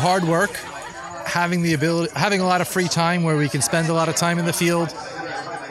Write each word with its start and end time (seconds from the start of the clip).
hard 0.00 0.22
work, 0.22 0.54
having 1.26 1.62
the 1.62 1.74
ability, 1.74 2.12
having 2.14 2.40
a 2.40 2.44
lot 2.44 2.60
of 2.60 2.68
free 2.68 2.86
time 2.86 3.24
where 3.24 3.36
we 3.36 3.48
can 3.48 3.60
spend 3.60 3.88
a 3.88 3.92
lot 3.92 4.08
of 4.08 4.14
time 4.14 4.38
in 4.38 4.44
the 4.44 4.52
field, 4.52 4.94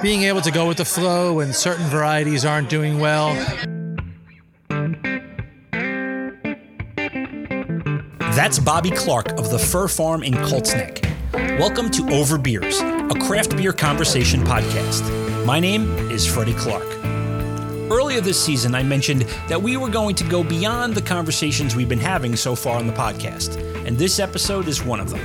being 0.01 0.23
able 0.23 0.41
to 0.41 0.51
go 0.51 0.67
with 0.67 0.75
the 0.75 0.83
flow 0.83 1.35
when 1.35 1.53
certain 1.53 1.85
varieties 1.87 2.43
aren't 2.43 2.69
doing 2.69 2.99
well. 2.99 3.33
That's 8.35 8.59
Bobby 8.59 8.91
Clark 8.91 9.31
of 9.39 9.49
the 9.49 9.57
Fir 9.57 9.87
Farm 9.87 10.23
in 10.23 10.33
Colts 10.43 10.73
Neck. 10.73 10.99
Welcome 11.31 11.89
to 11.91 12.09
Over 12.09 12.37
Beers, 12.37 12.81
a 12.81 13.15
craft 13.21 13.55
beer 13.55 13.71
conversation 13.71 14.41
podcast. 14.41 15.45
My 15.45 15.61
name 15.61 15.89
is 16.11 16.27
Freddie 16.27 16.53
Clark. 16.53 16.96
Earlier 17.89 18.19
this 18.19 18.43
season, 18.43 18.75
I 18.75 18.83
mentioned 18.83 19.21
that 19.47 19.61
we 19.61 19.77
were 19.77 19.89
going 19.89 20.13
to 20.15 20.25
go 20.25 20.43
beyond 20.43 20.93
the 20.93 21.01
conversations 21.01 21.73
we've 21.73 21.87
been 21.87 21.97
having 21.97 22.35
so 22.35 22.53
far 22.53 22.77
on 22.77 22.85
the 22.85 22.91
podcast, 22.91 23.55
and 23.87 23.97
this 23.97 24.19
episode 24.19 24.67
is 24.67 24.83
one 24.83 24.99
of 24.99 25.09
them. 25.09 25.21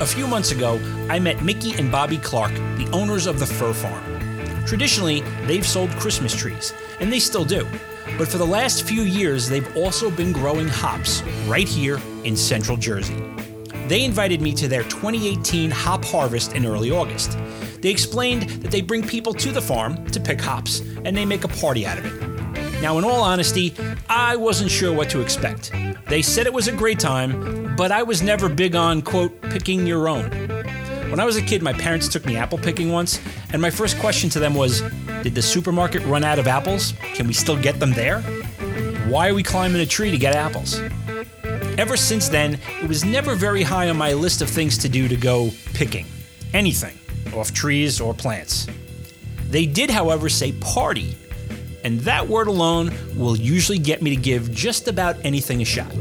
A 0.00 0.06
few 0.06 0.28
months 0.28 0.52
ago, 0.52 0.80
I 1.10 1.18
met 1.18 1.42
Mickey 1.42 1.74
and 1.74 1.90
Bobby 1.90 2.18
Clark, 2.18 2.52
the 2.76 2.88
owners 2.92 3.26
of 3.26 3.40
the 3.40 3.46
Fir 3.46 3.72
Farm. 3.72 4.64
Traditionally, 4.64 5.22
they've 5.46 5.66
sold 5.66 5.90
Christmas 5.92 6.36
trees, 6.36 6.72
and 7.00 7.12
they 7.12 7.18
still 7.18 7.44
do. 7.44 7.66
But 8.16 8.28
for 8.28 8.38
the 8.38 8.46
last 8.46 8.84
few 8.84 9.02
years, 9.02 9.48
they've 9.48 9.76
also 9.76 10.08
been 10.08 10.32
growing 10.32 10.68
hops 10.68 11.22
right 11.48 11.66
here 11.68 12.00
in 12.22 12.36
central 12.36 12.76
Jersey. 12.76 13.20
They 13.88 14.04
invited 14.04 14.40
me 14.40 14.52
to 14.54 14.68
their 14.68 14.84
2018 14.84 15.72
hop 15.72 16.04
harvest 16.04 16.52
in 16.52 16.64
early 16.64 16.92
August. 16.92 17.36
They 17.80 17.90
explained 17.90 18.50
that 18.62 18.70
they 18.70 18.80
bring 18.80 19.06
people 19.06 19.32
to 19.34 19.52
the 19.52 19.62
farm 19.62 20.04
to 20.10 20.20
pick 20.20 20.40
hops, 20.40 20.80
and 21.04 21.16
they 21.16 21.24
make 21.24 21.44
a 21.44 21.48
party 21.48 21.86
out 21.86 21.98
of 21.98 22.06
it. 22.06 22.82
Now, 22.82 22.98
in 22.98 23.04
all 23.04 23.22
honesty, 23.22 23.74
I 24.08 24.36
wasn't 24.36 24.70
sure 24.70 24.92
what 24.92 25.10
to 25.10 25.20
expect. 25.20 25.72
They 26.08 26.22
said 26.22 26.46
it 26.46 26.52
was 26.52 26.68
a 26.68 26.72
great 26.72 26.98
time, 26.98 27.76
but 27.76 27.92
I 27.92 28.02
was 28.02 28.22
never 28.22 28.48
big 28.48 28.74
on, 28.74 29.02
quote, 29.02 29.40
picking 29.42 29.86
your 29.86 30.08
own. 30.08 30.30
When 31.10 31.20
I 31.20 31.24
was 31.24 31.36
a 31.36 31.42
kid, 31.42 31.62
my 31.62 31.72
parents 31.72 32.08
took 32.08 32.26
me 32.26 32.36
apple 32.36 32.58
picking 32.58 32.90
once, 32.92 33.20
and 33.52 33.62
my 33.62 33.70
first 33.70 33.98
question 33.98 34.28
to 34.30 34.40
them 34.40 34.54
was 34.54 34.82
Did 35.22 35.34
the 35.34 35.42
supermarket 35.42 36.04
run 36.04 36.24
out 36.24 36.38
of 36.38 36.46
apples? 36.46 36.94
Can 37.14 37.26
we 37.26 37.32
still 37.32 37.60
get 37.60 37.80
them 37.80 37.92
there? 37.92 38.20
Why 39.08 39.28
are 39.28 39.34
we 39.34 39.42
climbing 39.42 39.80
a 39.80 39.86
tree 39.86 40.10
to 40.10 40.18
get 40.18 40.34
apples? 40.34 40.80
Ever 41.78 41.96
since 41.96 42.28
then, 42.28 42.58
it 42.82 42.88
was 42.88 43.04
never 43.04 43.34
very 43.34 43.62
high 43.62 43.88
on 43.88 43.96
my 43.96 44.12
list 44.12 44.42
of 44.42 44.50
things 44.50 44.76
to 44.78 44.88
do 44.88 45.08
to 45.08 45.16
go 45.16 45.50
picking. 45.74 46.06
Anything 46.52 46.98
off 47.34 47.52
trees 47.52 48.00
or 48.00 48.14
plants. 48.14 48.66
They 49.50 49.66
did, 49.66 49.90
however, 49.90 50.28
say 50.28 50.52
party, 50.52 51.16
and 51.84 52.00
that 52.00 52.26
word 52.26 52.48
alone 52.48 52.92
will 53.16 53.36
usually 53.36 53.78
get 53.78 54.02
me 54.02 54.10
to 54.10 54.20
give 54.20 54.52
just 54.52 54.88
about 54.88 55.16
anything 55.24 55.62
a 55.62 55.64
shot. 55.64 55.92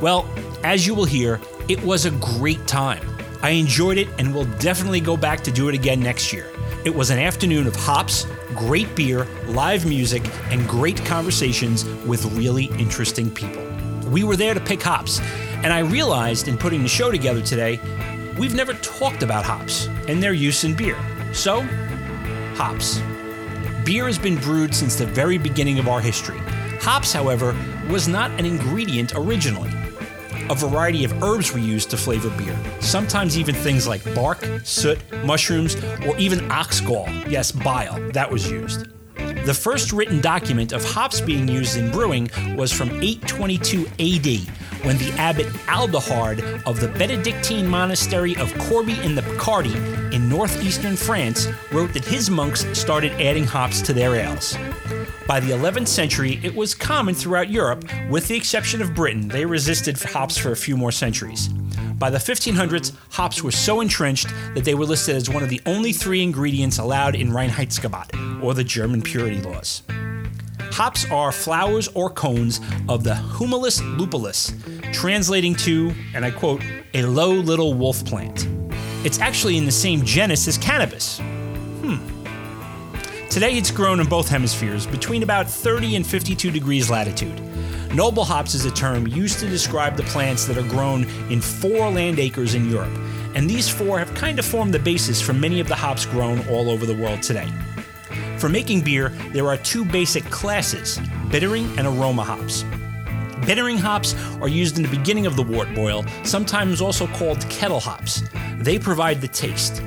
Well, 0.00 0.28
as 0.62 0.86
you 0.86 0.94
will 0.94 1.04
hear, 1.04 1.40
it 1.68 1.82
was 1.82 2.04
a 2.04 2.10
great 2.12 2.66
time. 2.66 3.06
I 3.42 3.50
enjoyed 3.50 3.96
it 3.96 4.08
and 4.18 4.34
will 4.34 4.44
definitely 4.58 5.00
go 5.00 5.16
back 5.16 5.40
to 5.44 5.50
do 5.50 5.68
it 5.68 5.74
again 5.74 6.00
next 6.00 6.32
year. 6.32 6.46
It 6.84 6.94
was 6.94 7.10
an 7.10 7.18
afternoon 7.18 7.66
of 7.66 7.74
hops, 7.76 8.26
great 8.54 8.94
beer, 8.94 9.26
live 9.46 9.86
music, 9.86 10.22
and 10.50 10.66
great 10.68 11.04
conversations 11.04 11.84
with 12.06 12.24
really 12.36 12.66
interesting 12.78 13.30
people. 13.30 13.62
We 14.10 14.24
were 14.24 14.36
there 14.36 14.54
to 14.54 14.60
pick 14.60 14.82
hops, 14.82 15.20
and 15.62 15.72
I 15.72 15.80
realized 15.80 16.48
in 16.48 16.56
putting 16.58 16.82
the 16.82 16.88
show 16.88 17.10
together 17.10 17.42
today 17.42 17.80
we've 18.40 18.54
never 18.54 18.72
talked 18.72 19.22
about 19.22 19.44
hops 19.44 19.86
and 20.08 20.22
their 20.22 20.32
use 20.32 20.64
in 20.64 20.74
beer. 20.74 20.96
So, 21.34 21.60
hops. 22.54 23.02
Beer 23.84 24.06
has 24.06 24.18
been 24.18 24.36
brewed 24.36 24.74
since 24.74 24.96
the 24.96 25.04
very 25.04 25.36
beginning 25.36 25.78
of 25.78 25.88
our 25.88 26.00
history. 26.00 26.38
Hops, 26.80 27.12
however, 27.12 27.54
was 27.90 28.08
not 28.08 28.30
an 28.40 28.46
ingredient 28.46 29.12
originally. 29.14 29.70
A 30.48 30.54
variety 30.54 31.04
of 31.04 31.22
herbs 31.22 31.52
were 31.52 31.58
used 31.58 31.90
to 31.90 31.98
flavor 31.98 32.30
beer, 32.30 32.56
sometimes 32.80 33.38
even 33.38 33.54
things 33.54 33.86
like 33.86 34.02
bark, 34.14 34.42
soot, 34.64 34.98
mushrooms, 35.22 35.76
or 36.06 36.16
even 36.16 36.50
ox 36.50 36.80
gall. 36.80 37.10
Yes, 37.28 37.52
bile, 37.52 38.00
that 38.12 38.30
was 38.30 38.50
used. 38.50 38.86
The 39.44 39.54
first 39.54 39.92
written 39.92 40.20
document 40.20 40.72
of 40.72 40.82
hops 40.82 41.20
being 41.20 41.46
used 41.46 41.76
in 41.76 41.90
brewing 41.90 42.30
was 42.56 42.72
from 42.72 42.88
822 43.02 43.86
AD, 43.98 44.59
when 44.84 44.98
the 44.98 45.12
abbot 45.18 45.46
Adalhard 45.66 46.62
of 46.66 46.80
the 46.80 46.88
Benedictine 46.88 47.66
monastery 47.66 48.36
of 48.36 48.52
Corbie 48.58 49.00
in 49.02 49.14
the 49.14 49.22
Picardy 49.22 49.74
in 50.14 50.28
northeastern 50.28 50.96
France 50.96 51.48
wrote 51.72 51.92
that 51.92 52.04
his 52.04 52.30
monks 52.30 52.66
started 52.78 53.12
adding 53.20 53.44
hops 53.44 53.80
to 53.82 53.92
their 53.92 54.14
ales. 54.14 54.56
By 55.26 55.38
the 55.40 55.50
11th 55.50 55.88
century, 55.88 56.40
it 56.42 56.54
was 56.54 56.74
common 56.74 57.14
throughout 57.14 57.50
Europe, 57.50 57.84
with 58.10 58.26
the 58.26 58.36
exception 58.36 58.82
of 58.82 58.94
Britain. 58.94 59.28
They 59.28 59.44
resisted 59.44 60.00
hops 60.02 60.36
for 60.36 60.52
a 60.52 60.56
few 60.56 60.76
more 60.76 60.92
centuries. 60.92 61.48
By 61.98 62.10
the 62.10 62.18
1500s, 62.18 62.92
hops 63.10 63.42
were 63.42 63.52
so 63.52 63.80
entrenched 63.80 64.28
that 64.54 64.64
they 64.64 64.74
were 64.74 64.86
listed 64.86 65.16
as 65.16 65.28
one 65.28 65.42
of 65.42 65.48
the 65.48 65.60
only 65.66 65.92
three 65.92 66.22
ingredients 66.22 66.78
allowed 66.78 67.14
in 67.14 67.30
Reinheitsgebot, 67.30 68.42
or 68.42 68.54
the 68.54 68.64
German 68.64 69.02
purity 69.02 69.40
laws. 69.40 69.82
Hops 70.80 71.04
are 71.10 71.30
flowers 71.30 71.88
or 71.88 72.08
cones 72.08 72.58
of 72.88 73.04
the 73.04 73.12
Humulus 73.12 73.82
lupulus, 73.98 74.54
translating 74.94 75.54
to, 75.56 75.92
and 76.14 76.24
I 76.24 76.30
quote, 76.30 76.62
a 76.94 77.02
low 77.02 77.32
little 77.32 77.74
wolf 77.74 78.02
plant. 78.06 78.48
It's 79.04 79.18
actually 79.18 79.58
in 79.58 79.66
the 79.66 79.72
same 79.72 80.02
genus 80.06 80.48
as 80.48 80.56
cannabis. 80.56 81.18
Hmm. 81.82 81.98
Today 83.28 83.58
it's 83.58 83.70
grown 83.70 84.00
in 84.00 84.06
both 84.06 84.30
hemispheres, 84.30 84.86
between 84.86 85.22
about 85.22 85.50
30 85.50 85.96
and 85.96 86.06
52 86.06 86.50
degrees 86.50 86.88
latitude. 86.88 87.38
Noble 87.94 88.24
hops 88.24 88.54
is 88.54 88.64
a 88.64 88.70
term 88.70 89.06
used 89.06 89.38
to 89.40 89.48
describe 89.50 89.98
the 89.98 90.04
plants 90.04 90.46
that 90.46 90.56
are 90.56 90.66
grown 90.66 91.02
in 91.30 91.42
four 91.42 91.90
landraces 91.90 92.54
in 92.54 92.70
Europe, 92.70 92.98
and 93.34 93.50
these 93.50 93.68
four 93.68 93.98
have 93.98 94.14
kind 94.14 94.38
of 94.38 94.46
formed 94.46 94.72
the 94.72 94.78
basis 94.78 95.20
for 95.20 95.34
many 95.34 95.60
of 95.60 95.68
the 95.68 95.74
hops 95.74 96.06
grown 96.06 96.40
all 96.48 96.70
over 96.70 96.86
the 96.86 96.96
world 96.96 97.20
today. 97.20 97.50
For 98.40 98.48
making 98.48 98.80
beer, 98.80 99.10
there 99.34 99.48
are 99.48 99.58
two 99.58 99.84
basic 99.84 100.24
classes 100.30 100.98
bittering 101.30 101.66
and 101.78 101.86
aroma 101.86 102.24
hops. 102.24 102.64
Bittering 103.44 103.76
hops 103.76 104.14
are 104.40 104.48
used 104.48 104.78
in 104.78 104.82
the 104.82 104.88
beginning 104.88 105.26
of 105.26 105.36
the 105.36 105.42
wort 105.42 105.72
boil, 105.74 106.06
sometimes 106.24 106.80
also 106.80 107.06
called 107.08 107.38
kettle 107.50 107.80
hops. 107.80 108.22
They 108.56 108.78
provide 108.78 109.20
the 109.20 109.28
taste. 109.28 109.82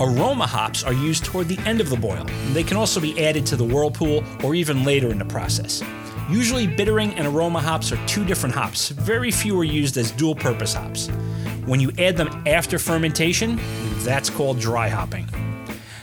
Aroma 0.00 0.46
hops 0.46 0.84
are 0.84 0.94
used 0.94 1.26
toward 1.26 1.48
the 1.48 1.58
end 1.66 1.82
of 1.82 1.90
the 1.90 1.96
boil. 1.96 2.26
They 2.54 2.62
can 2.62 2.78
also 2.78 2.98
be 2.98 3.26
added 3.26 3.44
to 3.44 3.56
the 3.56 3.64
whirlpool 3.64 4.24
or 4.42 4.54
even 4.54 4.84
later 4.84 5.10
in 5.10 5.18
the 5.18 5.26
process. 5.26 5.82
Usually, 6.30 6.66
bittering 6.66 7.12
and 7.14 7.26
aroma 7.26 7.60
hops 7.60 7.92
are 7.92 8.06
two 8.06 8.24
different 8.24 8.54
hops. 8.54 8.88
Very 8.88 9.30
few 9.30 9.60
are 9.60 9.64
used 9.64 9.98
as 9.98 10.12
dual 10.12 10.34
purpose 10.34 10.72
hops. 10.72 11.08
When 11.66 11.78
you 11.78 11.92
add 11.98 12.16
them 12.16 12.42
after 12.46 12.78
fermentation, 12.78 13.60
that's 13.98 14.30
called 14.30 14.58
dry 14.58 14.88
hopping. 14.88 15.28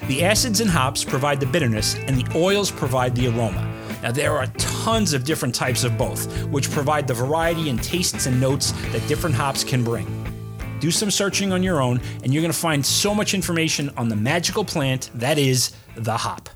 The 0.08 0.24
acids 0.24 0.62
in 0.62 0.68
hops 0.68 1.04
provide 1.04 1.40
the 1.40 1.48
bitterness, 1.48 1.96
and 1.96 2.16
the 2.16 2.38
oils 2.38 2.70
provide 2.70 3.16
the 3.16 3.28
aroma. 3.28 3.68
Now, 4.04 4.12
there 4.12 4.38
are 4.38 4.46
tons 4.46 5.14
of 5.14 5.24
different 5.24 5.56
types 5.56 5.84
of 5.84 5.98
both, 5.98 6.46
which 6.50 6.70
provide 6.70 7.08
the 7.08 7.16
variety 7.16 7.72
and 7.72 7.82
tastes 7.82 8.28
and 8.28 8.40
notes 8.40 8.72
that 8.92 9.08
different 9.08 9.36
hops 9.36 9.64
can 9.64 9.84
bring. 9.84 10.06
Do 10.80 10.92
some 10.92 11.10
searching 11.10 11.52
on 11.52 11.64
your 11.64 11.82
own, 11.82 12.00
and 12.24 12.32
you're 12.32 12.44
going 12.44 12.54
to 12.54 12.58
find 12.58 12.86
so 12.86 13.16
much 13.16 13.34
information 13.34 13.90
on 13.98 14.10
the 14.10 14.16
magical 14.16 14.64
plant 14.64 15.10
that 15.16 15.40
is 15.40 15.72
the 15.96 16.18
hop. 16.18 16.50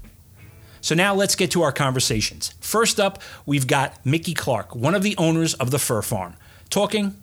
So, 0.81 0.93
now 0.93 1.15
let's 1.15 1.35
get 1.35 1.49
to 1.51 1.63
our 1.63 1.71
conversations. 1.71 2.53
First 2.59 2.99
up, 2.99 3.19
we've 3.47 3.65
got 3.65 4.05
Mickey 4.05 4.35
Clark, 4.35 4.75
one 4.75 4.93
of 4.93 5.01
the 5.01 5.17
owners 5.17 5.55
of 5.55 5.71
the 5.71 5.79
Fir 5.79 6.03
Farm, 6.03 6.35
talking 6.69 7.19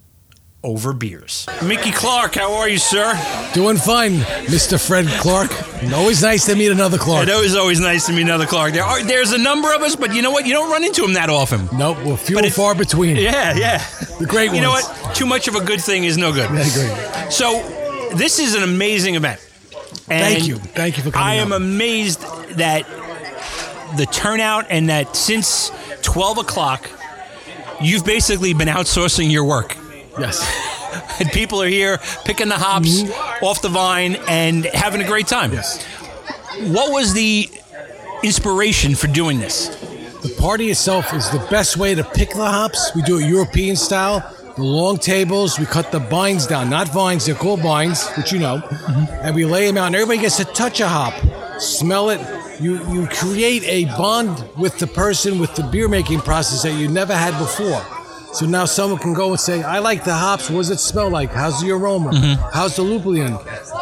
over 0.66 0.92
beers. 0.92 1.46
Mickey 1.64 1.92
Clark, 1.92 2.34
how 2.34 2.52
are 2.54 2.68
you, 2.68 2.78
sir? 2.78 3.14
Doing 3.54 3.76
fine, 3.76 4.14
Mr. 4.46 4.84
Fred 4.84 5.06
Clark. 5.20 5.50
Always 5.94 6.22
nice 6.22 6.44
to 6.46 6.56
meet 6.56 6.72
another 6.72 6.98
Clark. 6.98 7.28
It 7.28 7.30
is 7.30 7.54
always 7.54 7.78
nice 7.78 8.06
to 8.06 8.12
meet 8.12 8.22
another 8.22 8.46
Clark. 8.46 8.72
There 8.72 8.82
are, 8.82 9.00
there's 9.04 9.30
a 9.32 9.38
number 9.38 9.72
of 9.72 9.82
us, 9.82 9.94
but 9.94 10.12
you 10.12 10.22
know 10.22 10.32
what? 10.32 10.44
You 10.44 10.52
don't 10.54 10.70
run 10.70 10.82
into 10.82 11.02
them 11.02 11.12
that 11.14 11.30
often. 11.30 11.68
Nope, 11.78 11.98
we're 12.04 12.16
few 12.16 12.38
and 12.38 12.52
far 12.52 12.74
between. 12.74 13.16
Yeah, 13.16 13.54
yeah. 13.56 13.78
The 14.18 14.26
great 14.26 14.52
You 14.52 14.60
know 14.60 14.70
what? 14.70 15.14
Too 15.14 15.26
much 15.26 15.46
of 15.46 15.54
a 15.54 15.64
good 15.64 15.80
thing 15.80 16.02
is 16.04 16.18
no 16.18 16.32
good. 16.32 16.50
I 16.50 16.60
agree. 16.60 17.30
So, 17.30 17.62
this 18.16 18.38
is 18.40 18.54
an 18.56 18.64
amazing 18.64 19.14
event. 19.14 19.40
And 20.08 20.34
Thank 20.34 20.48
you. 20.48 20.56
Thank 20.56 20.96
you 20.96 21.04
for 21.04 21.12
coming 21.12 21.26
I 21.26 21.34
am 21.34 21.52
out. 21.52 21.62
amazed 21.62 22.20
that 22.56 22.86
the 23.96 24.06
turnout 24.06 24.66
and 24.70 24.88
that 24.88 25.14
since 25.14 25.70
12 26.02 26.38
o'clock, 26.38 26.90
you've 27.80 28.04
basically 28.04 28.52
been 28.52 28.68
outsourcing 28.68 29.30
your 29.30 29.44
work. 29.44 29.76
Yes. 30.18 31.20
And 31.20 31.28
people 31.32 31.62
are 31.62 31.68
here 31.68 31.98
picking 32.24 32.48
the 32.48 32.58
hops 32.58 33.04
off 33.42 33.62
the 33.62 33.68
vine 33.68 34.16
and 34.28 34.64
having 34.66 35.00
a 35.00 35.06
great 35.06 35.26
time. 35.26 35.50
Mm-hmm. 35.50 35.56
Yes. 35.56 36.72
What 36.74 36.92
was 36.92 37.12
the 37.12 37.50
inspiration 38.22 38.94
for 38.94 39.08
doing 39.08 39.38
this? 39.38 39.68
The 40.22 40.34
party 40.40 40.70
itself 40.70 41.12
is 41.12 41.30
the 41.30 41.46
best 41.50 41.76
way 41.76 41.94
to 41.94 42.02
pick 42.02 42.30
the 42.30 42.44
hops. 42.44 42.92
We 42.94 43.02
do 43.02 43.18
it 43.18 43.28
European 43.28 43.76
style. 43.76 44.32
The 44.56 44.62
long 44.62 44.96
tables, 44.96 45.58
we 45.58 45.66
cut 45.66 45.92
the 45.92 46.00
binds 46.00 46.46
down, 46.46 46.70
not 46.70 46.88
vines, 46.88 47.26
they're 47.26 47.34
called 47.34 47.62
binds, 47.62 48.08
which 48.12 48.32
you 48.32 48.38
know, 48.38 48.62
and 49.22 49.36
we 49.36 49.44
lay 49.44 49.66
them 49.66 49.76
out, 49.76 49.88
and 49.88 49.94
everybody 49.94 50.18
gets 50.18 50.38
to 50.38 50.46
touch 50.46 50.80
a 50.80 50.88
hop, 50.88 51.12
smell 51.60 52.08
it. 52.08 52.20
You 52.58 52.78
you 52.90 53.06
create 53.06 53.64
a 53.64 53.84
bond 53.98 54.42
with 54.56 54.78
the 54.78 54.86
person 54.86 55.38
with 55.38 55.54
the 55.56 55.62
beer 55.62 55.88
making 55.88 56.20
process 56.20 56.62
that 56.62 56.72
you 56.72 56.88
never 56.88 57.14
had 57.14 57.38
before. 57.38 57.84
So 58.36 58.44
now 58.44 58.66
someone 58.66 58.98
can 59.00 59.14
go 59.14 59.30
and 59.30 59.40
say, 59.40 59.62
I 59.62 59.78
like 59.78 60.04
the 60.04 60.14
hops. 60.14 60.50
What 60.50 60.58
does 60.58 60.70
it 60.70 60.78
smell 60.78 61.08
like? 61.08 61.30
How's 61.30 61.62
the 61.62 61.70
aroma? 61.70 62.14
How's 62.52 62.76
the 62.76 62.82
lupulin? 62.82 63.32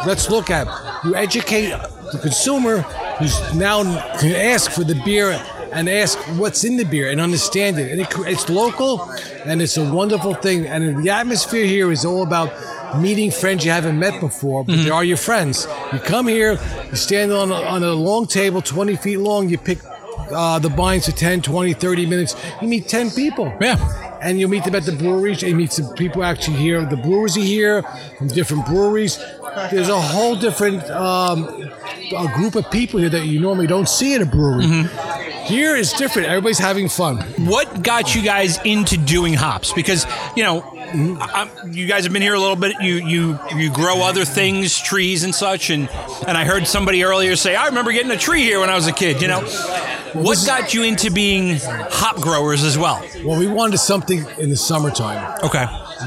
Let's 0.05 0.29
look 0.29 0.49
at. 0.49 0.65
You 1.03 1.13
educate 1.13 1.71
the 2.13 2.19
consumer 2.21 2.79
who's 3.19 3.35
now 3.53 3.83
can 4.17 4.31
ask 4.33 4.71
for 4.71 4.85
the 4.85 4.95
beer 5.03 5.31
and 5.73 5.89
ask 5.89 6.17
what's 6.39 6.63
in 6.63 6.77
the 6.77 6.85
beer 6.85 7.09
and 7.11 7.19
understand 7.19 7.77
it. 7.79 7.91
And 7.91 7.99
it, 7.99 8.07
it's 8.19 8.47
local 8.49 9.01
and 9.43 9.61
it's 9.61 9.75
a 9.75 9.93
wonderful 9.93 10.33
thing. 10.35 10.65
And 10.65 11.03
the 11.03 11.09
atmosphere 11.09 11.65
here 11.65 11.91
is 11.91 12.05
all 12.05 12.23
about 12.23 12.49
meeting 13.01 13.31
friends 13.31 13.65
you 13.65 13.71
haven't 13.71 13.99
met 13.99 14.21
before, 14.21 14.63
but 14.63 14.77
they 14.77 14.89
are 14.89 15.03
your 15.03 15.17
friends. 15.17 15.67
You 15.91 15.99
come 15.99 16.27
here, 16.27 16.57
you 16.89 16.95
stand 16.95 17.33
on 17.33 17.51
a, 17.51 17.55
on 17.55 17.83
a 17.83 17.91
long 17.91 18.25
table, 18.25 18.61
20 18.61 18.95
feet 18.95 19.17
long, 19.17 19.49
you 19.49 19.57
pick 19.57 19.79
uh, 20.31 20.59
the 20.59 20.69
binds 20.69 21.07
for 21.07 21.11
10, 21.11 21.41
20, 21.41 21.73
30 21.73 22.05
minutes. 22.05 22.35
You 22.61 22.69
meet 22.69 22.87
10 22.87 23.11
people. 23.11 23.53
Yeah. 23.59 24.04
And 24.25 24.39
you'll 24.39 24.49
meet 24.49 24.63
them 24.63 24.73
at 24.75 24.83
the 24.85 24.91
breweries. 24.91 25.41
You 25.43 25.55
meet 25.55 25.71
some 25.71 25.93
people 25.93 26.23
actually 26.23 26.57
here. 26.57 26.83
The 26.83 26.97
brewers 26.97 27.37
are 27.37 27.41
here 27.41 27.83
from 28.17 28.27
different 28.27 28.65
breweries. 28.65 29.19
There's 29.71 29.89
a 29.89 30.01
whole 30.01 30.35
different 30.35 30.83
um, 30.89 31.45
a 32.15 32.27
group 32.35 32.55
of 32.55 32.69
people 32.71 32.99
here 32.99 33.09
that 33.09 33.25
you 33.25 33.39
normally 33.39 33.67
don't 33.67 33.87
see 33.87 34.15
at 34.15 34.21
a 34.21 34.25
brewery. 34.25 34.65
Here 35.45 35.75
is 35.75 35.93
different. 35.93 36.27
Everybody's 36.27 36.59
having 36.59 36.89
fun. 36.89 37.17
What 37.45 37.83
got 37.83 38.15
you 38.15 38.21
guys 38.21 38.57
into 38.63 38.97
doing 38.97 39.33
hops? 39.33 39.73
Because 39.73 40.05
you 40.35 40.43
know, 40.43 40.63
you 41.69 41.87
guys 41.87 42.03
have 42.03 42.13
been 42.13 42.21
here 42.21 42.33
a 42.33 42.39
little 42.39 42.55
bit. 42.55 42.75
You 42.81 42.95
you 42.95 43.39
you 43.55 43.71
grow 43.71 44.01
other 44.03 44.25
things, 44.25 44.79
trees 44.79 45.23
and 45.23 45.33
such, 45.35 45.69
and 45.69 45.89
and 46.27 46.37
I 46.37 46.45
heard 46.45 46.67
somebody 46.67 47.03
earlier 47.03 47.35
say, 47.35 47.55
I 47.55 47.67
remember 47.67 47.91
getting 47.91 48.11
a 48.11 48.17
tree 48.17 48.41
here 48.41 48.59
when 48.59 48.69
I 48.69 48.75
was 48.75 48.87
a 48.87 48.93
kid. 48.93 49.21
You 49.21 49.27
know, 49.27 49.41
what 50.13 50.41
got 50.45 50.73
you 50.73 50.83
into 50.83 51.11
being 51.11 51.59
hop 51.61 52.17
growers 52.21 52.63
as 52.63 52.77
well? 52.77 53.05
Well, 53.23 53.39
we 53.39 53.47
wanted 53.47 53.77
something 53.77 54.25
in 54.39 54.49
the 54.49 54.57
summertime. 54.57 55.39
Okay. 55.43 55.65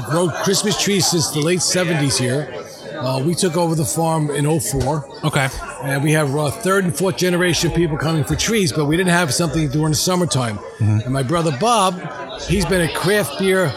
Grow 0.09 0.29
Christmas 0.29 0.81
trees 0.81 1.07
since 1.07 1.29
the 1.31 1.39
late 1.41 1.59
70s 1.59 2.17
here. 2.17 2.65
Uh, 2.99 3.23
we 3.25 3.33
took 3.33 3.55
over 3.55 3.75
the 3.75 3.85
farm 3.85 4.29
in 4.29 4.59
04. 4.59 5.07
Okay. 5.23 5.47
And 5.83 6.03
we 6.03 6.11
have 6.11 6.35
uh, 6.35 6.51
third 6.51 6.83
and 6.83 6.95
fourth 6.95 7.17
generation 7.17 7.71
people 7.71 7.97
coming 7.97 8.23
for 8.23 8.35
trees, 8.35 8.73
but 8.73 8.85
we 8.85 8.97
didn't 8.97 9.11
have 9.11 9.33
something 9.33 9.69
during 9.69 9.91
the 9.91 9.95
summertime. 9.95 10.59
And 10.79 11.13
my 11.13 11.23
brother 11.23 11.55
Bob, 11.59 11.99
he's 12.43 12.65
been 12.65 12.81
a 12.81 12.93
craft 12.93 13.39
beer. 13.39 13.71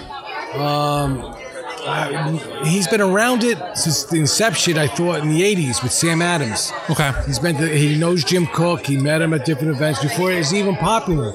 Um, 0.54 1.36
uh, 1.84 2.38
he's 2.64 2.86
been 2.86 3.00
around 3.00 3.42
it 3.42 3.58
since 3.76 4.04
the 4.04 4.18
inception. 4.18 4.78
I 4.78 4.86
thought 4.86 5.20
in 5.20 5.30
the 5.30 5.42
'80s 5.42 5.82
with 5.82 5.92
Sam 5.92 6.22
Adams. 6.22 6.72
Okay. 6.88 7.10
He's 7.26 7.38
been. 7.38 7.56
To, 7.56 7.66
he 7.66 7.98
knows 7.98 8.22
Jim 8.22 8.46
Koch. 8.46 8.86
He 8.86 8.96
met 8.96 9.20
him 9.20 9.34
at 9.34 9.44
different 9.44 9.74
events 9.74 10.00
before 10.00 10.30
it 10.30 10.38
was 10.38 10.54
even 10.54 10.76
popular. 10.76 11.32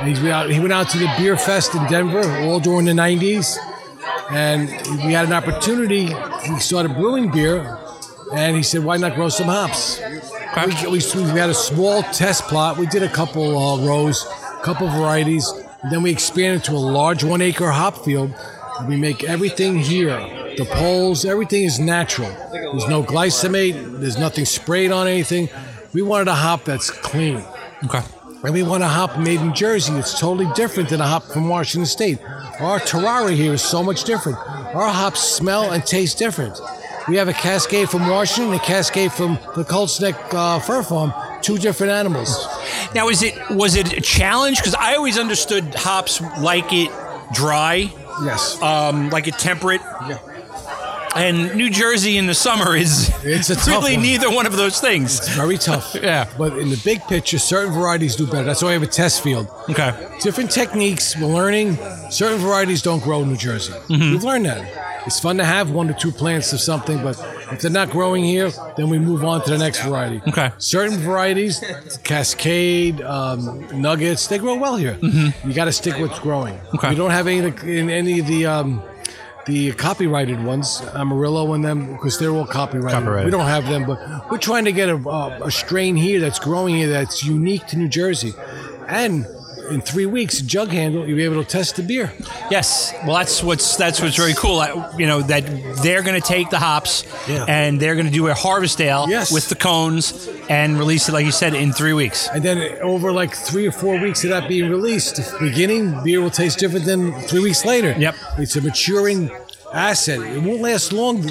And 0.00 0.28
out, 0.28 0.50
he 0.50 0.60
went 0.60 0.72
out 0.72 0.90
to 0.90 0.98
the 0.98 1.10
beer 1.16 1.38
fest 1.38 1.74
in 1.74 1.86
Denver 1.86 2.30
all 2.42 2.60
during 2.60 2.84
the 2.84 2.92
'90s, 2.92 3.56
and 4.30 4.68
we 5.04 5.12
had 5.12 5.26
an 5.26 5.32
opportunity. 5.32 6.06
He 6.44 6.58
started 6.60 6.94
brewing 6.94 7.30
beer, 7.30 7.78
and 8.34 8.56
he 8.56 8.62
said, 8.62 8.84
"Why 8.84 8.96
not 8.96 9.14
grow 9.14 9.28
some 9.28 9.46
hops?" 9.46 10.00
We, 10.56 10.88
we, 10.88 11.32
we 11.32 11.38
had 11.38 11.50
a 11.50 11.54
small 11.54 12.02
test 12.02 12.44
plot. 12.44 12.78
We 12.78 12.86
did 12.86 13.02
a 13.02 13.10
couple 13.10 13.58
uh, 13.58 13.86
rows, 13.86 14.24
a 14.24 14.62
couple 14.62 14.88
varieties, 14.88 15.46
and 15.82 15.92
then 15.92 16.02
we 16.02 16.10
expanded 16.10 16.64
to 16.64 16.72
a 16.72 16.80
large 16.80 17.22
one-acre 17.22 17.70
hop 17.70 18.04
field. 18.04 18.34
We 18.88 18.96
make 18.96 19.22
everything 19.24 19.78
here. 19.78 20.18
The 20.56 20.64
poles, 20.64 21.26
everything 21.26 21.64
is 21.64 21.78
natural. 21.78 22.30
There's 22.50 22.88
no 22.88 23.02
glyphosate. 23.02 24.00
There's 24.00 24.18
nothing 24.18 24.46
sprayed 24.46 24.92
on 24.92 25.06
anything. 25.06 25.50
We 25.92 26.00
wanted 26.00 26.28
a 26.28 26.34
hop 26.34 26.64
that's 26.64 26.90
clean. 26.90 27.44
Okay. 27.84 28.00
And 28.44 28.54
we 28.54 28.62
want 28.62 28.82
a 28.82 28.88
hop 28.88 29.18
made 29.18 29.40
in 29.40 29.54
Jersey. 29.54 29.92
It's 29.94 30.18
totally 30.18 30.48
different 30.54 30.88
than 30.90 31.00
a 31.00 31.06
hop 31.06 31.24
from 31.24 31.48
Washington 31.48 31.86
State. 31.86 32.20
Our 32.60 32.78
terroir 32.78 33.34
here 33.34 33.54
is 33.54 33.62
so 33.62 33.82
much 33.82 34.04
different. 34.04 34.38
Our 34.38 34.88
hops 34.88 35.20
smell 35.20 35.72
and 35.72 35.84
taste 35.84 36.18
different. 36.18 36.58
We 37.08 37.16
have 37.16 37.28
a 37.28 37.32
Cascade 37.32 37.88
from 37.88 38.08
Washington, 38.08 38.54
a 38.54 38.58
Cascade 38.58 39.12
from 39.12 39.38
the 39.56 39.64
Colts 39.64 40.00
Neck 40.00 40.16
uh, 40.32 40.58
Fir 40.60 40.82
Farm. 40.82 41.12
Two 41.42 41.58
different 41.58 41.92
animals. 41.92 42.46
Now, 42.94 43.08
is 43.08 43.22
it 43.22 43.34
was 43.50 43.76
it 43.76 43.92
a 43.92 44.00
challenge? 44.00 44.58
Because 44.58 44.74
I 44.74 44.94
always 44.96 45.18
understood 45.18 45.74
hops 45.74 46.20
like 46.40 46.72
it 46.72 46.90
dry, 47.32 47.92
Yes. 48.24 48.60
um, 48.60 49.10
like 49.10 49.28
it 49.28 49.34
temperate. 49.38 49.80
Yeah. 50.08 50.18
And 51.16 51.54
New 51.56 51.70
Jersey 51.70 52.16
in 52.18 52.26
the 52.26 52.34
summer 52.34 52.76
is 52.76 53.10
It's 53.24 53.48
a 53.50 53.54
really 53.70 53.94
one. 53.94 54.02
neither 54.02 54.30
one 54.30 54.46
of 54.46 54.56
those 54.56 54.80
things. 54.80 55.18
It's 55.18 55.28
very 55.34 55.58
tough. 55.58 55.94
Yeah. 56.06 56.28
But 56.38 56.58
in 56.58 56.68
the 56.70 56.80
big 56.84 57.00
picture, 57.08 57.38
certain 57.38 57.72
varieties 57.72 58.16
do 58.16 58.26
better. 58.26 58.44
That's 58.44 58.62
why 58.62 58.68
we 58.68 58.74
have 58.74 58.82
a 58.82 58.86
test 58.86 59.22
field. 59.22 59.48
Okay. 59.70 59.92
Different 60.20 60.50
techniques. 60.50 61.16
We're 61.16 61.26
learning. 61.26 61.76
Certain 62.10 62.38
varieties 62.38 62.82
don't 62.82 63.02
grow 63.02 63.22
in 63.22 63.28
New 63.28 63.36
Jersey. 63.36 63.72
We've 63.88 64.22
learned 64.22 64.46
that. 64.46 64.82
It's 65.06 65.18
fun 65.20 65.36
to 65.38 65.44
have 65.44 65.70
one 65.70 65.88
or 65.88 65.92
two 65.94 66.10
plants 66.10 66.52
of 66.52 66.60
something, 66.60 67.00
but 67.02 67.16
if 67.52 67.60
they're 67.60 67.70
not 67.70 67.90
growing 67.90 68.24
here, 68.24 68.50
then 68.76 68.88
we 68.90 68.98
move 68.98 69.24
on 69.24 69.40
to 69.44 69.50
the 69.50 69.58
next 69.58 69.80
variety. 69.84 70.20
Okay. 70.28 70.50
Certain 70.58 70.98
varieties, 70.98 71.62
Cascade, 72.02 73.00
um, 73.02 73.66
Nuggets, 73.80 74.26
they 74.26 74.38
grow 74.38 74.56
well 74.56 74.76
here. 74.76 74.98
You 75.02 75.52
got 75.54 75.66
to 75.66 75.72
stick 75.72 75.96
with 75.98 76.12
growing. 76.22 76.58
Okay. 76.74 76.90
We 76.90 76.94
don't 76.96 77.10
have 77.12 77.26
any 77.26 77.46
of 77.48 77.60
the, 77.60 77.78
in 77.78 77.90
any 77.90 78.20
of 78.20 78.26
the. 78.26 78.46
Um, 78.46 78.82
the 79.46 79.72
copyrighted 79.72 80.42
ones, 80.44 80.82
Amarillo 80.94 81.52
and 81.54 81.64
them, 81.64 81.92
because 81.92 82.18
they're 82.18 82.30
all 82.30 82.46
copyrighted. 82.46 82.98
Copyrighted. 82.98 83.26
We 83.26 83.30
don't 83.30 83.46
have 83.46 83.68
them, 83.68 83.84
but 83.86 84.30
we're 84.30 84.38
trying 84.38 84.64
to 84.64 84.72
get 84.72 84.88
a, 84.88 84.96
a, 84.96 85.46
a 85.46 85.50
strain 85.50 85.94
here 85.96 86.20
that's 86.20 86.40
growing 86.40 86.74
here 86.74 86.88
that's 86.88 87.24
unique 87.24 87.66
to 87.68 87.78
New 87.78 87.88
Jersey. 87.88 88.34
And 88.88 89.26
in 89.70 89.80
three 89.80 90.06
weeks, 90.06 90.40
Jughandle, 90.42 91.06
you'll 91.06 91.16
be 91.16 91.24
able 91.24 91.42
to 91.42 91.48
test 91.48 91.76
the 91.76 91.82
beer. 91.82 92.12
Yes. 92.50 92.92
Well, 93.06 93.16
that's 93.16 93.42
what's 93.42 93.76
that's 93.76 94.00
what's 94.00 94.16
very 94.16 94.34
cool. 94.34 94.60
I- 94.60 94.92
You 94.98 95.06
know 95.06 95.22
that 95.22 95.44
they're 95.82 96.02
going 96.02 96.20
to 96.20 96.26
take 96.26 96.50
the 96.50 96.58
hops 96.58 97.04
Yeah. 97.28 97.44
and 97.48 97.80
they're 97.80 97.94
going 97.94 98.06
to 98.06 98.12
do 98.12 98.28
a 98.28 98.34
harvest 98.34 98.80
ale 98.80 99.06
Yes. 99.08 99.30
with 99.32 99.48
the 99.48 99.54
cones 99.56 100.28
and 100.48 100.78
release 100.78 101.08
it, 101.08 101.12
like 101.12 101.24
you 101.26 101.32
said, 101.32 101.54
in 101.54 101.72
three 101.72 101.92
weeks. 101.92 102.28
And 102.32 102.42
then 102.42 102.58
over 102.82 103.10
like 103.12 103.34
three 103.34 103.66
or 103.66 103.72
four 103.72 103.98
weeks 103.98 104.22
of 104.24 104.30
that 104.30 104.48
being 104.48 104.70
released, 104.70 105.20
beginning 105.40 106.02
beer 106.04 106.20
will 106.20 106.30
taste 106.30 106.58
different 106.58 106.84
than 106.86 107.12
three 107.28 107.40
weeks 107.40 107.64
later. 107.64 107.94
Yep. 107.98 108.14
It's 108.38 108.56
a 108.56 108.60
maturing 108.60 109.30
asset. 109.76 110.20
It 110.20 110.42
won't 110.42 110.60
last 110.62 110.92
long. 110.92 111.22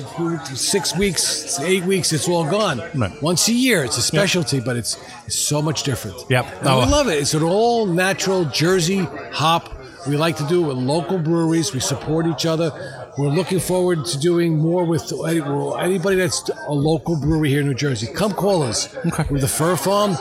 Six 0.56 0.96
weeks, 0.98 1.60
eight 1.60 1.84
weeks, 1.84 2.14
it's 2.14 2.28
all 2.28 2.50
gone. 2.50 2.82
Right. 2.96 3.22
Once 3.22 3.48
a 3.48 3.54
year, 3.54 3.84
it's 3.84 3.98
a 3.98 4.02
specialty, 4.02 4.60
but 4.60 4.76
it's, 4.78 4.98
it's 5.26 5.36
so 5.36 5.62
much 5.62 5.84
different. 5.84 6.18
Yep. 6.30 6.46
And 6.60 6.68
Oh. 6.68 6.78
we 6.78 6.84
uh, 6.84 6.90
love 6.90 7.08
it. 7.08 7.20
It's 7.20 7.34
an 7.34 7.44
all 7.44 7.86
natural 7.86 8.46
Jersey 8.46 9.00
hop. 9.32 9.72
We 10.08 10.18
like 10.18 10.38
to 10.38 10.48
do 10.48 10.64
it 10.64 10.68
with 10.68 10.78
local 10.78 11.18
breweries. 11.18 11.74
We 11.74 11.80
support 11.80 12.28
each 12.28 12.46
other. 12.46 12.72
We're 13.18 13.30
looking 13.30 13.60
forward 13.60 14.06
to 14.06 14.20
doing 14.20 14.58
more 14.60 14.86
with 14.86 15.12
anybody 15.30 16.16
that's 16.18 16.48
a 16.68 16.74
local 16.74 17.16
brewery 17.16 17.50
here 17.50 17.62
in 17.62 17.68
New 17.68 17.74
Jersey. 17.74 18.08
Come 18.14 18.34
call 18.34 18.62
us. 18.62 18.94
We're 19.32 19.40
the 19.40 19.48
Fir 19.48 19.76
Farm. 19.78 20.12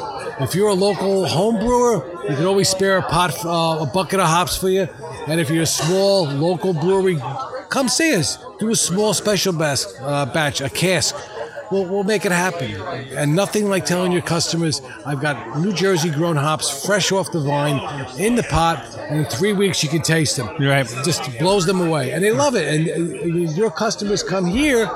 If 0.40 0.54
you're 0.54 0.68
a 0.68 0.74
local 0.74 1.26
home 1.26 1.58
brewer, 1.58 2.04
you 2.28 2.34
can 2.36 2.44
always 2.44 2.68
spare 2.68 2.98
a 2.98 3.02
pot, 3.02 3.32
uh, 3.44 3.82
a 3.82 3.90
bucket 3.92 4.20
of 4.20 4.26
hops 4.26 4.56
for 4.56 4.68
you. 4.68 4.88
And 5.26 5.40
if 5.40 5.48
you're 5.48 5.62
a 5.62 5.66
small 5.66 6.26
local 6.26 6.72
brewery, 6.74 7.18
come 7.68 7.88
see 7.88 8.14
us. 8.14 8.38
Do 8.58 8.70
a 8.70 8.76
small 8.76 9.14
special 9.14 9.52
bas- 9.52 9.94
uh, 10.00 10.26
batch, 10.26 10.60
a 10.60 10.68
cask. 10.68 11.14
We'll, 11.70 11.86
we'll 11.86 12.04
make 12.04 12.26
it 12.26 12.32
happen. 12.32 12.72
And 13.16 13.34
nothing 13.34 13.68
like 13.68 13.86
telling 13.86 14.12
your 14.12 14.22
customers, 14.22 14.82
I've 15.06 15.20
got 15.20 15.58
New 15.60 15.72
Jersey 15.72 16.10
grown 16.10 16.36
hops 16.36 16.84
fresh 16.84 17.10
off 17.10 17.32
the 17.32 17.40
vine 17.40 17.80
in 18.18 18.34
the 18.34 18.42
pot, 18.42 18.84
and 19.08 19.20
in 19.20 19.24
three 19.26 19.52
weeks 19.52 19.82
you 19.82 19.88
can 19.88 20.02
taste 20.02 20.36
them. 20.36 20.48
Right. 20.60 20.84
It 20.90 21.04
just 21.04 21.38
blows 21.38 21.64
them 21.64 21.80
away. 21.80 22.12
And 22.12 22.22
they 22.22 22.32
love 22.32 22.54
it. 22.54 22.66
And 22.68 22.88
uh, 22.88 23.52
your 23.52 23.70
customers 23.70 24.22
come 24.22 24.46
here, 24.46 24.90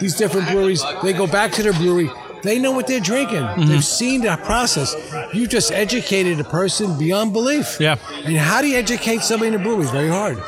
these 0.00 0.16
different 0.16 0.48
breweries, 0.48 0.82
they 1.02 1.12
go 1.12 1.26
back 1.26 1.52
to 1.52 1.62
their 1.62 1.74
brewery. 1.74 2.10
They 2.42 2.58
know 2.58 2.72
what 2.72 2.86
they're 2.86 3.00
drinking. 3.00 3.46
They've 3.66 3.84
seen 3.84 4.22
the 4.22 4.36
process. 4.44 4.94
You 5.32 5.46
just 5.46 5.72
educated 5.72 6.40
a 6.40 6.44
person 6.44 6.98
beyond 6.98 7.32
belief. 7.32 7.78
Yeah. 7.80 7.96
And 8.24 8.36
how 8.36 8.60
do 8.62 8.68
you 8.68 8.76
educate 8.76 9.22
somebody 9.22 9.48
in 9.48 9.60
a 9.60 9.62
brewery? 9.62 9.86
Very 9.86 10.08
hard. 10.08 10.38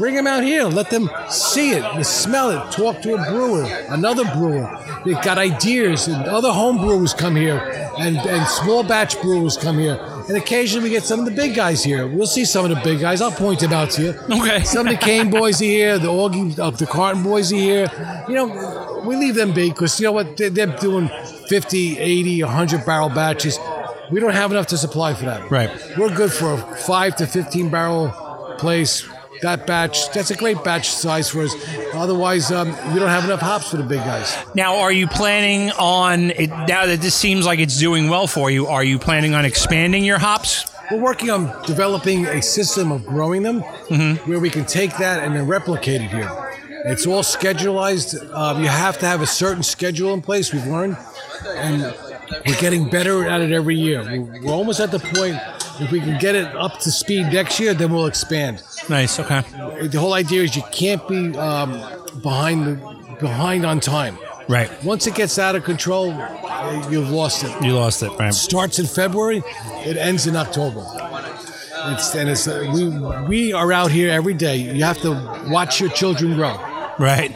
Bring 0.00 0.14
them 0.14 0.26
out 0.26 0.42
here. 0.42 0.64
Let 0.64 0.88
them 0.88 1.10
see 1.28 1.72
it, 1.72 2.04
smell 2.04 2.50
it. 2.50 2.72
Talk 2.72 3.02
to 3.02 3.16
a 3.16 3.30
brewer, 3.30 3.64
another 3.90 4.24
brewer. 4.32 4.66
They've 5.04 5.20
got 5.22 5.36
ideas, 5.36 6.08
and 6.08 6.24
other 6.24 6.50
home 6.50 6.78
brewers 6.78 7.12
come 7.12 7.36
here, 7.36 7.58
and, 7.98 8.16
and 8.16 8.48
small 8.48 8.82
batch 8.82 9.20
brewers 9.20 9.58
come 9.58 9.78
here. 9.78 10.00
And 10.26 10.38
occasionally 10.38 10.84
we 10.84 10.90
get 10.90 11.02
some 11.02 11.18
of 11.18 11.26
the 11.26 11.32
big 11.32 11.54
guys 11.54 11.84
here. 11.84 12.06
We'll 12.06 12.26
see 12.26 12.46
some 12.46 12.64
of 12.64 12.70
the 12.70 12.80
big 12.82 13.00
guys. 13.00 13.20
I'll 13.20 13.30
point 13.30 13.60
them 13.60 13.74
out 13.74 13.90
to 13.90 14.02
you. 14.02 14.10
Okay. 14.30 14.60
Some 14.64 14.86
of 14.86 14.92
the 14.92 14.98
Kane 14.98 15.28
boys 15.28 15.60
are 15.60 15.64
here. 15.64 15.98
The 15.98 16.06
Augie, 16.08 16.58
uh, 16.58 16.70
the 16.70 16.86
Carton 16.86 17.22
boys 17.22 17.52
are 17.52 17.56
here. 17.56 17.90
You 18.28 18.34
know, 18.34 19.02
we 19.04 19.16
leave 19.16 19.34
them 19.34 19.52
be 19.52 19.70
because 19.70 19.98
you 19.98 20.06
know 20.06 20.12
what? 20.12 20.36
They're, 20.36 20.48
they're 20.48 20.78
doing 20.78 21.10
50, 21.50 21.98
80, 21.98 22.44
100 22.44 22.86
barrel 22.86 23.08
batches. 23.08 23.58
We 24.12 24.20
don't 24.20 24.34
have 24.34 24.52
enough 24.52 24.68
to 24.68 24.78
supply 24.78 25.14
for 25.14 25.24
that. 25.24 25.50
Right. 25.50 25.68
We're 25.98 26.14
good 26.14 26.32
for 26.32 26.54
a 26.54 26.76
five 26.76 27.16
to 27.16 27.26
15 27.26 27.70
barrel 27.70 28.10
place. 28.58 29.04
That 29.42 29.66
batch, 29.66 30.12
that's 30.12 30.30
a 30.30 30.36
great 30.36 30.62
batch 30.62 30.90
size 30.90 31.28
for 31.28 31.42
us. 31.42 31.52
Otherwise, 31.92 32.52
um, 32.52 32.68
we 32.92 33.00
don't 33.00 33.08
have 33.08 33.24
enough 33.24 33.40
hops 33.40 33.68
for 33.68 33.78
the 33.78 33.82
big 33.82 33.98
guys. 33.98 34.36
Now, 34.54 34.76
are 34.76 34.92
you 34.92 35.08
planning 35.08 35.72
on 35.72 36.30
it 36.30 36.50
now 36.50 36.86
that 36.86 37.00
this 37.00 37.16
seems 37.16 37.46
like 37.46 37.58
it's 37.58 37.80
doing 37.80 38.08
well 38.08 38.28
for 38.28 38.48
you? 38.48 38.68
Are 38.68 38.84
you 38.84 39.00
planning 39.00 39.34
on 39.34 39.44
expanding 39.44 40.04
your 40.04 40.18
hops 40.18 40.70
we're 40.90 40.98
working 40.98 41.30
on 41.30 41.62
developing 41.66 42.26
a 42.26 42.42
system 42.42 42.90
of 42.90 43.06
growing 43.06 43.44
them 43.44 43.60
where 44.26 44.40
we 44.40 44.50
can 44.50 44.64
take 44.64 44.96
that 44.96 45.22
and 45.22 45.36
then 45.36 45.46
replicate 45.46 46.00
it 46.00 46.10
here. 46.10 46.49
It's 46.84 47.06
all 47.06 47.22
schedulized. 47.22 48.32
Um, 48.34 48.62
you 48.62 48.68
have 48.68 48.98
to 48.98 49.06
have 49.06 49.20
a 49.20 49.26
certain 49.26 49.62
schedule 49.62 50.14
in 50.14 50.22
place. 50.22 50.52
We've 50.52 50.66
learned, 50.66 50.96
and 51.56 51.94
we're 52.46 52.60
getting 52.60 52.88
better 52.88 53.26
at 53.28 53.40
it 53.40 53.52
every 53.52 53.76
year. 53.76 54.02
We're, 54.02 54.42
we're 54.42 54.52
almost 54.52 54.80
at 54.80 54.90
the 54.90 54.98
point. 54.98 55.38
If 55.82 55.90
we 55.90 56.00
can 56.00 56.18
get 56.18 56.34
it 56.34 56.46
up 56.56 56.78
to 56.80 56.90
speed 56.90 57.32
next 57.32 57.58
year, 57.58 57.72
then 57.72 57.92
we'll 57.92 58.06
expand. 58.06 58.62
Nice. 58.90 59.18
Okay. 59.18 59.42
The 59.86 59.98
whole 59.98 60.12
idea 60.12 60.42
is 60.42 60.54
you 60.54 60.62
can't 60.72 61.06
be 61.08 61.36
um, 61.38 61.72
behind 62.22 62.66
the 62.66 63.00
behind 63.18 63.64
on 63.64 63.80
time. 63.80 64.18
Right. 64.48 64.70
Once 64.84 65.06
it 65.06 65.14
gets 65.14 65.38
out 65.38 65.54
of 65.54 65.64
control, 65.64 66.08
you've 66.90 67.10
lost 67.10 67.44
it. 67.44 67.64
You 67.64 67.74
lost 67.74 68.02
it. 68.02 68.10
Right. 68.18 68.34
Starts 68.34 68.78
in 68.78 68.86
February, 68.86 69.42
it 69.86 69.96
ends 69.96 70.26
in 70.26 70.36
October. 70.36 70.84
It's, 71.82 72.14
and 72.14 72.28
it's 72.28 72.46
uh, 72.46 72.70
we 72.74 72.88
we 73.26 73.52
are 73.54 73.72
out 73.72 73.90
here 73.90 74.10
every 74.10 74.34
day. 74.34 74.56
You 74.56 74.84
have 74.84 75.00
to 75.00 75.12
watch 75.48 75.80
your 75.80 75.88
children 75.90 76.34
grow, 76.34 76.54
Right. 77.00 77.32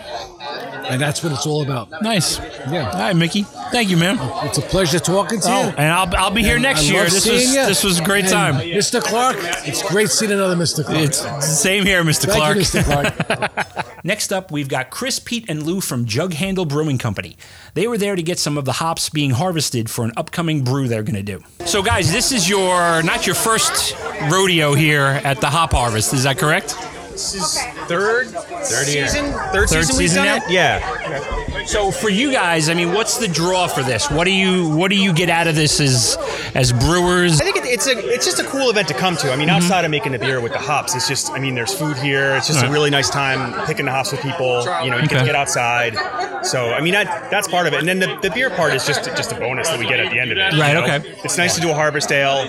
and 0.90 1.00
that's 1.00 1.22
what 1.24 1.32
it's 1.32 1.46
all 1.46 1.62
about. 1.62 1.90
Nice. 2.02 2.38
Yeah. 2.38 2.90
All 2.90 2.98
right, 2.98 3.16
Mickey. 3.16 3.42
Thank 3.72 3.88
you, 3.88 3.96
man. 3.96 4.18
It's 4.46 4.58
a 4.58 4.62
pleasure 4.62 4.98
talking 4.98 5.40
to 5.40 5.48
Oh, 5.48 5.62
you. 5.62 5.68
and 5.78 5.90
I'll, 5.92 6.14
I'll 6.16 6.30
be 6.30 6.42
here 6.42 6.54
And 6.56 6.62
next 6.62 6.82
I 6.88 6.92
year. 6.92 7.04
This 7.04 7.26
was 7.26 7.54
you. 7.54 7.66
this 7.66 7.82
was 7.82 7.98
a 7.98 8.04
great 8.04 8.24
And 8.24 8.32
time. 8.32 8.54
Mr. 8.56 9.02
Clark. 9.02 9.36
It's 9.66 9.82
great 9.82 10.10
seeing 10.10 10.30
another 10.32 10.54
Mr. 10.56 10.84
Clark. 10.84 10.98
It's 11.00 11.18
same 11.58 11.84
here, 11.86 12.04
Mr. 12.04 12.26
Thank 12.26 12.36
Clark. 12.38 12.56
you, 12.56 12.62
Mr. 12.62 12.84
Clark. 12.84 13.96
Next 14.04 14.32
up, 14.34 14.52
we've 14.52 14.68
got 14.68 14.90
Chris, 14.90 15.18
Pete, 15.18 15.46
and 15.48 15.62
Lou 15.62 15.80
from 15.80 16.04
Jughandle 16.04 16.68
Brewing 16.68 16.98
Company. 16.98 17.38
They 17.72 17.86
were 17.88 17.96
there 17.96 18.14
to 18.16 18.22
get 18.22 18.38
some 18.38 18.58
of 18.58 18.66
the 18.66 18.72
hops 18.72 19.08
being 19.08 19.30
harvested 19.30 19.88
for 19.88 20.04
an 20.04 20.12
upcoming 20.18 20.62
brew 20.62 20.86
they're 20.88 21.02
going 21.02 21.14
to 21.16 21.22
do. 21.22 21.40
So, 21.64 21.82
guys, 21.82 22.12
this 22.12 22.30
is 22.30 22.46
your 22.46 23.02
not 23.02 23.26
your 23.26 23.34
first 23.34 23.96
rodeo 24.30 24.74
here 24.74 25.00
at 25.24 25.40
the 25.40 25.48
hop 25.48 25.72
harvest. 25.72 26.12
Is 26.12 26.24
that 26.24 26.36
correct? 26.36 26.76
This 27.14 27.34
is 27.36 27.62
third, 27.86 28.26
third 28.28 28.66
season, 28.86 29.26
third, 29.52 29.68
Third 29.68 29.68
season 29.68 29.96
we've 29.96 30.08
season 30.10 30.24
done 30.24 30.38
now? 30.40 30.44
it. 30.46 30.50
Yeah, 30.50 31.64
So, 31.64 31.92
for 31.92 32.08
you 32.08 32.32
guys, 32.32 32.68
I 32.68 32.74
mean, 32.74 32.92
what's 32.92 33.18
the 33.18 33.28
draw 33.28 33.68
for 33.68 33.84
this? 33.84 34.10
What 34.10 34.24
do 34.24 34.32
you 34.32 34.68
what 34.76 34.90
do 34.90 34.96
you 34.96 35.12
get 35.12 35.30
out 35.30 35.46
of 35.46 35.54
this 35.54 35.80
as 35.80 36.16
as 36.56 36.72
brewers? 36.72 37.40
I 37.40 37.44
think 37.44 37.56
it, 37.58 37.66
it's 37.66 37.86
a 37.86 37.96
it's 38.12 38.24
just 38.24 38.40
a 38.40 38.44
cool 38.44 38.68
event 38.68 38.88
to 38.88 38.94
come 38.94 39.16
to. 39.18 39.32
I 39.32 39.36
mean, 39.36 39.48
outside 39.48 39.84
of 39.84 39.92
making 39.92 40.10
the 40.12 40.18
beer 40.18 40.40
with 40.40 40.50
the 40.52 40.58
hops, 40.58 40.96
it's 40.96 41.06
just 41.06 41.30
I 41.30 41.38
mean, 41.38 41.54
there's 41.54 41.72
food 41.72 41.96
here. 41.98 42.34
It's 42.34 42.48
just 42.48 42.60
Right. 42.62 42.68
a 42.68 42.72
really 42.72 42.90
nice 42.90 43.08
time 43.10 43.64
picking 43.66 43.84
the 43.86 43.92
hops 43.92 44.10
with 44.10 44.20
people. 44.20 44.62
You 44.82 44.90
know, 44.90 44.96
you 44.96 45.04
Okay. 45.04 45.14
can 45.16 45.24
get 45.24 45.36
outside. 45.36 45.94
So 46.44 46.72
I 46.72 46.80
mean, 46.80 46.94
that, 46.94 47.30
that's 47.30 47.46
part 47.46 47.68
of 47.68 47.72
it. 47.74 47.78
And 47.78 47.88
then 47.88 48.00
the, 48.00 48.18
the 48.22 48.30
beer 48.30 48.50
part 48.50 48.74
is 48.74 48.84
just 48.84 49.04
just 49.16 49.30
a 49.30 49.36
bonus 49.36 49.68
that 49.68 49.78
we 49.78 49.86
get 49.86 50.00
at 50.00 50.10
the 50.10 50.18
end 50.18 50.32
of 50.32 50.38
it. 50.38 50.52
you 50.52 50.60
Right, 50.60 50.72
know? 50.74 50.82
okay. 50.82 51.14
It's 51.24 51.38
nice 51.38 51.54
to 51.54 51.60
do 51.60 51.70
a 51.70 51.74
harvest 51.74 52.10
ale, 52.10 52.40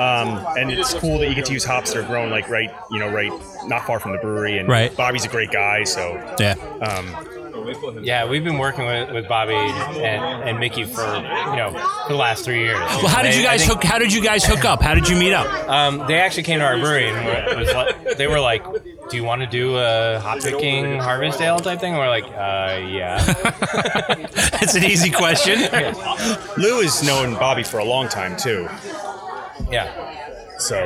um, 0.00 0.44
and 0.58 0.70
it's 0.72 0.94
cool 0.94 1.18
that 1.18 1.28
you 1.28 1.34
get 1.36 1.44
to 1.46 1.52
use 1.52 1.64
hops 1.64 1.92
that 1.92 2.00
are 2.04 2.06
grown 2.06 2.28
like 2.30 2.48
right 2.48 2.70
you 2.90 2.98
know 2.98 3.08
right 3.08 3.30
not 3.66 3.86
far 3.86 4.00
from 4.00 4.12
the 4.12 4.18
brewery. 4.18 4.58
And 4.58 4.68
Right. 4.68 4.94
Bobby's 4.96 5.24
a 5.24 5.28
great 5.28 5.50
guy, 5.50 5.84
so 5.84 6.14
Yeah. 6.38 6.54
Yeah, 8.02 8.24
we've 8.26 8.42
been 8.42 8.58
working 8.58 8.86
with, 8.86 9.10
with 9.12 9.28
Bobby 9.28 9.52
and, 9.54 10.48
and 10.48 10.58
Mickey 10.58 10.84
for 10.84 11.02
you 11.04 11.56
know 11.56 11.70
for 12.06 12.12
the 12.12 12.18
last 12.18 12.44
three 12.44 12.60
years. 12.60 12.78
Well, 12.78 13.08
how 13.08 13.22
did 13.22 13.32
They- 13.32 13.38
you 13.38 13.42
guys 13.44 13.60
think, 13.66 13.82
hook? 13.82 13.84
How 13.84 13.98
did 13.98 14.12
you 14.12 14.22
guys 14.22 14.44
hook 14.44 14.64
up? 14.64 14.82
How 14.82 14.94
did 14.94 15.08
you 15.08 15.16
meet 15.16 15.32
up? 15.34 15.46
Um, 15.68 16.04
they 16.08 16.18
actually 16.18 16.44
came 16.44 16.58
to 16.60 16.64
our 16.64 16.78
brewery 16.78 17.08
and 17.10 17.24
were, 17.26 17.56
was 17.58 17.72
like, 17.74 18.16
they 18.16 18.26
were 18.26 18.40
like, 18.40 18.64
"Do 19.10 19.16
you 19.16 19.24
want 19.24 19.42
to 19.42 19.46
do 19.46 19.76
a 19.76 20.18
hop 20.20 20.40
picking 20.40 20.98
harvest 20.98 21.40
ale 21.40 21.58
type 21.58 21.80
thing?" 21.80 21.92
And 21.92 22.00
we're 22.00 22.08
like, 22.08 22.24
"Uh, 22.24 22.80
yeah." 22.88 23.22
That's 24.58 24.74
an 24.74 24.84
easy 24.84 25.10
question. 25.10 25.58
Lou 26.56 26.80
has 26.80 27.02
known 27.04 27.34
Bobby 27.34 27.62
for 27.62 27.78
a 27.78 27.84
long 27.84 28.08
time 28.08 28.36
too. 28.36 28.68
yeah. 29.70 30.28
So 30.60 30.76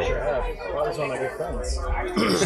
Bobby's 0.72 0.98
one 0.98 1.10
of 1.10 1.16
my 1.16 1.18
good 1.18 1.32
friends. 1.32 1.74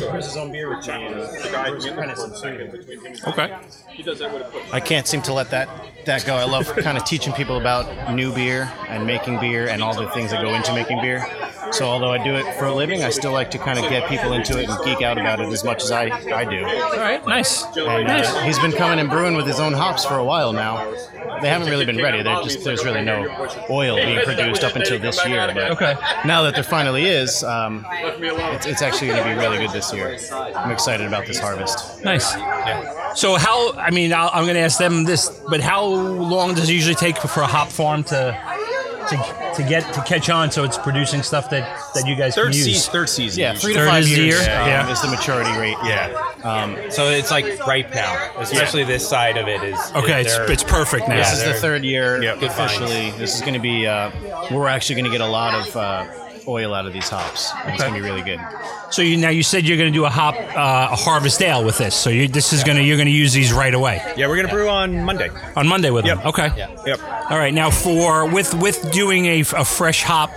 he 0.01 0.09
brings 0.09 0.25
his 0.25 0.51
beer 0.51 0.75
with 0.75 0.87
me, 0.87 0.95
and 0.95 1.15
uh, 1.15 1.31
the 1.31 1.49
guy 1.53 1.71
who's 1.71 1.85
apprentice 1.85 2.25
in 2.25 2.35
second 2.35 2.73
between 2.73 3.01
him 3.01 3.07
and 3.07 3.27
Okay. 3.27 3.57
He 3.91 4.03
does 4.03 4.19
that 4.21 4.33
with 4.33 4.43
a. 4.43 4.75
I 4.75 4.81
can't 4.81 5.07
seem 5.07 5.21
to 5.23 5.35
let 5.35 5.51
that 5.51 5.69
that 6.07 6.25
go. 6.25 6.35
I 6.37 6.45
love 6.45 6.67
kind 6.77 6.97
of 6.97 7.05
teaching 7.05 7.35
people 7.35 7.59
about 7.59 8.15
new 8.15 8.35
beer 8.35 8.73
and 8.89 9.07
making 9.07 9.41
beer 9.41 9.69
and 9.69 9.83
all 9.83 9.95
the 9.95 10.09
things 10.11 10.31
that 10.31 10.43
go 10.43 10.55
into 10.55 10.73
making 10.73 11.03
beer. 11.03 11.27
So 11.71 11.85
although 11.85 12.13
I 12.13 12.25
do 12.25 12.35
it 12.35 12.51
for 12.55 12.65
a 12.65 12.75
living, 12.75 13.05
I 13.05 13.11
still 13.11 13.33
like 13.33 13.51
to 13.51 13.59
kind 13.59 13.79
of 13.79 13.91
get 13.91 14.09
people 14.09 14.33
into 14.33 14.59
it 14.59 14.71
and 14.71 14.85
geek 14.85 15.03
out 15.03 15.19
about 15.19 15.39
it 15.39 15.49
as 15.49 15.65
much 15.65 15.83
as 15.83 15.91
I, 15.91 16.05
I 16.35 16.45
do. 16.45 16.65
All 16.65 16.97
right. 16.97 17.25
Nice. 17.27 17.63
And 17.77 18.09
uh, 18.09 18.43
he's 18.45 18.59
been 18.59 18.73
coming 18.73 18.99
and 18.99 19.11
brewing 19.11 19.37
with 19.37 19.47
his 19.47 19.61
own 19.61 19.75
hops 19.75 20.03
for 20.07 20.15
a 20.15 20.25
while 20.25 20.55
now. 20.55 20.91
They 21.43 21.49
haven't 21.49 21.69
really 21.69 21.85
been 21.85 21.99
ready. 21.99 22.23
They're 22.23 22.43
just 22.43 22.65
there's 22.65 22.85
really 22.85 23.03
no 23.03 23.27
oil 23.71 23.97
being 23.97 24.21
produced 24.25 24.65
up 24.65 24.77
until 24.77 24.99
this 24.99 25.25
year. 25.27 25.51
But 25.55 25.71
Okay. 25.73 25.95
now 26.25 26.43
that 26.43 26.55
there 26.55 26.65
finally 26.65 27.07
is, 27.07 27.43
um, 27.45 27.85
it's, 27.91 28.67
it's 28.67 28.83
actually 28.83 29.09
going 29.09 29.23
to 29.23 29.29
be 29.35 29.35
really 29.39 29.59
good 29.59 29.71
this 29.73 29.93
year. 29.93 30.19
I'm 30.57 30.71
excited 30.71 31.07
about 31.07 31.27
this 31.27 31.39
harvest. 31.39 32.03
Nice. 32.05 32.33
So 33.19 33.37
how? 33.37 33.73
I 33.75 33.91
mean, 33.91 34.13
I'll, 34.13 34.31
I'm 34.33 34.45
going 34.45 34.55
to 34.55 34.61
ask 34.61 34.79
them 34.79 35.05
this, 35.05 35.29
but 35.49 35.61
how 35.61 35.85
long 35.85 36.55
does 36.55 36.69
it 36.69 36.73
usually 36.73 36.95
take 36.95 37.17
for 37.19 37.41
a 37.41 37.47
hop 37.47 37.69
farm 37.69 38.05
to 38.05 38.37
to, 39.11 39.53
to 39.57 39.63
get 39.69 39.93
to 39.95 40.01
catch 40.03 40.31
on 40.31 40.51
so 40.51 40.65
it's 40.65 40.79
producing 40.79 41.23
stuff 41.23 41.51
that 41.51 41.63
that 41.95 42.07
you 42.07 42.15
guys 42.17 42.35
third 42.35 42.47
can 42.53 42.55
use? 42.55 42.65
season, 42.65 42.93
third 42.93 43.09
season. 43.09 43.41
Yeah, 43.41 43.55
three 43.55 43.75
Third 43.75 43.85
to 43.85 43.91
five 43.91 44.03
is 44.05 44.17
years 44.17 44.47
year? 44.47 44.61
um, 44.61 44.69
Yeah. 44.69 44.91
is 44.93 45.01
the 45.03 45.09
maturity 45.09 45.51
rate. 45.59 45.77
Yeah. 45.85 46.89
So 46.91 47.11
it's 47.11 47.31
like 47.31 47.67
ripe 47.67 47.95
now, 47.95 48.33
especially 48.39 48.85
this 48.85 49.07
side 49.09 49.37
of 49.37 49.49
it 49.49 49.63
is. 49.63 49.79
Okay, 49.95 50.21
it's, 50.23 50.37
it's 50.51 50.65
perfect 50.65 51.09
now. 51.09 51.17
This 51.17 51.33
is 51.33 51.45
the 51.45 51.55
third 51.55 51.85
year 51.85 52.23
Yep. 52.23 52.41
Good 52.41 52.51
officially. 52.51 53.11
This 53.13 53.35
is 53.35 53.41
going 53.41 53.55
to 53.55 53.61
be. 53.61 53.87
Uh, 53.87 54.11
we're 54.51 54.69
actually 54.69 54.95
going 54.97 55.05
to 55.07 55.11
get 55.11 55.21
a 55.21 55.31
lot 55.31 55.55
of 55.55 55.77
uh, 55.77 56.07
oil 56.49 56.75
out 56.75 56.87
of 56.87 56.93
these 56.93 57.09
hops. 57.09 57.53
And 57.65 57.75
It's 57.75 57.83
going 57.83 57.95
to 57.95 58.01
be 58.01 58.05
really 58.05 58.23
good. 58.23 58.41
So 58.91 59.03
you 59.03 59.17
now 59.19 59.29
you 59.29 59.43
said 59.43 59.67
you're 59.67 59.77
going 59.77 59.93
to 59.93 59.97
do 59.97 60.07
a 60.07 60.09
hop 60.11 60.35
uh, 60.35 60.89
a 60.93 60.97
harvest 60.97 61.43
ale 61.43 61.65
with 61.65 61.77
this. 61.79 61.95
So 61.95 62.09
you, 62.11 62.27
this 62.27 62.53
is 62.53 62.65
going 62.65 62.79
to 62.79 62.83
you're 62.83 62.97
going 62.97 63.07
to 63.07 63.13
use 63.13 63.33
these 63.35 63.53
right 63.53 63.75
away 63.75 64.01
Yeah, 64.17 64.29
we're 64.29 64.37
gonna 64.37 64.49
brew 64.49 64.69
on 64.69 65.05
Monday. 65.05 65.29
on 65.57 65.69
Monday 65.69 65.91
with 65.91 66.05
them. 66.07 66.19
Yep. 66.19 66.27
Okay. 66.27 66.49
Yep. 66.87 67.01
All 67.31 67.37
right. 67.39 67.53
Now 67.53 67.71
for 67.71 68.27
with 68.33 68.55
with 68.55 68.91
doing 68.93 69.27
a, 69.27 69.41
a 69.41 69.65
fresh 69.65 70.03
hop. 70.03 70.31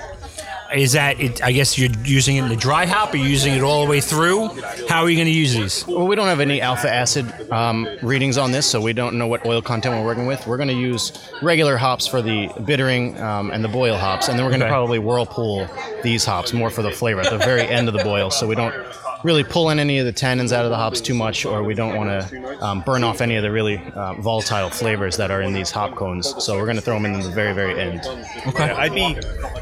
Is 0.73 0.93
that 0.93 1.19
it? 1.19 1.43
I 1.43 1.51
guess 1.51 1.77
you're 1.77 1.89
using 2.05 2.37
it 2.37 2.43
in 2.43 2.49
the 2.49 2.55
dry 2.55 2.85
hop. 2.85 3.13
Are 3.13 3.17
you 3.17 3.25
using 3.25 3.53
it 3.53 3.61
all 3.61 3.83
the 3.83 3.89
way 3.89 3.99
through? 3.99 4.47
How 4.87 5.01
are 5.03 5.09
you 5.09 5.17
going 5.17 5.25
to 5.27 5.31
use 5.33 5.53
these? 5.53 5.85
Well, 5.87 6.07
we 6.07 6.15
don't 6.15 6.27
have 6.27 6.39
any 6.39 6.61
alpha 6.61 6.89
acid 6.89 7.25
um, 7.51 7.87
readings 8.01 8.37
on 8.37 8.51
this, 8.51 8.65
so 8.65 8.79
we 8.79 8.93
don't 8.93 9.17
know 9.17 9.27
what 9.27 9.45
oil 9.45 9.61
content 9.61 9.95
we're 9.95 10.05
working 10.05 10.27
with. 10.27 10.47
We're 10.47 10.57
going 10.57 10.69
to 10.69 10.75
use 10.75 11.11
regular 11.41 11.75
hops 11.77 12.07
for 12.07 12.21
the 12.21 12.49
bittering 12.65 13.19
um, 13.19 13.51
and 13.51 13.63
the 13.63 13.67
boil 13.69 13.97
hops, 13.97 14.29
and 14.29 14.37
then 14.39 14.45
we're 14.45 14.51
going 14.51 14.61
to 14.61 14.65
Okay. 14.67 14.71
probably 14.71 14.99
whirlpool 14.99 15.67
these 16.03 16.23
hops 16.23 16.53
more 16.53 16.69
for 16.69 16.83
the 16.83 16.91
flavor 16.91 17.19
at 17.21 17.29
the 17.31 17.37
very 17.39 17.67
end 17.67 17.87
of 17.87 17.93
the 17.93 18.03
boil, 18.03 18.29
so 18.31 18.47
we 18.47 18.55
don't 18.55 18.73
really 19.23 19.43
pull 19.43 19.69
in 19.69 19.79
any 19.79 19.99
of 19.99 20.05
the 20.05 20.13
tannins 20.13 20.51
out 20.51 20.65
of 20.65 20.71
the 20.71 20.77
hops 20.77 21.01
too 21.01 21.13
much, 21.13 21.45
or 21.45 21.63
we 21.63 21.73
don't 21.73 21.95
want 21.95 22.09
to 22.09 22.65
um, 22.65 22.81
burn 22.81 23.03
off 23.03 23.21
any 23.21 23.35
of 23.35 23.43
the 23.43 23.51
really 23.51 23.77
uh, 23.77 24.13
volatile 24.15 24.69
flavors 24.69 25.17
that 25.17 25.31
are 25.31 25.41
in 25.41 25.53
these 25.53 25.71
hop 25.71 25.95
cones. 25.95 26.33
So 26.43 26.57
we're 26.57 26.65
going 26.65 26.77
to 26.77 26.81
throw 26.81 26.95
them 26.95 27.05
in 27.05 27.19
the 27.19 27.29
very, 27.29 27.53
very 27.53 27.79
end. 27.79 28.01
Yeah, 28.05 28.75
I'd 28.77 28.93
be 28.93 29.17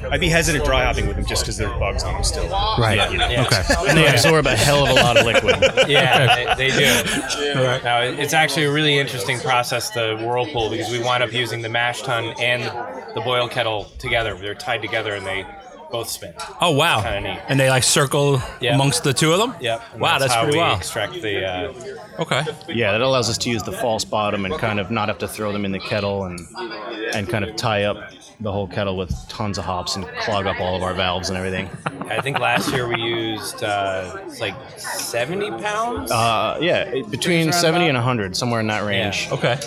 I'd 0.09 0.19
be 0.19 0.29
hesitant 0.29 0.65
dry 0.65 0.83
hopping 0.83 1.07
with 1.07 1.15
them 1.15 1.25
just 1.25 1.43
because 1.43 1.57
there's 1.57 1.77
bugs 1.79 2.03
on 2.03 2.13
them 2.13 2.23
still. 2.23 2.49
Right. 2.49 3.11
You 3.11 3.17
know. 3.17 3.25
Okay. 3.25 3.63
And 3.87 3.97
they 3.97 4.07
absorb 4.07 4.45
a 4.45 4.55
hell 4.55 4.85
of 4.85 4.91
a 4.91 4.93
lot 4.93 5.17
of 5.17 5.25
liquid. 5.25 5.57
Yeah, 5.89 6.53
they, 6.55 6.69
they 6.69 6.77
do. 6.77 7.53
Now, 7.83 8.01
it's 8.01 8.33
actually 8.33 8.65
a 8.65 8.71
really 8.71 8.99
interesting 8.99 9.39
process, 9.39 9.89
the 9.89 10.17
whirlpool, 10.23 10.69
because 10.69 10.91
we 10.91 10.99
wind 11.01 11.23
up 11.23 11.33
using 11.33 11.61
the 11.61 11.69
mash 11.69 12.01
tun 12.03 12.35
and 12.39 12.63
the 13.15 13.21
boil 13.21 13.47
kettle 13.47 13.85
together. 13.97 14.35
They're 14.35 14.53
tied 14.53 14.81
together 14.81 15.15
and 15.15 15.25
they 15.25 15.45
both 15.91 16.10
spin. 16.10 16.34
Oh 16.62 16.72
wow! 16.72 17.01
Kinda 17.01 17.22
neat. 17.34 17.39
And 17.48 17.60
they 17.60 17.69
like 17.69 17.84
circle 17.84 18.41
Yeah. 18.62 18.75
amongst 18.75 19.03
the 19.03 19.13
two 19.13 19.31
of 19.34 19.39
them. 19.39 19.55
Yep. 19.60 19.81
and 19.93 20.01
Wow, 20.01 20.17
that's, 20.19 20.34
how 20.34 20.43
pretty 20.43 20.58
we 20.58 20.62
wild. 20.63 20.77
extract 20.79 21.13
the. 21.22 21.46
Uh, 21.46 21.74
Okay. 22.19 22.43
Yeah, 22.67 22.91
that 22.91 23.00
allows 23.00 23.29
us 23.29 23.38
to 23.38 23.50
use 23.50 23.63
the 23.63 23.72
false 23.72 24.03
bottom 24.03 24.43
and 24.43 24.53
kind 24.60 24.77
of 24.81 24.91
not 24.91 25.08
have 25.08 25.19
to 25.19 25.27
throw 25.27 25.53
them 25.53 25.63
in 25.63 25.72
the 25.72 25.79
kettle 25.79 26.25
and 26.25 26.38
and 27.13 27.29
kind 27.29 27.46
of 27.46 27.55
tie 27.55 27.86
up 27.86 27.96
the 28.41 28.51
whole 28.51 28.67
kettle 28.67 28.98
with 28.98 29.13
tons 29.29 29.58
of 29.58 29.63
hops 29.63 29.96
and 29.96 30.05
clog 30.19 30.46
up 30.46 30.60
all 30.60 30.75
of 30.75 30.84
our 30.84 30.93
valves 30.93 31.29
and 31.29 31.38
everything. 31.38 31.69
I 32.10 32.19
think 32.19 32.39
last 32.39 32.72
year 32.74 32.88
we 32.89 33.00
used 33.01 33.63
uh, 33.63 34.17
like 34.41 34.53
70 34.77 35.51
pounds. 35.62 36.12
Uh, 36.12 36.58
yeah, 36.62 37.01
between 37.10 37.51
70 37.53 37.88
and 37.88 37.96
100, 37.96 38.36
somewhere 38.36 38.60
in 38.60 38.67
that 38.67 38.84
range. 38.84 39.29
Okay. 39.31 39.58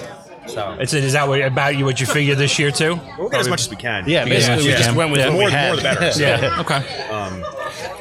So 0.46 0.76
It's 0.80 0.92
is 0.92 1.12
that 1.12 1.28
what, 1.28 1.40
about 1.40 1.76
you 1.76 1.84
what 1.84 2.00
you 2.00 2.06
figure 2.06 2.34
this 2.34 2.58
year 2.58 2.70
too? 2.70 2.98
We'll 3.18 3.28
get 3.28 3.40
as 3.40 3.48
much 3.48 3.60
as 3.62 3.70
we 3.70 3.76
can. 3.76 4.04
Yeah, 4.08 4.24
basically 4.24 4.64
we 4.64 4.70
Yeah. 4.70 4.78
just 4.78 4.94
went 4.96 5.10
with 5.10 5.20
Yeah. 5.20 5.26
what 5.28 5.34
More, 5.34 5.44
we 5.46 5.52
had. 5.52 5.66
more 5.68 5.76
the 5.76 5.82
better. 5.82 6.12
Yeah. 6.20 6.60
Okay. 6.60 6.82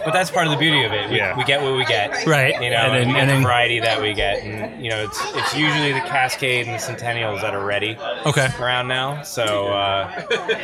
but 0.04 0.12
that's 0.14 0.32
part 0.32 0.48
of 0.48 0.52
the 0.52 0.58
beauty 0.58 0.84
of 0.84 0.92
it. 0.92 1.10
We, 1.10 1.18
Yeah. 1.18 1.38
we 1.38 1.44
get 1.44 1.62
what 1.62 1.76
we 1.76 1.86
get. 1.86 2.26
Right. 2.26 2.54
You 2.62 2.70
know, 2.72 2.78
And 2.78 2.96
and, 2.96 2.96
then- 2.96 3.08
we 3.08 3.14
get 3.14 3.30
and 3.30 3.30
the 3.44 3.48
variety 3.48 3.80
that 3.80 4.02
we 4.02 4.14
get, 4.14 4.44
and 4.44 4.84
you 4.84 4.90
know, 4.90 5.04
it's 5.04 5.20
it's 5.36 5.56
usually 5.56 5.94
the 5.94 6.02
Cascade 6.02 6.68
and 6.68 6.76
the 6.76 6.80
Centennials 6.84 7.42
that 7.42 7.54
are 7.54 7.64
ready 7.66 7.98
Okay. 8.26 8.48
around 8.60 8.88
now. 8.88 9.22
So 9.24 9.68
uh, 9.70 10.10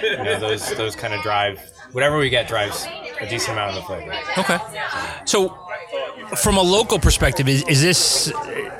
you 0.01 0.23
know, 0.23 0.39
those 0.39 0.73
those 0.75 0.95
kind 0.95 1.13
of 1.13 1.21
drive 1.21 1.61
whatever 1.91 2.17
we 2.17 2.29
get 2.29 2.47
drives 2.47 2.85
a 3.21 3.27
decent 3.29 3.53
amount 3.53 3.69
of 3.71 3.75
the 3.75 3.81
flavor. 3.83 4.13
Okay. 4.37 4.57
So, 5.25 5.57
from 6.35 6.57
a 6.57 6.61
local 6.61 6.99
perspective, 6.99 7.47
is, 7.47 7.63
is 7.67 7.81
this 7.81 8.31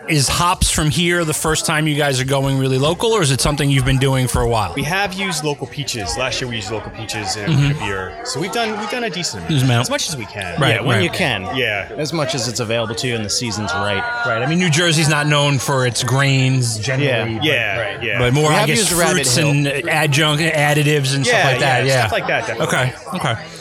is 0.09 0.27
hops 0.27 0.69
from 0.69 0.89
here 0.89 1.23
the 1.25 1.33
first 1.33 1.65
time 1.65 1.87
you 1.87 1.95
guys 1.95 2.19
are 2.19 2.25
going 2.25 2.57
really 2.57 2.77
local, 2.77 3.11
or 3.11 3.21
is 3.21 3.31
it 3.31 3.41
something 3.41 3.69
you've 3.69 3.85
been 3.85 3.97
doing 3.97 4.27
for 4.27 4.41
a 4.41 4.47
while? 4.47 4.73
We 4.75 4.83
have 4.83 5.13
used 5.13 5.43
local 5.43 5.67
peaches. 5.67 6.17
Last 6.17 6.41
year 6.41 6.49
we 6.49 6.55
used 6.57 6.71
local 6.71 6.91
peaches 6.91 7.35
in 7.35 7.49
mm-hmm. 7.49 7.75
a 7.75 7.85
beer, 7.85 8.25
so 8.25 8.39
we've 8.39 8.51
done 8.51 8.79
we've 8.79 8.89
done 8.89 9.03
a 9.03 9.09
decent 9.09 9.45
amount, 9.47 9.63
amount. 9.63 9.81
as 9.81 9.89
much 9.89 10.09
as 10.09 10.17
we 10.17 10.25
can. 10.25 10.59
Right. 10.59 10.75
yeah, 10.75 10.81
when 10.81 11.03
you 11.03 11.09
can. 11.09 11.43
Yeah. 11.55 11.91
As 11.97 12.13
much 12.13 12.35
as 12.35 12.47
it's 12.47 12.59
available 12.59 12.95
to 12.95 13.07
you 13.07 13.15
and 13.15 13.25
the 13.25 13.29
season's 13.29 13.71
right. 13.73 14.03
Right. 14.25 14.41
I 14.41 14.45
mean, 14.47 14.59
New 14.59 14.69
Jersey's 14.69 15.09
not 15.09 15.27
known 15.27 15.59
for 15.59 15.85
its 15.85 16.03
grains 16.03 16.77
generally. 16.79 17.35
Yeah. 17.35 17.41
Yeah, 17.41 17.79
Right. 17.79 18.03
yeah. 18.03 18.19
But 18.19 18.33
more, 18.33 18.49
We 18.49 18.55
I 18.55 18.59
have 18.59 18.67
guess, 18.67 18.77
used 18.77 18.91
fruits 18.91 19.37
and 19.37 19.67
adjunct 19.67 20.41
additives 20.41 21.15
and 21.15 21.25
yeah, 21.25 21.31
stuff 21.41 21.51
like 21.51 21.59
that. 21.59 21.85
yeah, 21.85 21.93
Yeah, 21.93 21.99
stuff 22.07 22.11
like 22.11 22.27
that. 22.27 22.47
Definitely. 22.47 22.67
Okay. 22.67 23.17
Okay. 23.33 23.56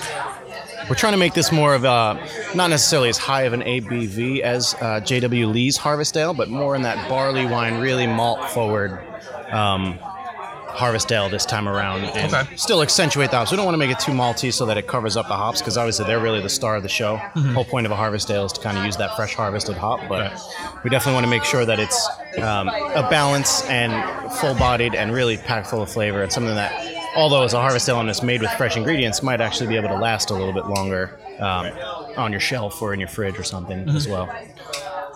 We're 0.88 0.94
trying 0.94 1.14
to 1.14 1.18
make 1.18 1.34
this 1.34 1.50
more 1.50 1.74
of 1.74 1.84
a, 1.84 2.14
not 2.54 2.70
necessarily 2.70 3.08
as 3.08 3.18
high 3.18 3.42
of 3.42 3.52
an 3.52 3.62
ABV 3.62 4.40
as 4.40 4.74
uh, 4.74 5.00
JW 5.02 5.52
Lees 5.52 5.76
Harvest 5.76 6.16
Ale, 6.16 6.32
but 6.32 6.48
more 6.48 6.76
in 6.76 6.82
that 6.82 7.08
barley 7.08 7.44
wine, 7.44 7.80
really 7.80 8.06
malt 8.06 8.48
forward 8.50 9.00
um, 9.50 9.98
Harvest 10.68 11.10
Ale 11.10 11.28
this 11.28 11.44
time 11.44 11.68
around. 11.68 12.04
And 12.04 12.32
Okay. 12.32 12.56
Still 12.56 12.82
accentuate 12.82 13.30
the 13.30 13.38
hops. 13.38 13.50
We 13.50 13.56
don't 13.56 13.64
want 13.64 13.74
to 13.74 13.78
make 13.78 13.90
it 13.90 13.98
too 13.98 14.12
malty 14.12 14.52
so 14.52 14.66
that 14.66 14.76
it 14.76 14.86
covers 14.86 15.16
up 15.16 15.26
the 15.26 15.34
hops 15.34 15.60
because 15.60 15.76
obviously 15.76 16.04
they're 16.04 16.20
really 16.20 16.40
the 16.40 16.48
star 16.48 16.76
of 16.76 16.82
the 16.82 16.88
show. 16.88 17.16
Mm-hmm. 17.16 17.54
whole 17.54 17.64
point 17.64 17.86
of 17.86 17.92
a 17.92 17.96
Harvest 17.96 18.30
Ale 18.30 18.44
is 18.44 18.52
to 18.52 18.60
kind 18.60 18.78
of 18.78 18.84
use 18.84 18.96
that 18.98 19.16
fresh 19.16 19.34
harvested 19.34 19.76
hop, 19.76 20.00
but 20.08 20.32
we 20.84 20.90
definitely 20.90 21.14
want 21.14 21.24
to 21.24 21.30
make 21.30 21.44
sure 21.44 21.64
that 21.64 21.80
it's 21.80 22.08
um, 22.38 22.68
a 22.68 23.06
balance 23.10 23.64
and 23.68 24.30
full 24.34 24.54
bodied 24.54 24.94
and 24.94 25.12
really 25.12 25.36
packed 25.36 25.66
full 25.68 25.82
of 25.82 25.90
flavor 25.90 26.22
and 26.22 26.30
something 26.32 26.54
that 26.54 26.72
although 27.16 27.42
it's 27.42 27.54
a 27.54 27.60
harvest 27.60 27.88
ale 27.88 28.00
and 28.00 28.08
it's 28.08 28.22
made 28.22 28.42
with 28.42 28.50
fresh 28.52 28.76
ingredients, 28.76 29.22
might 29.22 29.40
actually 29.40 29.68
be 29.68 29.76
able 29.76 29.88
to 29.88 29.96
last 29.96 30.30
a 30.30 30.34
little 30.34 30.52
bit 30.52 30.66
longer 30.66 31.18
um, 31.40 31.72
on 32.16 32.30
your 32.30 32.40
shelf 32.40 32.80
or 32.80 32.92
in 32.94 33.00
your 33.00 33.08
fridge 33.08 33.38
or 33.38 33.44
something 33.44 33.88
as 33.88 34.06
well. 34.06 34.28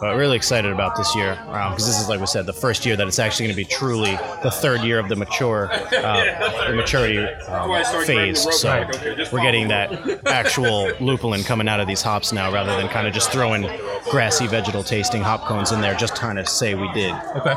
But 0.00 0.16
really 0.16 0.37
excited 0.37 0.73
about 0.73 0.97
this 0.97 1.14
year 1.14 1.35
because 1.45 1.87
this 1.87 2.00
is, 2.00 2.09
like 2.09 2.21
we 2.21 2.26
said, 2.26 2.47
the 2.47 2.54
first 2.54 2.87
year 2.87 2.97
that 2.97 3.07
it's 3.07 3.19
actually 3.19 3.49
going 3.49 3.57
to 3.57 3.62
be 3.62 3.66
truly 3.66 4.12
the 4.42 4.50
third 4.50 4.80
year 4.80 4.99
of 4.99 5.11
the 5.11 5.16
mature, 5.16 5.69
uh, 5.71 6.69
the 6.69 6.75
maturity 6.75 7.19
um, 7.19 7.85
phase. 8.07 8.40
So 8.59 8.88
we're 9.30 9.42
getting 9.42 9.69
that 9.69 10.26
actual 10.26 10.90
lupulin 11.00 11.45
coming 11.45 11.69
out 11.69 11.80
of 11.80 11.87
these 11.87 12.00
hops 12.00 12.33
now, 12.33 12.50
rather 12.50 12.75
than 12.78 12.88
kind 12.88 13.07
of 13.07 13.12
just 13.12 13.30
throwing 13.30 13.69
grassy, 14.11 14.47
vegetal 14.47 14.83
tasting 14.83 15.21
hop 15.21 15.45
cones 15.45 15.71
in 15.71 15.83
there, 15.83 15.95
just 15.95 16.16
trying 16.16 16.37
to 16.37 16.47
say 16.47 16.75
we 16.75 16.90
did. 16.95 17.14
Okay. 17.37 17.54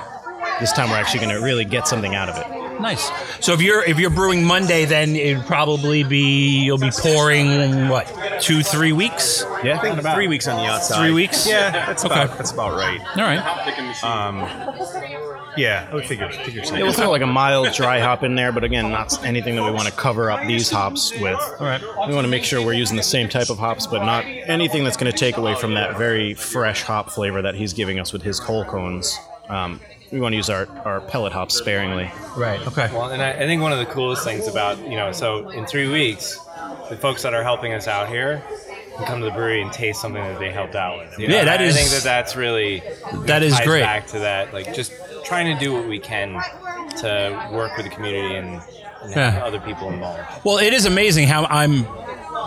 This 0.60 0.74
time 0.74 0.90
we're 0.90 0.98
actually 0.98 1.22
going 1.26 1.36
to 1.40 1.42
really 1.42 1.64
get 1.64 1.88
something 1.88 2.14
out 2.14 2.28
of 2.28 2.38
it. 2.38 2.62
Nice. 2.80 3.10
So 3.46 3.53
if 3.53 3.62
you're 3.62 3.84
if 3.84 4.00
you're 4.00 4.10
brewing 4.10 4.44
Monday, 4.46 4.86
then 4.86 5.15
it'd 5.15 5.46
probably 5.46 6.03
be 6.03 6.63
you'll 6.63 6.77
be 6.77 6.92
pouring 6.92 7.88
what 7.89 8.08
two 8.42 8.62
three 8.63 8.92
weeks. 8.92 9.46
Yeah, 9.63 9.80
I 9.80 9.82
think 9.94 10.01
three 10.15 10.27
weeks 10.27 10.48
on 10.48 10.58
the 10.58 10.65
outside. 10.70 11.00
Three 11.00 11.13
weeks? 11.13 11.48
Yeah, 11.48 11.72
that's 11.72 12.03
Okay. 12.06 12.13
about 12.13 12.38
that's 12.38 12.51
about 12.51 12.75
right. 12.75 13.00
All 13.18 13.24
right. 13.24 14.03
Um, 14.03 14.39
yeah, 15.56 15.88
I 15.92 15.94
would 15.96 16.06
figure 16.06 16.30
figure 16.32 16.63
so. 16.63 16.75
Yeah, 16.75 16.84
we'll 16.84 16.94
throw 16.94 17.12
like 17.12 17.22
a 17.22 17.27
mild 17.27 17.72
dry 17.74 18.00
hop 18.00 18.24
in 18.24 18.36
there, 18.36 18.51
but 18.51 18.63
again, 18.63 18.89
not 18.92 19.24
anything 19.24 19.56
that 19.56 19.63
we 19.63 19.72
want 19.72 19.86
to 19.88 19.94
cover 19.94 20.32
up 20.32 20.46
these 20.48 20.70
hops 20.72 21.12
with. 21.20 21.39
All 21.60 21.65
right. 21.68 21.82
We 22.08 22.13
want 22.15 22.25
to 22.25 22.32
make 22.32 22.44
sure 22.44 22.62
we're 22.65 22.74
using 22.74 22.98
the 22.98 23.03
same 23.03 23.30
type 23.30 23.50
of 23.50 23.60
hops, 23.60 23.86
but 23.86 24.03
not 24.03 24.25
anything 24.25 24.84
that's 24.84 24.98
going 24.98 25.12
to 25.12 25.18
take 25.18 25.38
away 25.38 25.53
from 25.56 25.75
that 25.75 25.98
very 25.98 26.34
fresh 26.34 26.82
hop 26.82 27.12
flavor 27.12 27.42
that 27.44 27.53
he's 27.56 27.72
giving 27.74 28.00
us 28.00 28.12
with 28.12 28.24
his 28.24 28.39
coal 28.39 28.65
cones. 28.65 29.18
Um, 29.48 29.80
we 30.12 30.20
want 30.20 30.34
to 30.34 30.38
use 30.38 30.50
our, 30.50 30.68
our 30.86 31.02
pellet 31.02 31.34
hops 31.34 31.56
sparingly. 31.56 32.12
Right. 32.38 32.60
Okay. 32.68 32.90
Well, 32.94 33.10
and 33.10 33.22
I, 33.22 33.32
I 33.32 33.40
think 33.40 33.62
one 33.62 33.72
of 33.72 33.80
the 33.80 33.86
coolest 33.86 34.24
things 34.24 34.48
about 34.48 34.78
you 34.80 34.96
know, 34.96 35.12
so 35.12 35.50
in 35.50 35.66
three 35.66 35.90
weeks, 35.90 36.38
the 36.90 36.98
folks 36.98 37.24
that 37.24 37.34
are 37.34 37.44
helping 37.44 37.74
us 37.74 37.88
out 37.88 38.10
here 38.10 38.44
can 38.96 39.06
come 39.06 39.20
to 39.22 39.26
the 39.26 39.32
brewery 39.32 39.62
and 39.62 39.72
taste 39.74 40.00
something 40.02 40.22
that 40.22 40.40
they 40.40 40.52
helped 40.52 40.76
out 40.76 41.00
with. 41.00 41.18
you 41.18 41.28
know? 41.28 41.36
Yeah, 41.36 41.46
that 41.46 41.60
I 41.60 41.64
is- 41.64 41.76
think 41.76 41.90
that 41.90 42.04
that's 42.04 42.36
really 42.36 42.84
That 43.26 43.42
is 43.42 43.54
ties 43.54 43.66
great. 43.66 43.82
Back 43.82 44.08
to 44.08 44.20
that, 44.20 44.54
like 44.54 44.74
just 44.76 44.92
trying 45.26 45.52
to 45.58 45.64
do 45.64 45.74
what 45.74 45.88
we 45.88 45.98
can 46.00 46.40
to 46.98 47.50
work 47.52 47.76
with 47.76 47.86
the 47.88 47.92
community 47.92 48.36
and, 48.36 48.62
and 49.02 49.14
have 49.14 49.34
Yeah. 49.36 49.44
other 49.46 49.60
people 49.60 49.90
involved. 49.90 50.22
Well, 50.44 50.60
it 50.60 50.74
is 50.74 50.86
amazing 50.86 51.28
how 51.28 51.46
I'm 51.46 51.86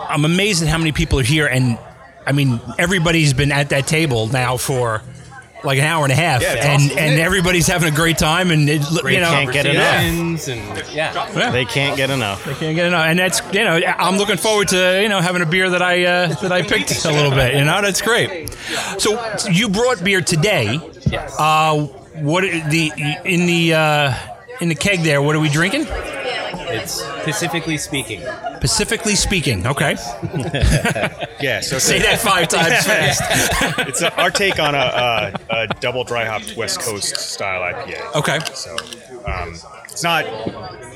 I'm 0.09 0.23
amazed 0.23 0.63
at 0.63 0.69
how 0.69 0.77
many 0.77 0.93
people 0.93 1.19
are 1.19 1.23
here, 1.23 1.47
and 1.47 1.77
I 2.25 2.31
mean 2.31 2.61
everybody's 2.79 3.33
been 3.33 3.51
at 3.51 3.69
that 3.69 3.87
table 3.87 4.27
now 4.27 4.55
for 4.55 5.01
like 5.63 5.79
an 5.79 5.85
hour 5.85 6.03
and 6.03 6.11
a 6.11 6.15
half, 6.15 6.41
Yeah, 6.41 6.53
it's 6.53 6.65
and 6.65 6.83
awesome. 6.83 6.97
and 6.97 7.19
everybody's 7.19 7.67
having 7.67 7.91
a 7.91 7.95
great 7.95 8.17
time, 8.17 8.51
and 8.51 8.69
it, 8.69 8.81
you 8.91 9.19
know 9.19 9.29
can't 9.29 9.51
get 9.51 9.65
enough. 9.65 10.01
Conversations 10.01 10.47
And 10.47 10.93
yeah, 10.93 11.29
Yeah. 11.35 11.51
They 11.51 11.65
can't 11.65 11.97
get 11.97 12.09
enough. 12.09 12.43
They 12.45 12.53
can't 12.53 12.75
get 12.75 12.85
enough, 12.87 13.05
and 13.05 13.19
that's 13.19 13.41
you 13.53 13.63
know 13.63 13.79
I'm 13.85 14.17
looking 14.17 14.37
forward 14.37 14.67
to 14.69 14.99
you 15.01 15.09
know 15.09 15.19
having 15.21 15.41
a 15.41 15.45
beer 15.45 15.69
that 15.69 15.81
I 15.81 16.05
uh, 16.05 16.27
that 16.41 16.51
I 16.51 16.61
picked 16.61 17.05
a 17.05 17.11
little 17.11 17.31
bit. 17.31 17.55
You 17.55 17.65
know 17.65 17.81
that's 17.81 18.01
great. 18.01 18.55
So 18.99 19.19
you 19.49 19.69
brought 19.69 20.03
beer 20.03 20.21
today. 20.21 20.79
Yes. 21.09 21.35
Uh, 21.39 21.87
what 22.21 22.41
the 22.41 22.91
in 23.25 23.45
the 23.45 23.73
uh, 23.73 24.13
in 24.61 24.69
the 24.69 24.75
keg 24.75 25.01
there? 25.03 25.21
What 25.21 25.35
are 25.35 25.39
we 25.39 25.49
drinking? 25.49 25.85
it's 25.89 27.01
Pacifically 27.23 27.77
speaking. 27.77 28.21
Pacifically 28.61 29.15
speaking. 29.15 29.65
Okay. 29.67 29.95
Yeah, 31.39 31.61
so 31.61 31.77
Say 31.77 31.99
that 31.99 32.17
five 32.19 32.47
times 32.47 32.83
fast. 32.87 33.21
it's 33.87 34.01
a, 34.01 34.11
our 34.19 34.31
take 34.31 34.59
on 34.59 34.73
a, 34.73 34.79
a, 34.79 35.55
a 35.55 35.67
double 35.79 36.03
dry 36.03 36.25
hopped 36.25 36.57
West 36.57 36.79
Coast 36.79 37.15
style 37.15 37.61
IPA. 37.61 38.15
Okay. 38.15 38.39
So 38.55 38.75
um, 39.31 39.53
it's 39.85 40.01
not 40.01 40.25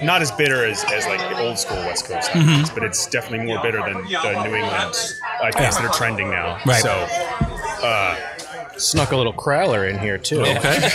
not 0.01 0.23
as 0.23 0.31
bitter 0.31 0.65
as, 0.65 0.83
as 0.85 1.05
like 1.05 1.19
the 1.19 1.37
old 1.39 1.59
school 1.59 1.77
West 1.77 2.05
Coast, 2.05 2.31
Mm-hmm. 2.31 2.49
IPAs, 2.63 2.73
but 2.73 2.83
it's 2.83 3.05
definitely 3.05 3.45
more 3.45 3.61
bitter 3.61 3.77
than 3.83 3.93
the 3.93 4.43
New 4.47 4.55
England 4.55 4.95
IPAs 5.43 5.53
that 5.75 5.85
are 5.85 5.93
trending 5.93 6.31
now. 6.31 6.59
Right. 6.65 6.81
So 6.81 7.07
Snuck 8.79 9.11
a 9.11 9.15
little 9.17 9.33
crowler 9.33 9.87
in 9.87 9.99
here 9.99 10.17
too. 10.17 10.41
Okay. 10.41 10.89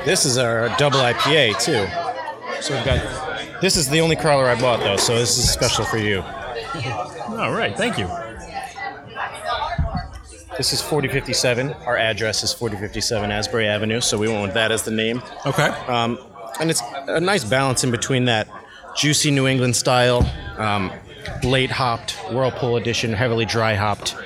This 0.04 0.24
is 0.24 0.38
our 0.38 0.68
double 0.78 1.00
IPA 1.00 1.60
too. 1.60 2.62
So 2.62 2.76
we've 2.76 2.84
got. 2.84 3.25
This 3.60 3.76
is 3.76 3.88
the 3.88 4.00
only 4.00 4.16
crowler 4.16 4.46
I 4.46 4.60
bought 4.60 4.80
though, 4.80 4.96
so 4.96 5.18
this 5.18 5.38
is 5.38 5.50
special 5.50 5.84
for 5.84 5.98
you. 5.98 6.20
All 7.28 7.52
right. 7.52 7.76
Thank 7.76 7.98
you. 7.98 8.06
This 10.56 10.72
is 10.72 10.80
4057. 10.80 11.72
Our 11.86 11.96
address 11.96 12.42
is 12.42 12.52
4057 12.52 13.30
Asbury 13.30 13.66
Avenue, 13.68 14.00
so 14.00 14.16
we 14.16 14.28
went 14.28 14.42
with 14.42 14.54
that 14.54 14.72
as 14.72 14.82
the 14.84 14.90
name. 14.90 15.22
Okay. 15.44 15.68
Um, 15.86 16.18
and 16.60 16.70
it's 16.70 16.82
a 17.08 17.20
nice 17.20 17.44
balance 17.44 17.84
in 17.84 17.90
between 17.90 18.24
that 18.26 18.48
juicy 18.96 19.30
New 19.30 19.46
England 19.46 19.76
style, 19.76 20.22
um, 20.56 20.90
late 21.42 21.70
hopped, 21.70 22.12
Whirlpool 22.32 22.76
edition, 22.76 23.12
heavily 23.12 23.44
dry 23.44 23.74
hopped, 23.74 24.16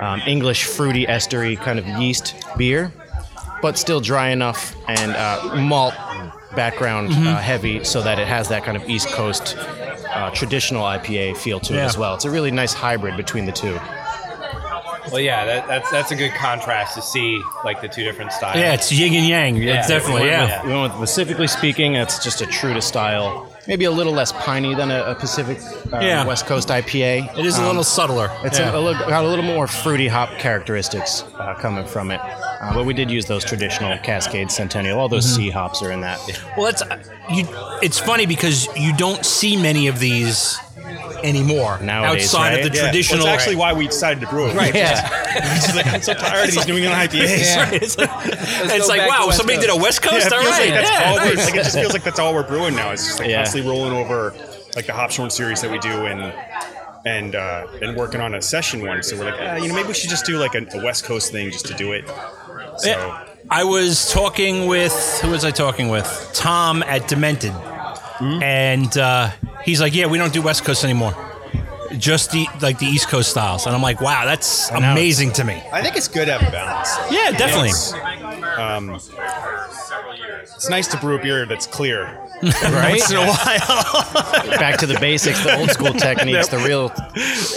um, 0.00 0.20
English 0.26 0.64
fruity 0.64 1.06
estery 1.06 1.56
kind 1.56 1.78
of 1.78 1.86
yeast 1.86 2.36
beer, 2.56 2.92
but 3.60 3.76
still 3.76 4.00
dry 4.00 4.28
enough 4.28 4.76
and 4.86 5.12
uh, 5.12 5.56
malt 5.56 5.94
background 6.54 7.12
uh, 7.12 7.36
heavy 7.38 7.84
so 7.84 8.02
that 8.02 8.18
it 8.18 8.26
has 8.26 8.48
that 8.48 8.64
kind 8.64 8.76
of 8.76 8.88
East 8.88 9.08
Coast 9.08 9.56
uh, 9.58 10.30
traditional 10.32 10.82
IPA 10.84 11.36
feel 11.36 11.60
to 11.60 11.74
it 11.74 11.78
as 11.78 11.96
well. 11.96 12.14
It's 12.14 12.24
a 12.24 12.30
really 12.30 12.50
nice 12.50 12.72
hybrid 12.72 13.16
between 13.16 13.46
the 13.46 13.52
two. 13.52 13.78
Well, 15.10 15.18
yeah, 15.20 15.44
that, 15.46 15.66
that's 15.66 15.90
that's 15.90 16.10
a 16.12 16.14
good 16.14 16.32
contrast 16.34 16.94
to 16.94 17.02
see 17.02 17.40
like 17.64 17.80
the 17.80 17.88
two 17.88 18.04
different 18.04 18.32
styles. 18.32 18.56
Yeah, 18.58 18.74
it's 18.74 18.92
yin 18.92 19.14
and 19.14 19.26
yang. 19.26 19.56
Yeah. 19.56 19.78
It's 19.78 19.88
definitely 19.88 20.22
We 20.24 20.28
yeah. 20.28 20.62
with- 20.62 20.66
We 20.72 20.78
went 20.78 20.98
with 21.00 21.08
specifically 21.08 21.46
speaking, 21.48 21.94
it's 21.94 22.22
just 22.22 22.42
a 22.42 22.46
true 22.46 22.74
to 22.74 22.82
style. 22.82 23.46
Maybe 23.66 23.86
a 23.86 23.90
little 23.90 24.12
less 24.12 24.32
piney 24.32 24.74
than 24.74 24.90
a, 24.90 25.02
a 25.04 25.14
Pacific 25.14 25.58
uh, 25.92 26.00
Yeah. 26.00 26.26
West 26.26 26.46
Coast 26.46 26.68
IPA. 26.68 27.36
It 27.38 27.46
is 27.46 27.56
a 27.58 27.60
Um, 27.62 27.66
little 27.68 27.82
subtler. 27.84 28.30
It's 28.44 28.58
yeah. 28.58 28.70
a, 28.72 28.78
a 28.78 28.80
little, 28.80 29.06
got 29.08 29.24
a 29.24 29.28
little 29.28 29.44
more 29.44 29.66
fruity 29.66 30.06
hop 30.08 30.30
characteristics 30.38 31.24
uh, 31.38 31.54
coming 31.54 31.86
from 31.86 32.10
it. 32.10 32.20
Uh, 32.60 32.74
but 32.74 32.84
we 32.84 32.92
did 32.92 33.10
use 33.10 33.24
those 33.26 33.42
traditional 33.44 33.96
Cascade 33.98 34.50
Centennial. 34.50 34.98
All 34.98 35.08
those 35.08 35.24
Mm-hmm. 35.26 35.36
C 35.44 35.50
hops 35.50 35.82
are 35.82 35.90
in 35.92 36.00
that. 36.02 36.18
Well, 36.56 36.66
that's 36.66 36.82
you. 37.32 37.46
It's 37.82 37.98
funny 37.98 38.26
because 38.26 38.68
you 38.76 38.94
don't 38.96 39.24
see 39.24 39.56
many 39.56 39.86
of 39.88 39.98
these 39.98 40.58
anymore 41.22 41.78
Nowadays, 41.82 42.24
outside 42.34 42.54
right? 42.56 42.64
of 42.66 42.70
the 42.72 42.76
yeah, 42.76 42.82
well, 42.84 42.90
traditional. 42.92 43.20
it's 43.20 43.28
actually 43.28 43.56
why 43.56 43.72
we 43.72 43.86
decided 43.86 44.20
to 44.20 44.26
brew 44.26 44.46
it. 44.48 44.56
Right. 44.56 44.74
Yeah. 44.74 45.08
It's 45.32 45.74
like, 45.76 45.86
I'm 45.86 46.02
so 46.02 46.14
tired 46.14 46.48
of 46.48 46.54
these 46.54 46.66
New 46.66 46.76
England 46.76 46.94
IPAs. 47.10 47.72
it's 47.72 47.96
like, 47.96 48.10
it's 48.26 48.88
like 48.88 49.08
wow, 49.08 49.30
somebody 49.30 49.58
Coast. 49.58 49.68
did 49.68 49.76
a 49.78 49.80
West 49.80 50.02
Coast. 50.02 50.26
it 50.26 50.32
all 50.32 50.40
feels 50.40 50.50
right, 50.58 50.64
like 50.70 50.74
that's 50.74 50.90
yeah, 50.90 51.08
all 51.10 51.14
we're, 51.16 51.34
nice. 51.34 51.44
like 51.46 51.54
it 51.54 51.62
just 51.64 51.78
feels 51.78 51.92
like 51.92 52.02
that's 52.02 52.18
all 52.18 52.34
we're 52.34 52.42
brewing 52.46 52.74
now. 52.74 52.90
It's 52.90 53.06
just 53.06 53.20
like 53.20 53.28
Yeah. 53.28 53.36
constantly 53.42 53.70
rolling 53.70 53.92
over 53.92 54.34
like 54.74 54.86
the 54.86 54.92
Hop 54.92 55.10
Shorn 55.12 55.30
series 55.30 55.60
that 55.62 55.70
we 55.70 55.78
do 55.78 55.88
and 56.06 56.34
and 57.06 57.34
uh, 57.36 57.66
and 57.80 57.96
working 57.96 58.20
on 58.20 58.34
a 58.34 58.42
session 58.42 58.84
one. 58.84 59.02
So 59.04 59.16
we're 59.18 59.26
like, 59.30 59.40
ah, 59.40 59.56
you 59.56 59.68
know, 59.68 59.74
maybe 59.74 59.88
we 59.88 59.94
should 59.94 60.10
just 60.10 60.26
do 60.26 60.36
like 60.36 60.54
a, 60.56 60.66
a 60.76 60.84
West 60.84 61.04
Coast 61.04 61.30
thing 61.30 61.50
just 61.52 61.66
to 61.66 61.74
do 61.74 61.92
it. 61.92 62.04
So 62.82 62.88
Yeah. 62.90 63.26
I 63.50 63.64
was 63.64 64.10
talking 64.12 64.66
with 64.66 64.92
who 65.22 65.30
was 65.30 65.44
I 65.44 65.50
talking 65.50 65.88
with? 65.88 66.06
Tom 66.34 66.82
at 66.84 67.08
Demented, 67.08 67.52
Hmm? 67.52 68.42
and 68.42 68.96
uh, 68.98 69.30
he's 69.64 69.80
like, 69.80 69.94
"Yeah, 69.94 70.06
we 70.06 70.18
don't 70.18 70.32
do 70.32 70.40
West 70.42 70.64
Coast 70.64 70.84
anymore, 70.84 71.14
just 71.98 72.30
the 72.32 72.46
like 72.60 72.78
the 72.78 72.86
East 72.86 73.08
Coast 73.08 73.30
styles." 73.30 73.66
And 73.66 73.74
I'm 73.74 73.82
like, 73.82 74.00
"Wow, 74.00 74.24
that's 74.24 74.70
amazing 74.70 75.32
to 75.32 75.44
me." 75.44 75.60
I 75.72 75.82
think 75.82 75.96
it's 75.96 76.06
good 76.08 76.26
to 76.26 76.38
have 76.38 76.46
a 76.48 76.52
balance. 76.52 76.90
Yeah, 77.10 77.32
definitely. 77.32 77.70
It's, 77.70 77.92
um, 78.58 78.90
it's 80.54 80.68
nice 80.68 80.86
to 80.88 80.96
brew 80.98 81.16
a 81.18 81.22
beer 81.22 81.46
that's 81.46 81.66
clear. 81.66 82.16
Right? 82.42 82.92
Once 82.92 83.10
in 83.10 83.16
a 83.18 83.26
while. 83.26 84.48
Back 84.58 84.78
to 84.78 84.86
the 84.86 84.96
basics, 84.98 85.42
the 85.44 85.58
old 85.58 85.70
school 85.70 85.92
techniques, 86.08 86.48
the 86.48 86.56
real 86.58 86.90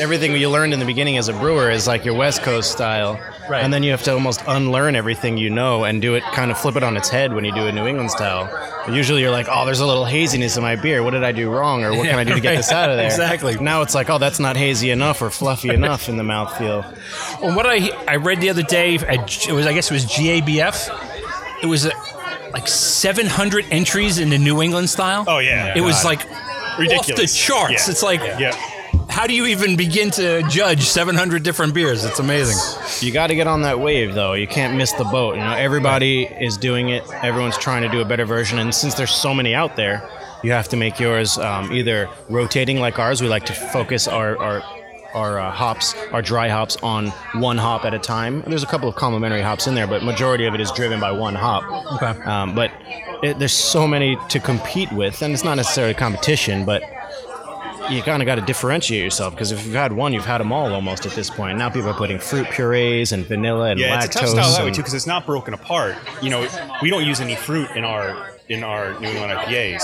everything 0.01 0.33
you 0.36 0.49
learned 0.49 0.73
in 0.73 0.79
the 0.79 0.86
beginning 0.86 1.17
as 1.17 1.29
a 1.29 1.33
brewer 1.33 1.69
is 1.69 1.88
like 1.88 2.03
your 2.03 2.15
West 2.15 2.41
Coast 2.43 2.71
style. 2.73 3.17
Right. 3.49 3.63
and 3.63 3.73
then 3.73 3.84
you 3.84 3.91
have 3.91 4.03
to 4.03 4.13
almost 4.13 4.41
unlearn 4.47 4.95
everything 4.95 5.38
you 5.38 5.49
know 5.49 5.84
and 5.84 6.01
do 6.01 6.15
it 6.15 6.23
kind 6.23 6.49
of 6.49 6.58
flip 6.58 6.75
it 6.77 6.84
on 6.84 6.95
its 6.95 7.10
head 7.10 7.34
when 7.34 7.43
you 7.43 7.51
do 7.53 7.67
a 7.67 7.71
New 7.71 7.86
England 7.88 8.10
style. 8.12 8.49
Usually 8.89 9.21
you're 9.21 9.32
like, 9.32 9.47
oh, 9.49 9.65
there's 9.65 9.79
a 9.79 9.86
little 9.86 10.06
haziness 10.06 10.56
in 10.58 10.63
my 10.63 10.75
beer. 10.75 11.03
What 11.03 11.12
did 11.12 11.23
I 11.23 11.32
do 11.32 11.49
wrong, 11.49 11.84
or 11.84 11.91
what 11.95 12.06
can 12.08 12.17
I 12.19 12.23
do 12.23 12.34
to 12.34 12.39
get 12.39 12.49
right. 12.51 12.58
this 12.58 12.71
out 12.71 12.89
of 12.89 12.97
there? 12.97 13.06
Exactly. 13.06 13.58
Now 13.60 13.82
it's 13.82 13.93
like, 13.95 14.10
oh, 14.10 14.17
that's 14.17 14.39
not 14.39 14.56
hazy 14.58 14.91
enough 14.91 15.21
or 15.21 15.29
fluffy 15.29 15.69
enough 15.69 16.10
in 16.10 16.17
the 16.17 16.23
mouthfeel. 16.23 16.84
Well, 17.41 17.56
what 17.56 17.65
I 17.65 17.89
I 18.08 18.15
read 18.17 18.39
the 18.41 18.49
other 18.49 18.63
day, 18.63 18.95
at, 18.95 19.47
it 19.47 19.51
was 19.53 19.65
I 19.65 19.73
guess 19.73 19.89
it 19.91 19.93
was 19.93 20.06
GABF. 20.06 21.63
It 21.63 21.67
was 21.67 21.86
uh 21.86 21.91
like 22.53 22.67
700 22.67 23.65
entries 23.71 24.19
in 24.19 24.29
the 24.29 24.38
New 24.38 24.62
England 24.62 24.89
style. 24.89 25.25
Oh, 25.27 25.39
yeah. 25.39 25.73
it 25.75 25.82
was 25.82 26.03
God. 26.03 26.06
like 26.06 26.32
off 26.32 27.08
the 27.08 27.27
charts. 27.27 27.88
Yeah. 27.88 27.91
It's 27.91 28.03
like, 28.03 28.19
Yeah. 28.19 28.56
How 29.13 29.28
do 29.28 29.36
you 29.36 29.45
even 29.45 29.76
begin 29.76 30.10
to 30.10 30.41
judge 30.49 30.86
700 30.86 31.43
different 31.43 31.76
beers? 31.76 32.04
It's 32.04 32.17
amazing. 32.17 32.58
You 33.06 33.13
got 33.13 33.28
to 33.28 33.36
get 33.36 33.45
on 33.45 33.62
that 33.62 33.80
wave, 33.80 34.15
though. 34.15 34.34
You 34.34 34.47
can't 34.47 34.76
miss 34.76 34.91
the 34.93 35.04
boat. 35.04 35.36
You 35.36 35.41
know, 35.41 35.54
everybody 35.54 36.23
is 36.23 36.58
doing 36.58 36.89
it. 36.89 37.04
Everyone's 37.21 37.58
trying 37.60 37.84
to 37.84 37.89
do 37.89 38.02
a 38.02 38.06
better 38.06 38.26
version, 38.26 38.58
and 38.58 38.73
since 38.73 38.95
there's 38.95 39.12
so 39.12 39.32
many 39.32 39.54
out 39.54 39.76
there, 39.76 40.10
you 40.43 40.52
have 40.52 40.67
to 40.69 40.78
make 40.78 40.99
yours 40.99 41.38
um, 41.38 41.71
either 41.71 42.10
rotating 42.28 42.80
like 42.80 42.97
ours. 42.97 43.21
We 43.21 43.28
like 43.28 43.45
to 43.45 43.54
focus 43.54 44.08
our 44.08 44.36
our 44.39 44.63
our 45.13 45.39
uh, 45.39 45.52
hops, 45.52 45.93
our 46.12 46.23
dry 46.23 46.49
hops, 46.49 46.76
on 46.78 47.10
one 47.36 47.60
hop 47.60 47.86
at 47.86 47.93
a 47.93 47.99
time. 47.99 48.41
There's 48.47 48.63
a 48.63 48.67
couple 48.67 48.89
of 48.89 48.95
complementary 48.95 49.43
hops 49.43 49.67
in 49.67 49.76
there, 49.76 49.86
but 49.86 50.02
majority 50.02 50.45
of 50.45 50.56
it 50.56 50.60
is 50.60 50.71
driven 50.71 50.99
by 50.99 51.12
one 51.12 51.36
hop. 51.36 52.02
Okay. 52.02 52.19
Um, 52.23 52.56
but 52.56 52.71
it, 53.21 53.38
there's 53.38 53.54
so 53.54 53.88
many 53.88 54.17
to 54.30 54.39
compete 54.39 54.91
with, 54.91 55.21
and 55.21 55.36
it's 55.36 55.43
not 55.43 55.54
necessarily 55.54 55.93
competition, 55.93 56.65
but 56.65 56.82
you 57.89 58.01
kind 58.01 58.21
of 58.21 58.25
got 58.25 58.35
to 58.35 58.41
differentiate 58.41 59.03
yourself 59.03 59.33
because 59.33 59.51
if 59.51 59.65
you've 59.65 59.75
had 59.75 59.91
one, 59.93 60.13
you've 60.13 60.25
had 60.25 60.39
them 60.39 60.51
all 60.51 60.73
almost 60.73 61.05
at 61.05 61.11
this 61.13 61.29
point. 61.29 61.57
Now 61.57 61.69
people 61.69 61.89
are 61.89 61.93
putting 61.93 62.19
fruit 62.19 62.47
purees 62.49 63.11
and 63.11 63.25
vanilla 63.25 63.71
and 63.71 63.79
Yeah, 63.79 63.97
lactose. 63.99 64.05
it's 64.05 64.15
a 64.15 64.19
tough 64.19 64.29
style 64.29 64.51
that 64.53 64.63
way 64.65 64.71
too 64.71 64.77
because 64.77 64.93
it's 64.93 65.07
not 65.07 65.25
broken 65.25 65.53
apart. 65.53 65.95
You 66.21 66.29
know, 66.29 66.47
we 66.81 66.89
don't 66.89 67.05
use 67.05 67.19
any 67.21 67.35
fruit 67.35 67.69
in 67.75 67.83
our 67.83 68.29
in 68.49 68.61
our 68.61 68.99
New 68.99 69.07
England 69.07 69.31
IPAs, 69.31 69.81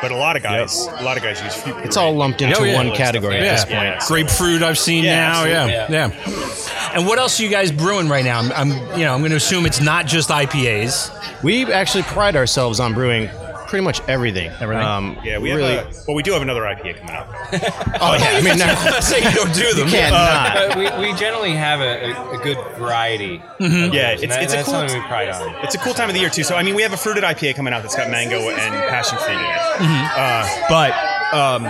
but 0.00 0.10
a 0.10 0.16
lot 0.16 0.34
of 0.36 0.42
guys, 0.42 0.86
a 0.86 1.02
lot 1.02 1.18
of 1.18 1.22
guys 1.22 1.42
use 1.42 1.54
fruit. 1.54 1.76
It's 1.84 1.96
all 1.96 2.14
lumped 2.16 2.40
into 2.40 2.58
Oh, 2.58 2.64
yeah. 2.64 2.74
one 2.74 2.90
category 2.92 3.36
at 3.36 3.42
this 3.42 3.66
Yeah. 3.70 3.90
point. 3.98 4.00
Grapefruit, 4.08 4.62
I've 4.62 4.78
seen 4.78 5.04
Yeah, 5.04 5.14
now. 5.30 5.44
Yeah, 5.44 5.64
absolutely. 5.88 6.32
yeah, 6.32 6.90
And 6.94 7.06
what 7.06 7.18
else 7.18 7.38
are 7.38 7.42
you 7.42 7.50
guys 7.50 7.70
brewing 7.70 8.08
right 8.08 8.24
now? 8.24 8.38
I'm, 8.38 8.50
I'm 8.52 8.70
you 8.98 9.04
know, 9.04 9.12
I'm 9.12 9.20
going 9.20 9.30
to 9.32 9.36
assume 9.36 9.66
it's 9.66 9.82
not 9.82 10.06
just 10.06 10.30
IPAs. 10.30 11.10
We 11.42 11.70
actually 11.70 12.04
pride 12.04 12.34
ourselves 12.34 12.80
on 12.80 12.94
brewing 12.94 13.28
pretty 13.68 13.84
much 13.84 14.00
everything. 14.08 14.50
Everything? 14.60 14.84
Um, 14.84 15.18
Yeah, 15.22 15.38
we 15.38 15.50
have 15.50 15.58
really. 15.58 15.76
a, 15.76 15.90
well, 16.06 16.14
we 16.16 16.22
do 16.22 16.32
have 16.32 16.42
another 16.42 16.62
IPA 16.62 16.98
coming 16.98 17.14
up. 17.14 17.28
oh 18.00 18.14
yeah, 18.18 18.36
I 18.36 18.40
mean, 18.42 18.58
no, 18.58 18.64
I 18.66 19.00
say 19.00 19.18
you 19.22 19.30
don't 19.34 19.54
do 19.54 19.72
them. 19.74 19.86
you 19.86 19.92
can't 19.92 20.12
not. 20.12 20.74
But 20.74 21.00
we, 21.00 21.08
we 21.12 21.14
generally 21.18 21.52
have 21.52 21.80
a, 21.80 22.10
a, 22.12 22.38
a 22.38 22.42
good 22.42 22.58
variety. 22.78 23.38
Mm-hmm. 23.60 23.92
Yeah, 23.94 24.10
And 24.12 24.24
it's 24.24 24.34
that- 24.34 24.42
it's 24.42 24.52
a 24.54 24.62
cool. 24.64 24.74
something 24.74 25.00
we 25.00 25.06
pride 25.06 25.28
on. 25.28 25.54
It's 25.64 25.74
a 25.74 25.78
cool 25.78 25.94
time 25.94 26.08
of 26.08 26.14
the 26.14 26.20
year 26.20 26.30
too. 26.30 26.42
So 26.44 26.56
I 26.56 26.62
mean, 26.62 26.74
we 26.74 26.82
have 26.82 26.92
a 26.92 26.96
fruited 26.96 27.24
IPA 27.24 27.54
coming 27.56 27.72
out 27.72 27.82
that's 27.82 27.96
got 27.96 28.10
mango 28.10 28.48
and 28.48 28.88
passion 28.90 29.18
fruit 29.18 29.34
in 29.34 29.40
it. 29.40 29.88
Mm-hmm. 29.88 30.04
Uh, 30.16 30.68
but 30.68 30.92
um, 31.34 31.62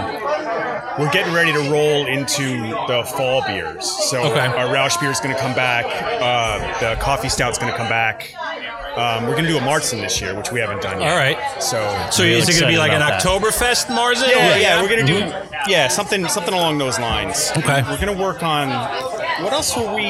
we're 0.98 1.10
getting 1.10 1.32
ready 1.34 1.52
to 1.52 1.58
roll 1.70 2.06
into 2.06 2.60
the 2.86 3.04
fall 3.16 3.42
beers. 3.46 3.84
So 4.10 4.22
Okay. 4.22 4.40
our 4.46 4.66
Rauchbier 4.74 5.10
is 5.10 5.20
going 5.20 5.34
to 5.34 5.40
come 5.40 5.54
back. 5.54 5.84
Uh, 5.86 6.80
the 6.80 7.00
coffee 7.00 7.28
stout's 7.28 7.58
going 7.58 7.70
to 7.70 7.76
come 7.76 7.88
back. 7.88 8.32
Um, 8.98 9.24
we're 9.26 9.32
going 9.32 9.44
to 9.44 9.50
do 9.50 9.58
a 9.58 9.60
Marzen 9.60 10.00
this 10.00 10.20
year, 10.20 10.34
which 10.36 10.50
we 10.50 10.58
haven't 10.60 10.82
done 10.82 11.00
yet. 11.00 11.10
All 11.12 11.16
right. 11.16 11.38
So 11.62 11.78
So 12.10 12.24
Real 12.24 12.38
is 12.38 12.48
it 12.48 12.52
going 12.58 12.64
to 12.64 12.68
be 12.68 12.78
like 12.78 12.90
an 12.90 12.96
about 12.96 13.22
that. 13.22 13.22
Oktoberfest 13.22 13.86
Marzen? 13.86 14.28
yeah, 14.28 14.56
or- 14.56 14.58
yeah, 14.58 14.82
we're 14.82 14.88
gonna 14.88 15.06
do 15.06 15.70
yeah 15.70 15.88
something 15.88 16.26
something 16.28 16.54
along 16.54 16.78
those 16.78 16.98
lines. 16.98 17.52
Okay. 17.56 17.82
we're 17.82 17.98
gonna 17.98 18.12
work 18.20 18.42
on 18.42 18.68
what 19.44 19.52
else 19.52 19.76
will 19.76 19.94
we? 19.94 20.02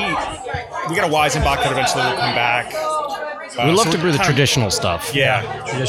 We 0.89 0.97
got 0.97 1.05
a 1.05 1.13
Weizenbock 1.13 1.57
that 1.63 1.71
eventually 1.73 2.03
will 2.05 2.17
come 2.17 2.35
back. 2.35 2.73
Uh, 2.75 3.65
We 3.67 3.73
love 3.73 3.87
so 3.87 3.91
to 3.93 3.97
we're 3.99 4.03
brew 4.03 4.13
the 4.13 4.19
kinda- 4.19 4.25
traditional 4.33 4.71
stuff. 4.71 5.11
Yeah, 5.15 5.43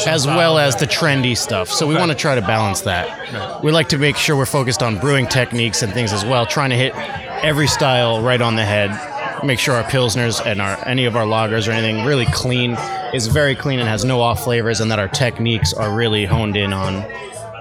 as 0.08 0.26
well 0.26 0.58
as 0.58 0.76
the 0.76 0.88
trendy 0.88 1.38
stuff. 1.38 1.70
So 1.70 1.86
we 1.88 1.96
want 1.96 2.10
to 2.12 2.18
try 2.18 2.36
to 2.36 2.42
balance 2.42 2.82
that. 2.82 3.64
We 3.64 3.72
like 3.72 3.90
to 3.90 3.98
make 3.98 4.18
sure 4.18 4.36
we're 4.36 4.46
focused 4.46 4.82
on 4.84 4.98
brewing 4.98 5.28
techniques 5.28 5.84
and 5.84 5.94
things 5.94 6.12
as 6.12 6.26
well, 6.26 6.46
trying 6.46 6.72
to 6.72 6.76
hit 6.76 6.94
every 7.44 7.68
style 7.68 8.22
right 8.22 8.42
on 8.42 8.56
the 8.56 8.66
head. 8.66 8.90
Make 9.44 9.60
sure 9.60 9.76
our 9.76 9.84
pilsners 9.84 10.46
and 10.46 10.62
our 10.62 10.78
any 10.86 11.06
of 11.06 11.16
our 11.16 11.26
lagers 11.26 11.68
or 11.68 11.72
anything 11.72 12.06
really 12.06 12.26
clean 12.26 12.78
is 13.14 13.28
very 13.28 13.56
clean 13.56 13.80
and 13.80 13.88
has 13.88 14.04
no 14.04 14.22
off 14.22 14.44
flavors, 14.44 14.80
and 14.82 14.92
that 14.92 15.00
our 15.00 15.08
techniques 15.08 15.74
are 15.74 15.96
really 15.96 16.26
honed 16.26 16.58
in 16.58 16.74
on. 16.74 17.06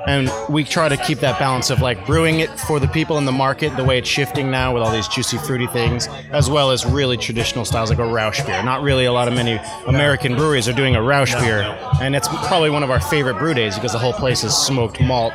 And 0.07 0.31
we 0.49 0.65
try 0.65 0.89
to 0.89 0.97
keep 0.97 1.19
that 1.19 1.39
balance 1.39 1.69
of 1.69 1.81
like 1.83 2.07
brewing 2.07 2.41
it 2.41 2.49
for 2.61 2.81
the 2.81 2.89
people 2.89 3.19
in 3.19 3.27
the 3.27 3.33
market, 3.33 3.77
the 3.77 3.85
way 3.85 3.99
it's 3.99 4.09
shifting 4.09 4.51
now 4.51 4.73
with 4.73 4.83
all 4.83 4.91
these 4.91 5.07
juicy, 5.07 5.37
fruity 5.39 5.67
things, 5.67 6.09
as 6.31 6.49
well 6.49 6.71
as 6.71 6.87
really 6.87 7.19
traditional 7.19 7.67
styles 7.67 7.91
like 7.91 7.99
a 7.99 8.03
Rauchbier. 8.03 8.65
Not 8.65 8.83
really 8.83 9.05
a 9.05 9.13
lot 9.13 9.29
of 9.29 9.35
many 9.35 9.61
American 9.87 10.35
breweries 10.35 10.67
are 10.67 10.73
doing 10.73 10.97
a 10.97 11.01
Rauchbier, 11.01 12.01
and 12.01 12.17
it's 12.17 12.29
probably 12.29 12.71
one 12.71 12.83
of 12.83 12.91
our 12.91 13.01
favorite 13.01 13.39
brew 13.39 13.53
days 13.55 13.75
because 13.75 13.93
the 13.93 13.99
whole 13.99 14.15
place 14.15 14.45
is 14.45 14.57
smoked 14.57 15.01
malt, 15.01 15.35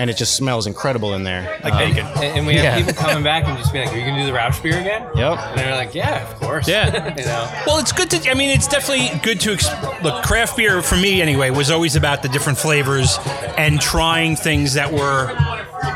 and 0.00 0.08
it 0.10 0.16
just 0.16 0.34
smells 0.34 0.66
incredible 0.66 1.14
in 1.14 1.22
there. 1.24 1.58
like 1.62 1.74
bacon. 1.74 2.06
Um, 2.06 2.12
and, 2.16 2.38
and 2.38 2.46
we 2.46 2.54
have 2.54 2.64
Yeah. 2.64 2.76
people 2.78 2.94
coming 2.94 3.22
back 3.22 3.46
and 3.46 3.56
just 3.58 3.72
be 3.72 3.80
like, 3.80 3.92
"Are 3.92 3.96
you 3.98 4.04
gonna 4.06 4.24
do 4.24 4.32
the 4.32 4.36
Rauchbier 4.38 4.80
again?" 4.80 5.02
Yep. 5.14 5.38
And 5.38 5.58
they're 5.58 5.74
like, 5.76 5.94
"Yeah, 5.94 6.22
of 6.30 6.40
course." 6.40 6.66
Yeah. 6.66 7.14
you 7.18 7.24
know. 7.24 7.48
Well, 7.66 7.78
it's 7.78 7.92
good 7.92 8.10
to. 8.10 8.30
I 8.30 8.34
mean, 8.34 8.50
it's 8.50 8.66
definitely 8.66 9.18
good 9.22 9.40
to 9.40 9.52
ex- 9.52 9.68
look. 10.02 10.24
Craft 10.24 10.56
beer 10.56 10.82
for 10.82 10.96
me, 10.96 11.20
anyway, 11.22 11.50
was 11.50 11.70
always 11.70 11.96
about 11.96 12.22
the 12.22 12.28
different 12.28 12.58
flavors 12.58 13.18
and 13.58 13.80
trying 13.80 14.36
things 14.36 14.74
that 14.74 14.90
were 14.92 15.36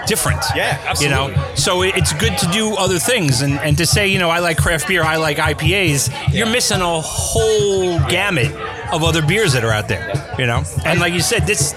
different. 0.06 0.42
Yeah, 0.54 0.78
absolutely. 0.86 1.04
You 1.32 1.36
know, 1.36 1.54
so 1.54 1.82
it's 1.82 2.12
good 2.14 2.36
to 2.38 2.46
do 2.52 2.74
other 2.76 2.98
things 2.98 3.40
and 3.42 3.58
and 3.60 3.76
to 3.78 3.86
say, 3.86 4.08
you 4.08 4.18
know, 4.18 4.28
I 4.30 4.38
like 4.40 4.58
craft 4.58 4.86
beer, 4.88 5.02
I 5.02 5.16
like 5.16 5.38
IPAs. 5.38 6.10
You're 6.32 6.46
missing 6.50 6.80
a 6.82 7.00
whole 7.00 7.98
gamut 8.08 8.52
of 8.92 9.02
other 9.02 9.22
beers 9.22 9.52
that 9.54 9.64
are 9.64 9.72
out 9.72 9.88
there. 9.88 10.12
You 10.38 10.46
know, 10.46 10.62
and 10.84 11.00
like 11.00 11.12
you 11.14 11.20
said, 11.20 11.46
this. 11.46 11.74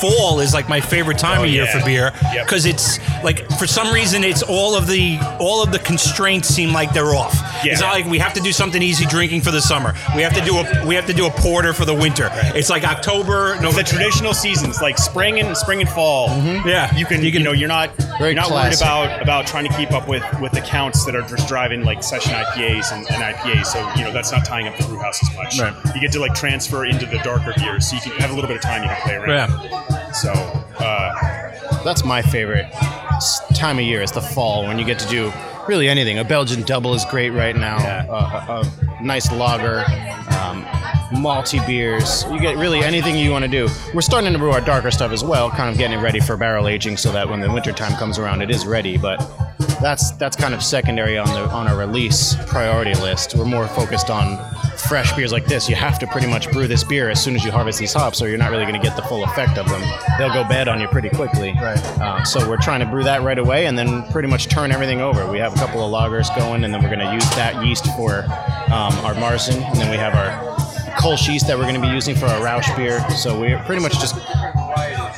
Fall 0.00 0.40
is 0.40 0.52
like 0.54 0.68
my 0.68 0.80
favorite 0.80 1.18
time 1.18 1.40
Oh, 1.40 1.44
of 1.44 1.50
year 1.50 1.64
yeah. 1.64 1.78
for 1.78 1.84
beer 1.86 2.12
Yep. 2.34 2.46
because 2.46 2.66
it's 2.66 2.98
like 3.22 3.48
for 3.58 3.66
some 3.66 3.92
reason 3.92 4.24
it's 4.24 4.42
all 4.42 4.74
of 4.76 4.86
the 4.86 5.18
all 5.40 5.62
of 5.62 5.72
the 5.72 5.78
constraints 5.78 6.48
seem 6.48 6.72
like 6.72 6.92
they're 6.92 7.14
off. 7.14 7.34
Yeah. 7.64 7.72
It's 7.72 7.80
not 7.80 7.94
like 7.94 8.06
we 8.06 8.18
have 8.18 8.34
to 8.34 8.40
do 8.40 8.52
something 8.52 8.82
easy 8.82 9.06
drinking 9.06 9.40
for 9.42 9.50
the 9.50 9.60
summer. 9.60 9.94
We 10.14 10.22
have 10.22 10.34
to 10.34 10.40
do 10.44 10.56
a 10.58 10.86
we 10.86 10.94
have 10.94 11.06
to 11.06 11.12
do 11.12 11.26
a 11.26 11.30
porter 11.30 11.72
for 11.72 11.84
the 11.84 11.94
winter. 11.94 12.28
It's 12.54 12.70
like 12.70 12.84
October, 12.84 13.58
no 13.60 13.72
the 13.72 13.82
traditional 13.82 14.34
seasons 14.34 14.80
like 14.80 14.98
spring 14.98 15.40
and 15.40 15.56
spring 15.56 15.80
and 15.80 15.88
fall. 15.90 16.28
Mm-hmm. 16.28 16.68
Yeah. 16.68 16.94
you 16.96 17.06
can 17.06 17.20
You 17.20 17.26
you, 17.26 17.32
can- 17.32 17.42
know 17.44 17.52
you're 17.52 17.68
not 17.68 17.94
Very 18.18 18.30
you're 18.32 18.34
not 18.34 18.46
classic. 18.46 18.80
worried 18.86 19.06
about 19.12 19.22
about 19.22 19.46
trying 19.46 19.66
to 19.68 19.76
keep 19.76 19.92
up 19.92 20.08
with 20.08 20.22
with 20.40 20.52
the 20.52 20.60
counts 20.60 21.04
that 21.06 21.14
are 21.14 21.22
just 21.22 21.48
driving 21.48 21.84
like 21.84 22.02
session 22.02 22.32
IPAs 22.32 22.92
and, 22.92 23.06
and 23.10 23.22
IPAs. 23.34 23.66
So 23.66 23.78
you 23.96 24.04
know 24.04 24.12
that's 24.12 24.32
not 24.32 24.44
tying 24.44 24.66
up 24.68 24.76
the 24.76 24.84
brew 24.84 24.98
house 24.98 25.20
as 25.22 25.34
much. 25.36 25.58
Right. 25.60 25.74
You 25.94 26.00
get 26.00 26.12
to 26.12 26.20
like 26.20 26.34
transfer 26.34 26.84
into 26.86 27.06
the 27.06 27.18
darker 27.18 27.52
beers, 27.56 27.88
so 27.88 27.96
you 27.96 28.02
can 28.02 28.12
have 28.20 28.30
a 28.30 28.34
little 28.34 28.48
bit 28.48 28.56
of 28.56 28.62
time 28.62 28.82
you 28.82 28.88
can 28.88 29.00
play 29.02 29.14
around. 29.14 29.52
So 30.20 30.32
uh, 30.32 31.82
That's 31.84 32.04
my 32.04 32.22
favorite 32.22 32.66
time 33.54 33.78
of 33.78 33.84
year. 33.84 34.02
Is 34.02 34.12
the 34.12 34.20
fall 34.20 34.64
when 34.64 34.78
you 34.78 34.84
get 34.84 34.98
to 35.00 35.08
do 35.08 35.30
really 35.68 35.88
anything. 35.88 36.18
A 36.18 36.24
Belgian 36.24 36.62
double 36.62 36.94
is 36.94 37.04
great 37.04 37.30
right 37.30 37.54
now. 37.54 37.76
Uh, 37.76 38.62
a, 38.64 38.90
a 39.00 39.02
nice 39.02 39.30
lager, 39.30 39.80
um, 40.40 40.64
malty 41.22 41.64
beers. 41.66 42.24
You 42.30 42.40
get 42.40 42.56
really 42.56 42.80
anything 42.82 43.16
you 43.16 43.30
want 43.30 43.44
to 43.44 43.50
do. 43.50 43.68
We're 43.92 44.00
starting 44.00 44.32
to 44.32 44.38
brew 44.38 44.52
our 44.52 44.60
darker 44.60 44.90
stuff 44.90 45.12
as 45.12 45.22
well, 45.22 45.50
kind 45.50 45.70
of 45.70 45.76
getting 45.76 45.98
it 45.98 46.02
ready 46.02 46.20
for 46.20 46.36
barrel 46.36 46.66
aging, 46.66 46.96
so 46.96 47.12
that 47.12 47.28
when 47.28 47.40
the 47.40 47.52
winter 47.52 47.72
time 47.72 47.96
comes 47.98 48.18
around, 48.18 48.40
it 48.40 48.50
is 48.50 48.64
ready. 48.64 48.96
But 48.96 49.18
that's 49.82 50.12
that's 50.12 50.36
kind 50.36 50.54
of 50.54 50.62
secondary 50.62 51.18
on 51.18 51.28
the 51.28 51.48
on 51.50 51.68
our 51.68 51.76
release 51.76 52.36
priority 52.46 52.94
list. 52.94 53.34
We're 53.34 53.44
more 53.44 53.68
focused 53.68 54.08
on 54.08 54.38
fresh 54.88 55.12
beers 55.14 55.32
like 55.32 55.44
this. 55.46 55.68
You 55.68 55.74
have 55.76 55.98
to 55.98 56.06
pretty 56.06 56.26
much 56.26 56.50
brew 56.50 56.66
this 56.66 56.84
beer 56.84 57.10
as 57.10 57.22
soon 57.22 57.34
as 57.34 57.44
you 57.44 57.50
harvest 57.50 57.78
these 57.78 57.92
hops, 57.92 58.22
or 58.22 58.28
you're 58.28 58.38
not 58.38 58.50
really 58.50 58.64
going 58.64 58.80
to 58.80 58.86
get 58.86 58.96
the 58.96 59.02
full 59.02 59.24
effect 59.24 59.58
of 59.58 59.68
them. 59.68 59.82
They'll 60.18 60.32
go 60.32 60.44
bad 60.44 60.68
on 60.68 60.80
you 60.80 60.88
pretty 60.88 61.10
quickly. 61.10 61.52
Right. 61.60 61.78
Uh, 62.00 62.24
so 62.24 62.48
we're 62.48 62.56
trying 62.56 62.80
to 62.80 62.86
brew 62.86 63.04
that 63.04 63.22
right 63.22 63.38
away, 63.38 63.66
and 63.66 63.78
then 63.78 64.04
pretty 64.10 64.28
much 64.28 64.48
turn 64.48 64.72
everything 64.72 65.00
over. 65.00 65.30
We 65.30 65.38
have 65.38 65.54
a 65.54 65.58
couple 65.58 65.82
of 65.82 65.92
lagers 65.92 66.34
going, 66.36 66.64
and 66.64 66.72
then 66.72 66.82
we're 66.82 66.94
going 66.94 67.06
to 67.06 67.12
use 67.12 67.28
that 67.30 67.64
yeast 67.64 67.86
for 67.96 68.20
um, 68.72 68.94
our 69.04 69.14
Marzen, 69.14 69.62
and 69.62 69.76
then 69.76 69.90
we 69.90 69.96
have 69.96 70.14
our 70.14 70.56
Kolsch 70.96 71.28
yeast 71.28 71.46
that 71.46 71.56
we're 71.58 71.64
going 71.64 71.74
to 71.74 71.80
be 71.80 71.88
using 71.88 72.14
for 72.14 72.26
our 72.26 72.40
Rauchbier. 72.40 73.10
So 73.12 73.38
we're 73.38 73.58
pretty 73.64 73.82
much 73.82 73.98
just 74.00 74.16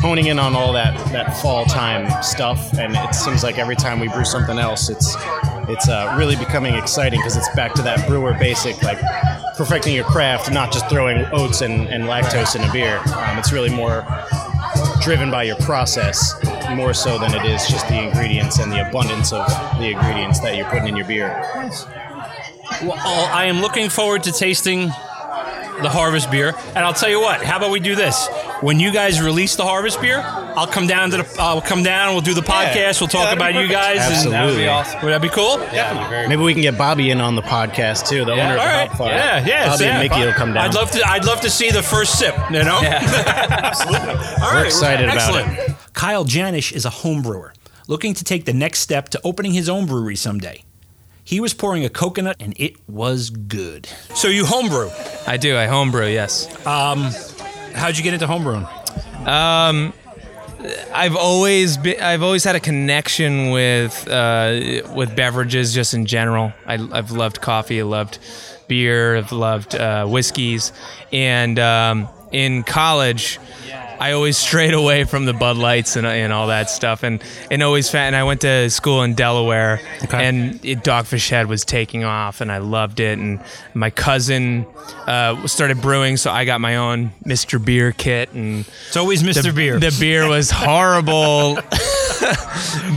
honing 0.00 0.26
in 0.26 0.38
on 0.38 0.54
all 0.54 0.72
that 0.72 0.94
that 1.12 1.37
fall 1.40 1.64
time 1.64 2.22
stuff, 2.22 2.76
and 2.78 2.96
it 2.96 3.14
seems 3.14 3.42
like 3.42 3.59
every 3.59 3.76
time 3.76 4.00
we 4.00 4.09
brew 4.09 4.24
something 4.24 4.59
else, 4.59 4.88
it's 4.88 5.16
it's 5.68 5.88
uh, 5.88 6.14
really 6.18 6.37
becoming 6.37 6.74
exciting 6.74 7.20
because 7.20 7.37
it's 7.37 7.48
back 7.54 7.74
to 7.74 7.83
that 7.83 8.07
brewer 8.09 8.35
basic, 8.35 8.83
like 8.83 8.98
perfecting 9.58 9.92
your 9.92 10.04
craft, 10.04 10.52
not 10.52 10.72
just 10.72 10.88
throwing 10.88 11.26
oats 11.32 11.62
and, 11.62 11.88
and 11.88 12.04
lactose 12.04 12.54
in 12.54 12.62
a 12.62 12.72
beer. 12.72 12.98
Um, 13.14 13.38
it's 13.38 13.52
really 13.52 13.68
more 13.68 14.06
driven 15.02 15.32
by 15.32 15.42
your 15.42 15.56
process, 15.56 16.32
more 16.76 16.94
so 16.94 17.18
than 17.18 17.34
it 17.34 17.44
is 17.44 17.66
just 17.66 17.88
the 17.88 18.00
ingredients 18.00 18.60
and 18.60 18.70
the 18.70 18.88
abundance 18.88 19.32
of 19.32 19.46
the 19.78 19.90
ingredients 19.90 20.38
that 20.40 20.56
you're 20.56 20.70
putting 20.70 20.86
in 20.88 20.96
your 20.96 21.06
beer. 21.06 21.28
Well, 22.82 22.94
I 23.34 23.46
am 23.46 23.60
looking 23.60 23.88
forward 23.88 24.22
to 24.22 24.32
tasting 24.32 24.86
the 25.82 25.90
harvest 25.90 26.30
beer. 26.30 26.54
And 26.68 26.78
I'll 26.78 26.94
tell 26.94 27.10
you 27.10 27.20
what, 27.20 27.42
how 27.42 27.56
about 27.56 27.72
we 27.72 27.80
do 27.80 27.96
this? 27.96 28.28
When 28.60 28.80
you 28.80 28.90
guys 28.92 29.20
release 29.20 29.56
the 29.56 29.64
harvest 29.64 30.00
beer, 30.00 30.20
I'll 30.24 30.66
come 30.66 30.86
down 30.86 31.10
to 31.10 31.18
the. 31.18 31.36
I'll 31.38 31.60
come 31.60 31.82
down. 31.82 32.12
We'll 32.14 32.22
do 32.22 32.34
the 32.34 32.40
podcast. 32.40 33.00
We'll 33.00 33.08
talk 33.08 33.24
that'd 33.24 33.38
about 33.38 33.54
you 33.54 33.68
guys. 33.68 33.98
Absolutely. 33.98 34.24
And 34.26 34.32
That 34.34 34.46
would 34.46 34.56
be 34.58 34.66
awesome. 34.68 35.00
would 35.02 35.10
that 35.12 35.22
be 35.22 35.28
cool? 35.28 35.58
Yeah, 35.72 36.08
very 36.08 36.28
Maybe 36.28 36.42
we 36.42 36.52
can 36.52 36.62
get 36.62 36.76
Bobby 36.78 37.10
in 37.10 37.20
on 37.20 37.34
the 37.36 37.42
podcast 37.42 38.08
too. 38.08 38.24
The 38.24 38.32
owner 38.32 38.42
of 38.42 38.48
All 38.50 38.54
the 38.56 38.58
right. 38.72 38.88
Hop 38.90 39.06
Yeah, 39.08 39.46
yeah. 39.46 39.68
Bobby 39.68 39.84
yeah. 39.84 40.00
and 40.00 40.08
Mickey 40.08 40.24
will 40.26 40.32
come 40.32 40.52
down. 40.54 40.64
I'd 40.68 40.74
love 40.74 40.90
to. 40.92 41.02
I'd 41.08 41.24
love 41.24 41.40
to 41.42 41.50
see 41.50 41.70
the 41.70 41.82
first 41.82 42.18
sip. 42.18 42.34
You 42.50 42.64
know. 42.64 42.80
Absolutely. 42.84 44.08
All 44.10 44.52
right. 44.52 44.66
excited 44.66 45.08
about 45.08 45.34
Excellent. 45.46 45.76
Kyle 45.94 46.24
Janish 46.24 46.72
is 46.72 46.84
a 46.84 46.90
home 46.90 47.22
brewer 47.22 47.52
looking 47.86 48.14
to 48.14 48.24
take 48.24 48.44
the 48.44 48.52
next 48.52 48.80
step 48.80 49.08
to 49.10 49.20
opening 49.24 49.52
his 49.52 49.68
own 49.68 49.86
brewery 49.86 50.16
someday. 50.16 50.62
He 51.24 51.40
was 51.40 51.52
pouring 51.52 51.84
a 51.84 51.90
coconut 51.90 52.36
and 52.40 52.54
it 52.58 52.76
was 52.88 53.28
good. 53.30 53.86
So 54.14 54.28
you 54.28 54.46
homebrew. 54.46 54.88
I 55.26 55.36
do. 55.36 55.56
I 55.58 55.66
homebrew. 55.66 56.06
Yes. 56.06 56.48
Um, 56.66 57.10
How'd 57.74 57.96
you 57.96 58.04
get 58.04 58.14
into 58.14 58.26
homebrewing? 58.26 58.68
I've 60.92 61.16
always 61.16 61.76
been. 61.76 62.00
I've 62.00 62.22
always 62.22 62.44
had 62.44 62.57
a 62.57 62.61
connection 62.61 63.50
with 63.50 64.09
uh, 64.09 64.83
with 64.94 65.14
beverages, 65.14 65.72
just 65.72 65.94
in 65.94 66.07
general. 66.07 66.52
I, 66.66 66.74
I've 66.74 67.12
loved 67.12 67.40
coffee. 67.40 67.81
I 67.81 67.85
loved 67.85 68.18
beer. 68.66 69.16
I've 69.16 69.33
loved 69.33 69.74
uh, 69.74 70.07
whiskeys, 70.07 70.72
and 71.12 71.59
um, 71.59 72.09
in 72.32 72.62
college. 72.62 73.38
I 74.00 74.12
always 74.12 74.36
strayed 74.36 74.74
away 74.74 75.02
from 75.02 75.24
the 75.24 75.32
Bud 75.32 75.56
Lights 75.56 75.96
and, 75.96 76.06
and 76.06 76.32
all 76.32 76.46
that 76.46 76.70
stuff, 76.70 77.02
and 77.02 77.20
and 77.50 77.64
always 77.64 77.90
fa- 77.90 77.98
and 77.98 78.14
I 78.14 78.22
went 78.22 78.42
to 78.42 78.70
school 78.70 79.02
in 79.02 79.14
Delaware, 79.14 79.80
and 80.12 80.64
it, 80.64 80.84
Dogfish 80.84 81.30
Head 81.30 81.48
was 81.48 81.64
taking 81.64 82.04
off, 82.04 82.40
and 82.40 82.52
I 82.52 82.58
loved 82.58 83.00
it. 83.00 83.18
And 83.18 83.40
my 83.74 83.90
cousin 83.90 84.66
uh, 85.08 85.44
started 85.48 85.80
brewing, 85.82 86.16
so 86.16 86.30
I 86.30 86.44
got 86.44 86.60
my 86.60 86.76
own 86.76 87.10
Mr. 87.24 87.62
Beer 87.62 87.90
kit, 87.90 88.32
and 88.34 88.64
It's 88.86 88.96
always 88.96 89.24
Mr. 89.24 89.42
the 89.42 89.52
Beer. 89.52 89.80
The 89.80 89.96
beer 89.98 90.28
was 90.28 90.50
horrible, 90.54 91.56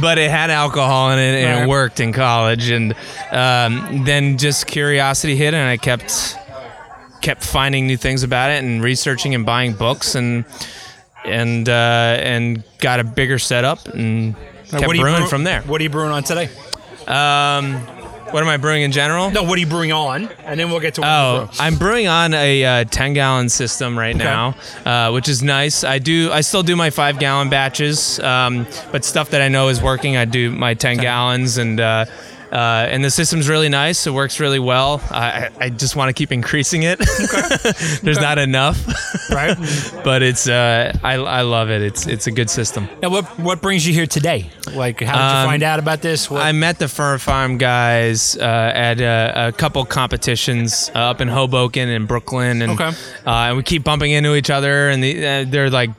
but 0.01 0.17
it 0.19 0.29
had 0.29 0.51
alcohol 0.51 1.11
in 1.11 1.19
it 1.19 1.43
and 1.43 1.55
Right. 1.61 1.63
it 1.63 1.67
worked 1.69 1.99
in 1.99 2.13
college. 2.13 2.69
And 2.69 2.93
um, 3.31 4.03
then 4.05 4.37
just 4.37 4.67
curiosity 4.67 5.35
hit, 5.35 5.53
and 5.55 5.67
I 5.67 5.77
kept 5.77 6.37
kept 7.21 7.43
finding 7.43 7.87
new 7.87 7.97
things 7.97 8.23
about 8.23 8.51
it 8.51 8.63
and 8.63 8.83
researching 8.83 9.35
and 9.35 9.45
buying 9.45 9.73
books 9.73 10.15
and 10.15 10.45
and 11.25 11.69
uh, 11.69 11.71
and 12.19 12.63
got 12.79 12.99
a 12.99 13.03
bigger 13.03 13.37
setup 13.39 13.87
and 13.87 14.35
kept 14.69 14.87
what 14.87 14.91
are 14.91 14.95
you 14.95 15.01
brewing 15.01 15.19
brew- 15.19 15.27
from 15.27 15.43
there. 15.43 15.61
What 15.61 15.79
are 15.81 15.83
you 15.83 15.89
brewing 15.89 16.11
on 16.11 16.23
today? 16.23 16.49
Um, 17.07 17.75
what 18.31 18.41
am 18.43 18.47
I 18.49 18.55
brewing 18.57 18.83
in 18.83 18.91
general? 18.93 19.29
No, 19.29 19.43
what 19.43 19.57
are 19.57 19.59
you 19.59 19.67
brewing 19.67 19.91
on? 19.91 20.29
And 20.45 20.57
then 20.57 20.69
we'll 20.71 20.79
get 20.79 20.93
to 20.95 21.01
what 21.01 21.07
you 21.07 21.13
Oh, 21.13 21.45
brew. 21.47 21.55
I'm 21.59 21.75
brewing 21.77 22.07
on 22.07 22.33
a 22.33 22.63
uh, 22.63 22.83
10 22.85 23.13
gallon 23.13 23.49
system 23.49 23.99
right 23.99 24.15
now, 24.15 24.55
uh, 24.85 25.11
which 25.11 25.27
is 25.27 25.43
nice. 25.43 25.83
I 25.83 25.99
do, 25.99 26.31
I 26.31 26.39
still 26.39 26.63
do 26.63 26.77
my 26.77 26.91
five 26.91 27.19
gallon 27.19 27.49
batches, 27.49 28.19
um, 28.21 28.65
but 28.93 29.03
stuff 29.03 29.31
that 29.31 29.41
I 29.41 29.49
know 29.49 29.67
is 29.67 29.81
working, 29.81 30.15
I 30.15 30.23
do 30.25 30.49
my 30.51 30.75
10 30.75 30.97
gallons, 30.97 31.57
and 31.57 31.79
uh, 32.51 32.87
and 32.89 33.03
the 33.03 33.09
system's 33.11 33.47
really 33.47 33.69
nice. 33.69 34.05
It 34.07 34.11
works 34.11 34.39
really 34.39 34.59
well. 34.59 35.01
I, 35.09 35.49
I 35.59 35.69
just 35.69 35.95
want 35.95 36.09
to 36.09 36.13
keep 36.13 36.31
increasing 36.31 36.83
it. 36.83 36.99
There's 38.03 38.19
not 38.19 38.37
enough, 38.39 38.77
right. 39.31 39.57
but 40.03 40.21
it's 40.21 40.47
uh, 40.47 40.91
I, 41.03 41.13
I 41.15 41.41
love 41.41 41.69
it. 41.69 41.81
It's 41.81 42.07
it's 42.07 42.27
a 42.27 42.31
good 42.31 42.49
system. 42.49 42.89
Now, 43.01 43.09
what 43.09 43.25
what 43.39 43.61
brings 43.61 43.87
you 43.87 43.93
here 43.93 44.05
today? 44.07 44.49
Like, 44.73 44.99
how 45.01 45.13
did 45.17 45.33
you 45.33 45.39
Um, 45.41 45.47
find 45.47 45.63
out 45.63 45.79
about 45.79 46.01
this? 46.01 46.29
What, 46.29 46.41
I 46.41 46.51
met 46.51 46.79
the 46.79 46.87
Fir 46.87 47.17
Farm 47.17 47.57
guys 47.57 48.37
uh, 48.37 48.41
at 48.43 48.99
a, 49.01 49.47
a 49.47 49.51
couple 49.51 49.83
competitions 49.85 50.91
uh, 50.95 50.99
up 50.99 51.21
in 51.21 51.27
Hoboken 51.27 51.89
and 51.89 52.07
Brooklyn, 52.07 52.61
and 52.61 52.73
Okay. 52.73 52.91
uh, 53.25 53.29
and 53.49 53.57
we 53.57 53.63
keep 53.63 53.83
bumping 53.83 54.11
into 54.11 54.35
each 54.35 54.49
other, 54.49 54.89
and 54.89 55.03
the, 55.03 55.25
uh, 55.25 55.45
they're 55.47 55.69
like 55.69 55.89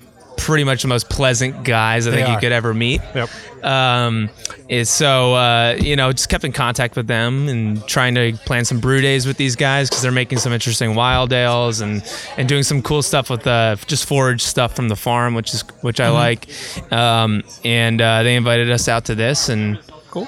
pretty 0.43 0.65
much 0.65 0.83
the 0.83 0.89
most 0.89 1.09
pleasant 1.09 1.65
guys 1.65 2.07
I 2.07 2.11
think 2.11 2.29
you 2.29 2.37
could 2.39 2.53
ever 2.53 2.75
meet. 2.75 3.01
Yep. 3.15 3.31
Um, 3.65 4.29
is 4.69 4.91
so 4.91 5.35
uh, 5.35 5.77
you 5.81 5.95
know 5.97 6.13
just 6.13 6.29
kept 6.29 6.43
in 6.45 6.53
contact 6.53 6.97
with 6.97 7.07
them 7.07 7.49
and 7.49 7.87
trying 7.87 8.15
to 8.17 8.33
plan 8.45 8.65
some 8.65 8.81
brew 8.81 9.01
days 9.01 9.27
with 9.27 9.37
these 9.37 9.55
guys 9.55 9.89
because 9.89 10.03
they're 10.03 10.11
making 10.11 10.39
some 10.39 10.53
interesting 10.53 10.95
wild 10.97 11.33
ales 11.33 11.81
and 11.81 12.03
and 12.37 12.49
doing 12.49 12.63
some 12.65 12.83
cool 12.83 13.03
stuff 13.03 13.31
with 13.31 13.47
uh, 13.47 13.77
just 13.87 14.05
forage 14.07 14.43
stuff 14.43 14.75
from 14.75 14.89
the 14.89 14.97
farm, 14.97 15.35
which 15.35 15.55
is 15.55 15.63
which 15.83 16.01
I 16.01 16.09
like. 16.09 16.49
Um, 16.93 17.43
and 17.65 18.01
uh, 18.01 18.23
they 18.25 18.35
invited 18.37 18.71
us 18.71 18.89
out 18.89 19.05
to 19.07 19.15
this 19.15 19.49
and 19.49 19.79
Cool. 20.11 20.27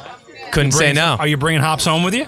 couldn't 0.53 0.73
say 0.73 0.79
Bringing- 0.93 0.95
no. 0.97 1.17
Are 1.19 1.27
you 1.27 1.37
bringing 1.37 1.61
hops 1.61 1.85
home 1.85 2.05
with 2.05 2.15
you? 2.15 2.27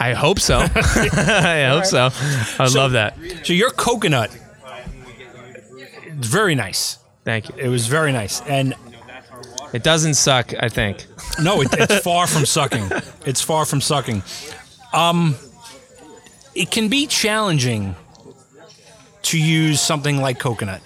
I 0.00 0.12
hope 0.12 0.40
so. 0.40 0.58
I 0.74 1.66
hope 1.70 1.84
so. 1.84 2.10
I 2.58 2.64
would 2.64 2.74
love 2.74 2.92
that. 2.92 3.16
So 3.44 3.52
your 3.52 3.70
coconut, 3.70 4.36
it's 6.18 6.26
very 6.26 6.54
nice. 6.56 6.98
Thank 7.24 7.48
you. 7.48 7.54
It 7.56 7.68
was 7.68 7.86
very 7.86 8.12
nice, 8.12 8.40
and 8.42 8.74
It 9.72 9.82
doesn't 9.82 10.14
suck. 10.14 10.54
I 10.58 10.68
think. 10.68 11.04
no, 11.42 11.60
it, 11.60 11.68
it's 11.72 11.98
far 12.02 12.26
from 12.26 12.46
sucking. 12.46 12.90
It's 13.26 13.40
far 13.42 13.64
from 13.66 13.80
sucking. 13.82 14.22
Um, 14.94 15.36
it 16.54 16.70
can 16.70 16.88
be 16.88 17.06
challenging 17.06 17.94
to 19.22 19.38
use 19.38 19.80
something 19.80 20.18
like 20.22 20.38
coconut 20.38 20.80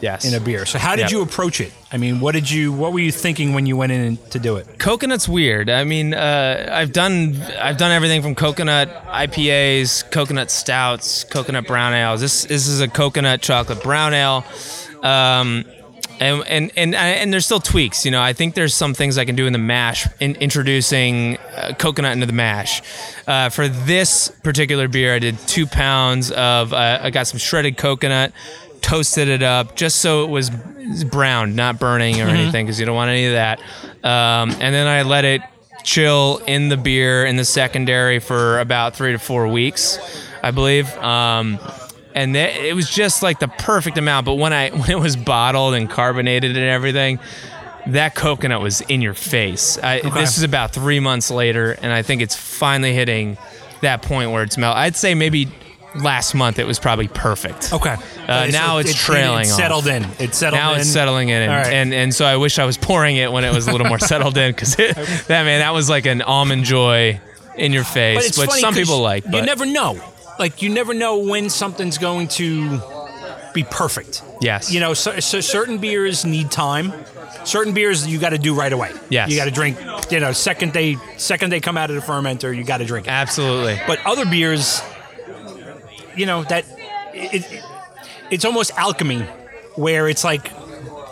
Yes. 0.00 0.24
in 0.24 0.34
a 0.34 0.40
beer. 0.40 0.66
So 0.66 0.78
how 0.78 0.96
did 0.96 1.02
Yep. 1.02 1.10
you 1.12 1.22
approach 1.22 1.60
it? 1.60 1.72
I 1.92 1.96
mean, 1.96 2.18
what 2.18 2.32
did 2.34 2.50
you 2.50 2.72
what 2.72 2.92
were 2.92 2.98
you 2.98 3.12
thinking 3.12 3.54
when 3.54 3.64
you 3.66 3.76
went 3.76 3.92
in 3.92 4.16
to 4.30 4.38
do 4.40 4.56
it? 4.56 4.66
coconut's 4.80 5.28
weird. 5.28 5.70
I 5.70 5.84
mean, 5.84 6.12
uh, 6.12 6.68
I've 6.72 6.92
done 6.92 7.40
I've 7.60 7.76
done 7.78 7.92
everything 7.92 8.20
from 8.20 8.34
coconut 8.34 8.88
IPAs, 9.06 10.10
coconut 10.10 10.50
stouts, 10.50 11.22
coconut 11.24 11.66
brown 11.68 11.94
ales. 11.94 12.20
This 12.20 12.44
this 12.46 12.66
is 12.66 12.80
a 12.80 12.88
coconut 12.88 13.40
chocolate 13.42 13.82
brown 13.82 14.12
ale. 14.12 14.44
Um, 15.04 15.64
and, 16.20 16.42
and 16.46 16.72
and 16.76 16.94
and 16.94 17.32
there's 17.32 17.44
still 17.44 17.60
tweaks, 17.60 18.04
you 18.04 18.10
know. 18.10 18.22
I 18.22 18.32
think 18.32 18.54
there's 18.54 18.74
some 18.74 18.94
things 18.94 19.18
I 19.18 19.24
can 19.24 19.36
do 19.36 19.46
in 19.46 19.52
the 19.52 19.58
mash, 19.58 20.06
in 20.20 20.36
introducing 20.36 21.38
uh, 21.56 21.74
coconut 21.78 22.12
into 22.12 22.26
the 22.26 22.32
mash. 22.32 22.82
Uh, 23.26 23.48
for 23.48 23.68
this 23.68 24.28
particular 24.42 24.88
beer, 24.88 25.14
I 25.14 25.18
did 25.18 25.38
two 25.46 25.66
pounds 25.66 26.30
of. 26.30 26.72
Uh, 26.72 27.00
I 27.02 27.10
got 27.10 27.26
some 27.26 27.38
shredded 27.38 27.76
coconut, 27.76 28.32
toasted 28.80 29.28
it 29.28 29.42
up 29.42 29.76
just 29.76 30.00
so 30.00 30.24
it 30.24 30.30
was 30.30 30.50
brown, 31.04 31.54
not 31.54 31.78
burning 31.78 32.20
or 32.20 32.28
anything, 32.28 32.66
because 32.66 32.78
you 32.78 32.86
don't 32.86 32.96
want 32.96 33.10
any 33.10 33.26
of 33.26 33.32
that. 33.32 33.60
Um, 34.04 34.50
and 34.50 34.74
then 34.74 34.86
I 34.86 35.02
let 35.02 35.24
it 35.24 35.42
chill 35.82 36.40
in 36.46 36.68
the 36.68 36.76
beer 36.76 37.24
in 37.26 37.36
the 37.36 37.44
secondary 37.44 38.18
for 38.18 38.58
about 38.58 38.96
three 38.96 39.12
to 39.12 39.18
four 39.18 39.48
weeks, 39.48 39.98
I 40.42 40.50
believe. 40.50 40.90
Um, 40.98 41.58
and 42.14 42.36
it 42.36 42.74
was 42.74 42.88
just 42.88 43.22
like 43.22 43.38
the 43.40 43.48
perfect 43.48 43.98
amount. 43.98 44.26
But 44.26 44.34
when 44.34 44.52
I 44.52 44.70
when 44.80 44.90
it 44.90 44.98
was 44.98 45.16
bottled 45.16 45.74
and 45.74 45.88
carbonated 45.90 46.56
and 46.56 46.66
everything, 46.66 47.18
that 47.88 48.14
coconut 48.14 48.60
was 48.62 48.80
in 48.82 49.02
your 49.02 49.14
face. 49.14 49.78
I, 49.82 50.00
This 50.00 50.36
is 50.38 50.42
about 50.42 50.72
three 50.72 51.00
months 51.00 51.30
later, 51.30 51.72
and 51.72 51.92
I 51.92 52.02
think 52.02 52.22
it's 52.22 52.36
finally 52.36 52.94
hitting 52.94 53.36
that 53.82 54.00
point 54.02 54.30
where 54.30 54.42
it's 54.42 54.56
melt. 54.56 54.76
I'd 54.76 54.96
say 54.96 55.14
maybe 55.14 55.48
last 55.96 56.34
month 56.34 56.58
it 56.58 56.66
was 56.66 56.78
probably 56.78 57.06
perfect. 57.08 57.72
Okay. 57.72 57.94
Uh, 58.26 58.46
now 58.50 58.78
it's 58.78 58.94
trailing 58.94 59.46
It, 59.46 59.50
off. 59.52 59.56
settled 59.56 59.86
in. 59.86 60.04
It 60.18 60.34
settled 60.34 60.58
Now 60.58 60.72
in. 60.74 60.80
it's 60.80 60.88
settling 60.90 61.28
in, 61.28 61.42
and, 61.42 61.52
right. 61.52 61.72
and 61.72 61.92
and 61.94 62.14
so 62.14 62.24
I 62.24 62.36
wish 62.36 62.58
I 62.58 62.64
was 62.64 62.76
pouring 62.78 63.16
it 63.16 63.30
when 63.30 63.44
it 63.44 63.54
was 63.54 63.68
a 63.68 63.72
little 63.72 63.86
more 63.86 63.98
settled 64.12 64.36
in, 64.38 64.52
because 64.52 64.74
that 64.76 64.96
man, 65.44 65.60
that 65.60 65.74
was 65.74 65.90
like 65.90 66.06
an 66.06 66.22
almond 66.22 66.64
joy 66.64 67.20
in 67.56 67.72
your 67.72 67.84
face, 67.84 68.16
But 68.16 68.24
it's 68.26 68.38
which 68.38 68.50
some 68.50 68.74
people 68.74 69.00
like. 69.00 69.24
You 69.26 69.42
never 69.42 69.66
know. 69.66 70.00
Like 70.38 70.62
you 70.62 70.68
never 70.70 70.94
know 70.94 71.18
when 71.18 71.48
something's 71.50 71.98
going 71.98 72.28
to 72.28 72.80
be 73.52 73.62
perfect. 73.64 74.22
yes, 74.40 74.72
You 74.72 74.80
know, 74.80 74.94
so, 74.94 75.20
so 75.20 75.40
certain 75.40 75.78
beers 75.78 76.24
need 76.24 76.50
time. 76.50 76.92
Certain 77.44 77.72
beers 77.72 78.04
you 78.06 78.18
got 78.18 78.30
to 78.30 78.38
do 78.38 78.52
right 78.54 78.72
away. 78.72 78.90
Yes. 79.10 79.30
You 79.30 79.36
got 79.36 79.44
to 79.44 79.50
drink. 79.52 79.78
You 80.10 80.18
know, 80.18 80.32
second 80.32 80.72
they 80.72 80.96
second 81.18 81.50
they 81.50 81.60
come 81.60 81.76
out 81.76 81.90
of 81.90 81.96
the 81.96 82.02
fermenter, 82.02 82.56
you 82.56 82.64
got 82.64 82.78
to 82.78 82.84
drink 82.84 83.06
it. 83.06 83.10
absolutely. 83.10 83.80
But 83.86 84.04
other 84.04 84.24
beers, 84.26 84.82
you 86.16 86.26
know, 86.26 86.42
that 86.44 86.64
it, 87.12 87.44
it, 87.52 87.64
it's 88.30 88.44
almost 88.44 88.72
alchemy, 88.76 89.20
where 89.76 90.08
it's 90.08 90.24
like 90.24 90.50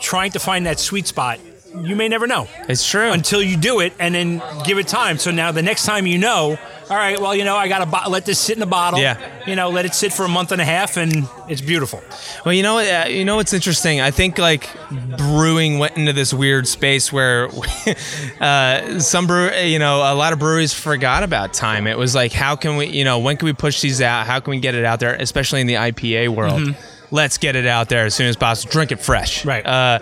trying 0.01 0.33
to 0.33 0.39
find 0.41 0.67
that 0.67 0.79
sweet 0.81 1.07
spot. 1.07 1.39
You 1.75 1.97
may 1.97 2.09
never 2.09 2.27
know 2.27 2.49
It's 2.69 2.87
true. 2.89 3.11
until 3.13 3.41
you 3.43 3.57
do 3.57 3.81
it 3.81 3.95
and 3.99 4.15
then 4.15 4.43
give 4.67 4.79
it 4.79 4.87
time. 4.89 5.17
So 5.19 5.31
now 5.31 5.53
the 5.53 5.63
next 5.63 5.87
time 5.87 6.07
you 6.07 6.19
know, 6.19 6.59
all 6.91 6.97
right, 6.97 7.21
well, 7.21 7.35
you 7.35 7.45
know, 7.45 7.57
I 7.57 7.69
got 7.69 7.79
to 7.79 7.87
bo- 7.87 8.11
let 8.11 8.25
this 8.27 8.39
sit 8.39 8.57
in 8.57 8.63
a 8.63 8.67
bottle. 8.67 9.01
Yeah. 9.01 9.19
You 9.47 9.57
know, 9.57 9.71
let 9.71 9.85
it 9.87 9.95
sit 9.95 10.13
for 10.13 10.25
a 10.25 10.29
month 10.29 10.53
and 10.53 10.61
a 10.61 10.65
half 10.65 10.97
and 10.97 11.29
it's 11.49 11.61
beautiful. 11.61 12.03
Well, 12.45 12.53
you 12.53 12.63
know? 12.63 12.79
Uh, 12.79 13.07
you 13.09 13.25
know 13.25 13.37
what's 13.37 13.53
interesting? 13.53 14.01
I 14.01 14.11
think 14.11 14.39
like 14.39 14.69
brewing 15.17 15.79
went 15.79 15.97
into 15.97 16.13
this 16.13 16.33
weird 16.35 16.67
space 16.69 17.13
where 17.13 17.49
uh, 18.41 18.99
some 19.01 19.27
brew, 19.27 19.51
you 19.53 19.79
know, 19.79 19.99
a 19.99 20.15
lot 20.15 20.33
of 20.33 20.39
breweries 20.39 20.73
forgot 20.73 21.23
about 21.23 21.53
time. 21.53 21.87
It 21.87 21.99
was 21.99 22.15
like, 22.15 22.33
how 22.33 22.57
can 22.57 22.77
we, 22.77 22.87
you 22.87 23.05
know, 23.05 23.19
when 23.19 23.37
can 23.37 23.47
we 23.47 23.53
push 23.53 23.81
these 23.81 24.01
out? 24.01 24.27
How 24.27 24.41
can 24.41 24.51
we 24.51 24.61
get 24.61 24.75
it 24.75 24.85
out 24.85 25.01
there? 25.01 25.15
Especially 25.15 25.61
in 25.61 25.67
the 25.67 25.75
IPA 25.75 26.29
world, 26.31 26.75
let's 27.11 27.39
get 27.39 27.57
it 27.57 27.67
out 27.67 27.89
there 27.89 28.07
as 28.07 28.15
soon 28.15 28.27
as 28.27 28.37
possible. 28.37 28.73
Drink 28.73 28.93
it 28.93 29.01
fresh, 29.01 29.45
Right. 29.45 29.65
Uh, 29.65 30.01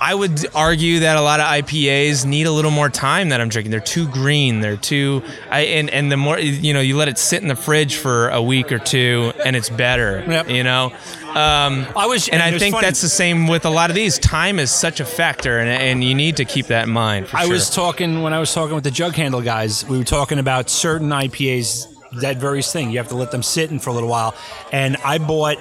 I 0.00 0.14
would 0.14 0.46
argue 0.54 1.00
that 1.00 1.16
a 1.16 1.20
lot 1.20 1.40
of 1.40 1.46
IPAs 1.46 2.24
need 2.24 2.46
a 2.46 2.52
little 2.52 2.70
more 2.70 2.88
time 2.88 3.30
that 3.30 3.40
I'm 3.40 3.48
drinking. 3.48 3.72
They're 3.72 3.80
too 3.80 4.08
green. 4.08 4.60
They're 4.60 4.76
too 4.76 5.22
I 5.50 5.60
and 5.60 5.90
and 5.90 6.10
the 6.12 6.16
more 6.16 6.38
you 6.38 6.72
know, 6.72 6.80
you 6.80 6.96
let 6.96 7.08
it 7.08 7.18
sit 7.18 7.42
in 7.42 7.48
the 7.48 7.56
fridge 7.56 7.96
for 7.96 8.28
a 8.28 8.40
week 8.40 8.70
or 8.70 8.78
two, 8.78 9.32
and 9.44 9.56
it's 9.56 9.70
better. 9.70 10.24
Yep. 10.26 10.50
You 10.50 10.62
know. 10.62 10.92
Um, 11.28 11.86
I 11.94 12.06
was, 12.06 12.28
and 12.28 12.42
I 12.42 12.48
it's 12.48 12.58
think 12.58 12.74
funny. 12.74 12.86
that's 12.86 13.02
the 13.02 13.08
same 13.08 13.48
with 13.48 13.66
a 13.66 13.70
lot 13.70 13.90
of 13.90 13.96
these. 13.96 14.18
Time 14.18 14.58
is 14.58 14.70
such 14.70 14.98
a 14.98 15.04
factor, 15.04 15.58
and, 15.58 15.68
and 15.68 16.02
you 16.02 16.14
need 16.14 16.38
to 16.38 16.44
keep 16.46 16.66
that 16.66 16.86
in 16.86 16.92
mind. 16.92 17.28
For 17.28 17.36
I 17.36 17.42
sure. 17.42 17.52
was 17.52 17.68
talking 17.70 18.22
when 18.22 18.32
I 18.32 18.40
was 18.40 18.52
talking 18.52 18.74
with 18.74 18.84
the 18.84 18.90
Jughandle 18.90 19.44
guys. 19.44 19.86
We 19.86 19.98
were 19.98 20.04
talking 20.04 20.38
about 20.38 20.70
certain 20.70 21.10
IPAs. 21.10 21.94
That 22.20 22.38
various 22.38 22.72
thing. 22.72 22.90
You 22.90 22.96
have 22.98 23.08
to 23.08 23.16
let 23.16 23.30
them 23.30 23.42
sit 23.42 23.70
in 23.70 23.78
for 23.78 23.90
a 23.90 23.92
little 23.92 24.08
while. 24.08 24.34
And 24.72 24.96
I 25.04 25.18
bought 25.18 25.58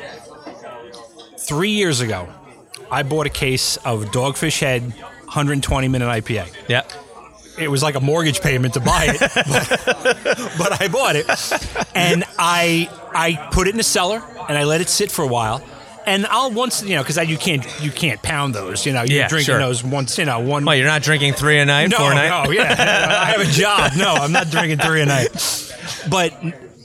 three 1.37 1.71
years 1.71 1.99
ago. 1.99 2.29
I 2.91 3.03
bought 3.03 3.25
a 3.25 3.29
case 3.31 3.77
of 3.77 4.05
Dogfish 4.05 4.59
Head 4.59 4.83
120 4.83 5.87
minute 5.87 6.05
IPA. 6.05 6.47
Yeah. 6.67 6.83
It 7.59 7.69
was 7.71 7.81
like 7.81 7.95
a 7.95 7.99
mortgage 7.99 8.39
payment 8.41 8.75
to 8.75 8.79
buy 8.79 9.07
it, 9.09 9.19
but, 9.35 10.51
but 10.59 10.79
I 10.81 10.87
bought 10.89 11.15
it, 11.15 11.25
and 11.95 12.23
I 12.37 12.87
I 13.15 13.49
put 13.51 13.67
it 13.67 13.71
in 13.71 13.77
the 13.77 13.83
cellar 13.83 14.21
and 14.47 14.55
I 14.55 14.63
let 14.65 14.79
it 14.79 14.89
sit 14.89 15.09
for 15.11 15.23
a 15.23 15.27
while. 15.27 15.63
And 16.05 16.27
I'll 16.27 16.51
once 16.51 16.83
you 16.83 16.95
know 16.95 17.01
because 17.03 17.17
you 17.27 17.35
can't 17.35 17.65
you 17.81 17.89
can't 17.89 18.21
pound 18.21 18.53
those 18.53 18.85
you 18.85 18.93
know 18.93 19.01
you're 19.01 19.17
Yeah, 19.21 19.27
drinking 19.27 19.53
sure. 19.53 19.59
those 19.59 19.83
once 19.83 20.19
you 20.19 20.25
know 20.25 20.39
one 20.39 20.65
Well, 20.65 20.75
you're 20.75 20.85
not 20.85 21.01
drinking 21.01 21.33
three 21.33 21.57
a 21.57 21.65
night, 21.65 21.89
no, 21.89 21.97
four 21.97 22.11
a 22.11 22.15
night. 22.15 22.45
no, 22.45 22.51
yeah. 22.51 22.75
I 23.23 23.25
have 23.31 23.41
a 23.41 23.45
job. 23.51 23.91
No, 23.97 24.13
I'm 24.13 24.31
not 24.31 24.51
drinking 24.51 24.77
three 24.77 25.01
a 25.01 25.05
night. 25.07 25.29
But 26.11 26.33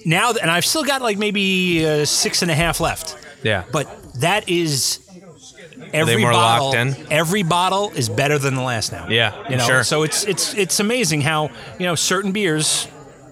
now, 0.06 0.32
and 0.32 0.50
I've 0.50 0.64
still 0.64 0.84
got 0.84 1.02
like 1.02 1.18
maybe 1.18 1.86
uh, 1.86 2.06
six 2.06 2.40
and 2.40 2.50
a 2.50 2.54
half 2.54 2.80
left. 2.80 3.14
Yeah. 3.42 3.64
But 3.70 3.88
that 4.22 4.48
is 4.48 5.01
every 5.92 6.22
more 6.22 6.32
bottle. 6.32 6.66
locked 6.72 6.76
in? 6.78 7.06
Every 7.10 7.42
bottle 7.42 7.90
is 7.94 8.08
better 8.08 8.38
than 8.38 8.54
the 8.54 8.62
last 8.62 8.92
now. 8.92 9.08
Yeah, 9.08 9.48
you 9.48 9.56
know. 9.56 9.64
sure. 9.66 9.84
So 9.84 10.02
it's 10.02 10.24
it's 10.24 10.54
it's 10.54 10.80
amazing 10.80 11.22
how 11.22 11.50
you 11.78 11.86
know 11.86 11.94
certain 11.94 12.32
beers, 12.32 12.88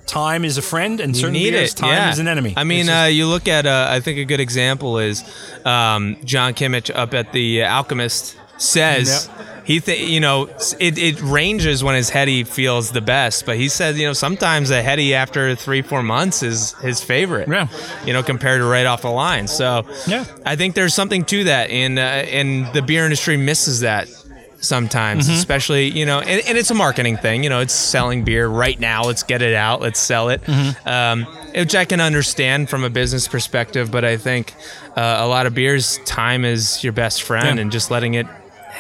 time 0.07 0.45
is 0.45 0.59
a 0.59 0.63
friend, 0.63 1.01
and 1.01 1.15
You 1.15 1.21
certain 1.21 1.35
beers, 1.35 1.73
it. 1.73 1.77
time 1.77 1.91
yeah. 1.91 2.11
is 2.11 2.19
an 2.19 2.29
enemy. 2.29 2.55
I 2.57 2.65
mean, 2.65 2.87
just- 2.87 3.05
uh, 3.05 3.07
you 3.07 3.27
look 3.27 3.47
at. 3.49 3.67
Uh, 3.67 3.87
I 3.91 4.01
think 4.01 4.19
a 4.19 4.25
good 4.25 4.41
example 4.41 4.99
is 4.99 5.23
um, 5.65 6.17
John 6.25 6.55
Kimmich 6.55 6.91
up 6.95 7.15
at 7.15 7.33
the 7.33 7.63
Alchemist 7.65 8.37
says 8.61 9.29
he, 9.65 9.81
th- 9.81 10.09
you 10.09 10.21
know, 10.21 10.49
it, 10.79 10.99
it 10.99 11.21
ranges 11.23 11.83
when 11.85 11.95
his 11.95 12.11
heady 12.11 12.45
feels 12.45 12.93
the 12.93 13.01
best, 13.01 13.47
but 13.47 13.57
he 13.57 13.69
says, 13.69 13.99
you 13.99 14.07
know, 14.07 14.13
sometimes 14.13 14.71
a 14.71 14.83
heady 14.83 15.15
after 15.15 15.55
three 15.55 15.83
four 15.83 16.03
months 16.03 16.43
is 16.43 16.73
his 16.83 17.03
favorite. 17.03 17.49
Yeah. 17.49 17.69
You 18.05 18.13
know, 18.13 18.23
compared 18.23 18.61
to 18.61 18.65
right 18.67 18.87
off 18.87 19.03
the 19.03 19.11
line. 19.11 19.47
So 19.49 19.87
Yeah. 20.07 20.25
I 20.45 20.57
think 20.57 20.75
there's 20.75 20.95
something 20.95 21.25
to 21.27 21.45
that, 21.45 21.71
and 21.71 21.99
uh, 21.99 22.03
and 22.03 22.73
the 22.75 22.83
beer 22.83 23.05
industry 23.05 23.37
misses 23.37 23.81
that 23.81 24.09
sometimes 24.63 25.25
Mm-hmm. 25.27 25.37
especially 25.39 25.89
you 25.89 26.05
know 26.05 26.21
and, 26.21 26.47
and 26.47 26.59
it's 26.59 26.71
a 26.71 26.75
marketing 26.75 27.17
thing 27.17 27.43
you 27.43 27.49
know 27.49 27.61
it's 27.61 27.73
selling 27.73 28.25
beer 28.25 28.47
right 28.47 28.79
now 28.79 29.03
let's 29.05 29.23
get 29.23 29.41
it 29.41 29.55
out 29.55 29.81
let's 29.81 29.99
sell 29.99 30.29
it 30.29 30.43
Mm-hmm. 30.43 30.87
um, 30.87 31.25
which 31.55 31.75
i 31.75 31.87
can 31.87 31.99
understand 31.99 32.69
from 32.69 32.85
a 32.85 32.91
business 32.91 33.27
perspective 33.27 33.91
but 33.91 34.05
i 34.05 34.19
think 34.19 34.53
uh, 34.99 35.17
a 35.21 35.27
lot 35.27 35.47
of 35.47 35.55
beers 35.55 35.99
time 36.05 36.45
is 36.45 36.85
your 36.85 36.93
best 36.93 37.23
friend 37.23 37.57
Yeah. 37.57 37.63
and 37.63 37.73
just 37.73 37.91
letting 37.91 38.13
it 38.13 38.27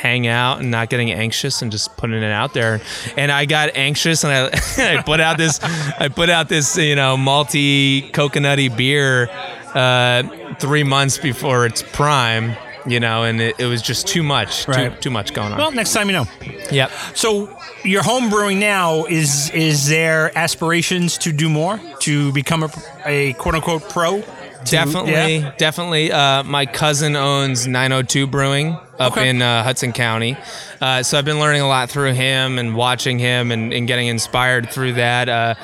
hang 0.01 0.27
out 0.27 0.61
and 0.61 0.71
not 0.71 0.89
getting 0.89 1.11
anxious 1.13 1.61
and 1.63 1.71
just 1.71 1.95
putting 1.97 2.23
it 2.23 2.33
out 2.33 2.55
there 2.55 2.81
and 3.17 3.31
i 3.31 3.45
got 3.45 3.77
anxious 3.77 4.25
and 4.25 4.33
i, 4.33 4.97
I 4.99 5.03
put 5.03 5.21
out 5.21 5.37
this 5.37 5.61
i 5.63 6.09
put 6.09 6.31
out 6.31 6.49
this 6.49 6.77
you 6.79 6.97
know 6.97 7.17
malty 7.17 8.11
coconutty 8.13 8.75
beer 8.75 9.29
uh, 9.75 10.23
three 10.59 10.83
months 10.85 11.19
before 11.19 11.67
its 11.67 11.83
prime 11.83 12.57
you 12.87 12.99
know 12.99 13.25
and 13.25 13.41
it, 13.43 13.55
it 13.59 13.67
was 13.67 13.83
just 13.83 14.07
too 14.09 14.23
much 14.23 14.65
too, 14.65 14.73
Right. 14.73 15.03
too 15.03 15.11
much 15.11 15.35
going 15.35 15.53
on 15.53 15.59
well, 15.59 15.71
next 15.71 15.93
time 15.93 16.07
you 16.09 16.15
know. 16.15 16.25
Yep. 16.73 16.91
So 17.15 17.55
your 17.85 18.03
home 18.03 18.31
brewing 18.31 18.59
now 18.59 19.05
is 19.05 19.51
is 19.51 19.87
there 19.89 20.37
aspirations 20.37 21.19
to 21.19 21.33
do 21.33 21.49
more 21.51 21.79
to 22.01 22.33
become 22.33 22.63
a, 22.63 22.71
a 23.05 23.33
quote 23.35 23.55
unquote 23.55 23.89
pro? 23.91 24.23
Definitely, 24.65 25.37
yeah? 25.39 25.53
definitely. 25.59 26.13
Uh, 26.13 26.43
my 26.45 26.67
cousin 26.67 27.17
owns 27.17 27.67
902 27.67 28.27
Brewing 28.27 28.79
up 28.99 29.13
Okay. 29.13 29.29
in 29.31 29.41
uh, 29.43 29.63
Hudson 29.63 29.93
County. 29.93 30.37
Uh, 30.81 31.03
so 31.03 31.19
I've 31.19 31.25
been 31.25 31.41
learning 31.41 31.63
a 31.63 31.69
lot 31.69 31.91
through 31.91 32.13
him 32.13 32.59
and 32.59 32.75
watching 32.75 33.19
him 33.19 33.51
and, 33.51 33.73
and 33.73 33.87
getting 33.87 34.09
inspired 34.09 34.71
through 34.71 34.95
that. 34.95 35.29
Uh, 35.29 35.55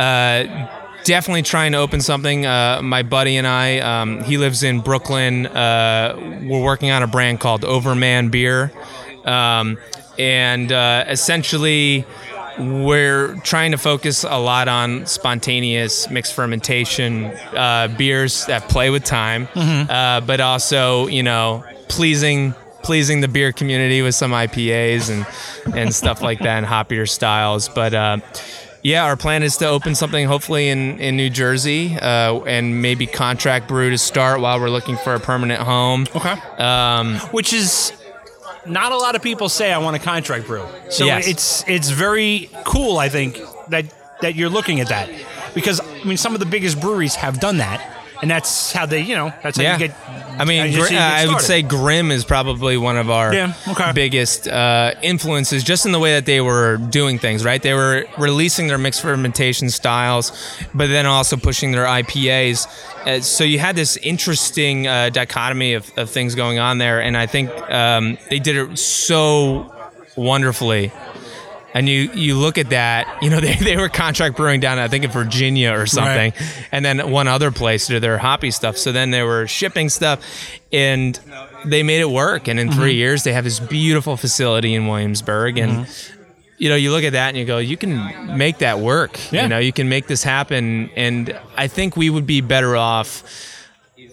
uh, 0.00 0.68
definitely 1.04 1.42
trying 1.42 1.72
to 1.72 1.78
open 1.78 2.00
something. 2.00 2.44
Uh, 2.46 2.80
my 2.82 3.02
buddy 3.02 3.36
and 3.36 3.46
I, 3.46 3.78
um, 3.78 4.22
he 4.24 4.36
lives 4.38 4.62
in 4.62 4.80
Brooklyn. 4.80 5.46
Uh, 5.46 6.14
we're 6.42 6.62
working 6.62 6.90
on 6.90 7.02
a 7.02 7.06
brand 7.06 7.40
called 7.40 7.64
Overman 7.64 8.30
Beer. 8.30 8.72
Um, 9.24 9.78
and 10.18 10.70
uh, 10.72 11.04
essentially, 11.08 12.04
we're 12.60 13.36
trying 13.42 13.70
to 13.72 13.78
focus 13.78 14.24
a 14.24 14.38
lot 14.38 14.68
on 14.68 15.06
spontaneous 15.06 16.10
mixed 16.10 16.34
fermentation 16.34 17.26
uh, 17.56 17.88
beers 17.96 18.46
that 18.46 18.68
play 18.68 18.90
with 18.90 19.04
time, 19.04 19.48
uh, 19.54 20.20
but 20.20 20.40
also 20.40 21.06
you 21.06 21.22
know 21.22 21.64
pleasing 21.88 22.54
pleasing 22.82 23.20
the 23.20 23.28
beer 23.28 23.52
community 23.52 24.02
with 24.02 24.14
some 24.14 24.32
IPAs 24.32 25.10
and 25.10 25.76
and 25.76 25.94
stuff 25.94 26.22
like 26.22 26.38
that 26.40 26.58
and 26.58 26.66
hoppier 26.66 27.08
styles. 27.08 27.68
But 27.68 27.94
uh, 27.94 28.18
yeah, 28.82 29.04
our 29.04 29.16
plan 29.16 29.42
is 29.42 29.56
to 29.58 29.66
open 29.66 29.94
something 29.94 30.26
hopefully 30.26 30.68
in 30.68 30.98
in 30.98 31.16
New 31.16 31.30
Jersey 31.30 31.96
uh, 32.00 32.40
and 32.44 32.80
maybe 32.82 33.06
contract 33.06 33.68
brew 33.68 33.90
to 33.90 33.98
start 33.98 34.40
while 34.40 34.60
we're 34.60 34.70
looking 34.70 34.96
for 34.96 35.14
a 35.14 35.20
permanent 35.20 35.60
home. 35.62 36.06
Okay. 36.14 36.32
Um, 36.58 37.16
Which 37.32 37.52
is 37.52 37.92
not 38.66 38.92
a 38.92 38.96
lot 38.96 39.14
of 39.16 39.22
people 39.22 39.48
say 39.48 39.72
I 39.72 39.78
want 39.78 39.96
a 39.96 39.98
contract 39.98 40.46
brew. 40.46 40.64
So 40.90 41.04
Yes. 41.06 41.26
it's 41.26 41.64
it's 41.68 41.90
very 41.90 42.50
cool, 42.64 42.98
I 42.98 43.08
think, 43.08 43.40
that 43.68 43.86
that 44.20 44.34
you're 44.34 44.50
looking 44.50 44.80
at 44.80 44.88
that. 44.88 45.10
Because 45.54 45.80
I 45.80 46.04
mean 46.04 46.16
some 46.16 46.34
of 46.34 46.40
the 46.40 46.46
biggest 46.46 46.80
breweries 46.80 47.14
have 47.16 47.40
done 47.40 47.58
that. 47.58 47.80
And 48.22 48.30
that's 48.30 48.72
how 48.72 48.86
they, 48.86 49.00
you 49.00 49.14
know, 49.14 49.32
that's 49.42 49.56
how 49.56 49.62
yeah. 49.62 49.78
you 49.78 49.88
get 49.88 49.96
I 50.40 50.44
mean, 50.44 50.72
Gr- 50.74 50.86
I 50.92 51.26
would 51.26 51.40
say 51.42 51.60
Grimm 51.60 52.10
is 52.10 52.24
probably 52.24 52.78
one 52.78 52.96
of 52.96 53.10
our 53.10 53.32
Yeah, 53.34 53.52
okay. 53.68 53.92
biggest 53.92 54.48
uh, 54.48 54.94
influences, 55.02 55.62
just 55.62 55.84
in 55.84 55.92
the 55.92 55.98
way 55.98 56.12
that 56.14 56.24
they 56.24 56.40
were 56.40 56.78
doing 56.78 57.18
things. 57.18 57.44
Right, 57.44 57.60
they 57.62 57.74
were 57.74 58.06
releasing 58.18 58.66
their 58.66 58.78
mixed 58.78 59.02
fermentation 59.02 59.68
styles, 59.68 60.32
but 60.74 60.88
then 60.88 61.04
also 61.04 61.36
pushing 61.36 61.72
their 61.72 61.84
IPAs. 61.84 62.66
Uh, 63.06 63.20
so 63.20 63.44
you 63.44 63.58
had 63.58 63.76
this 63.76 63.98
interesting 63.98 64.86
uh, 64.86 65.10
dichotomy 65.10 65.74
of, 65.74 65.90
of 65.98 66.08
things 66.08 66.34
going 66.34 66.58
on 66.58 66.78
there, 66.78 67.02
and 67.02 67.16
I 67.18 67.26
think 67.26 67.50
um, 67.70 68.16
they 68.30 68.38
did 68.38 68.56
it 68.56 68.78
so 68.78 69.74
wonderfully. 70.16 70.90
And 71.72 71.88
you, 71.88 72.10
you 72.12 72.36
look 72.36 72.58
at 72.58 72.70
that, 72.70 73.22
you 73.22 73.30
know, 73.30 73.40
they, 73.40 73.54
they 73.54 73.76
were 73.76 73.88
contract 73.88 74.36
brewing 74.36 74.60
down, 74.60 74.78
I 74.78 74.88
think, 74.88 75.04
in 75.04 75.10
Virginia 75.10 75.72
or 75.72 75.86
something, 75.86 76.32
and 76.72 76.84
then 76.84 77.10
one 77.10 77.28
other 77.28 77.50
place 77.50 77.86
do 77.86 78.00
their 78.00 78.18
hoppy 78.18 78.50
stuff. 78.50 78.76
So 78.76 78.92
then 78.92 79.10
they 79.10 79.22
were 79.22 79.46
shipping 79.46 79.88
stuff, 79.88 80.24
and 80.72 81.18
they 81.64 81.82
made 81.82 82.00
it 82.00 82.10
work. 82.10 82.48
And 82.48 82.58
in 82.58 82.68
mm-hmm. 82.68 82.78
three 82.78 82.94
years, 82.94 83.24
they 83.24 83.32
have 83.32 83.44
this 83.44 83.60
beautiful 83.60 84.16
facility 84.16 84.74
in 84.74 84.86
Williamsburg. 84.86 85.58
And, 85.58 85.86
mm-hmm. 85.86 86.22
you 86.58 86.68
know, 86.68 86.76
you 86.76 86.90
look 86.90 87.04
at 87.04 87.12
that 87.12 87.28
and 87.28 87.36
you 87.36 87.44
go, 87.44 87.58
you 87.58 87.76
can 87.76 88.36
make 88.36 88.58
that 88.58 88.78
work. 88.78 89.18
Yeah. 89.32 89.42
You 89.42 89.48
know, 89.48 89.58
you 89.58 89.72
can 89.72 89.88
make 89.88 90.06
this 90.06 90.22
happen. 90.22 90.90
And 90.96 91.38
I 91.56 91.68
think 91.68 91.96
we 91.96 92.10
would 92.10 92.26
be 92.26 92.40
better 92.40 92.76
off 92.76 93.22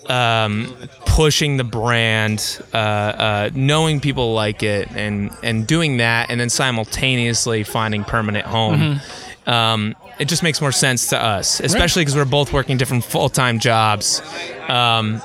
um, 0.10 0.74
pushing 1.06 1.58
the 1.58 1.64
brand, 1.64 2.62
uh, 2.74 2.78
uh, 2.78 3.50
knowing 3.54 4.00
people 4.00 4.34
like 4.34 4.64
it, 4.64 4.90
and 4.96 5.32
and 5.44 5.66
doing 5.68 5.98
that, 5.98 6.30
and 6.30 6.40
then 6.40 6.50
simultaneously 6.50 7.64
finding 7.64 8.04
permanent 8.04 8.46
home. 8.46 9.00
Um, 9.46 9.96
it 10.20 10.28
just 10.28 10.44
makes 10.44 10.60
more 10.62 10.72
sense 10.72 11.08
to 11.10 11.22
us, 11.24 11.60
especially 11.60 12.02
because 12.02 12.16
we're 12.16 12.26
both 12.26 12.52
working 12.52 12.78
different 12.78 13.04
full 13.04 13.30
time 13.30 13.60
jobs, 13.60 14.22
um, 14.68 15.22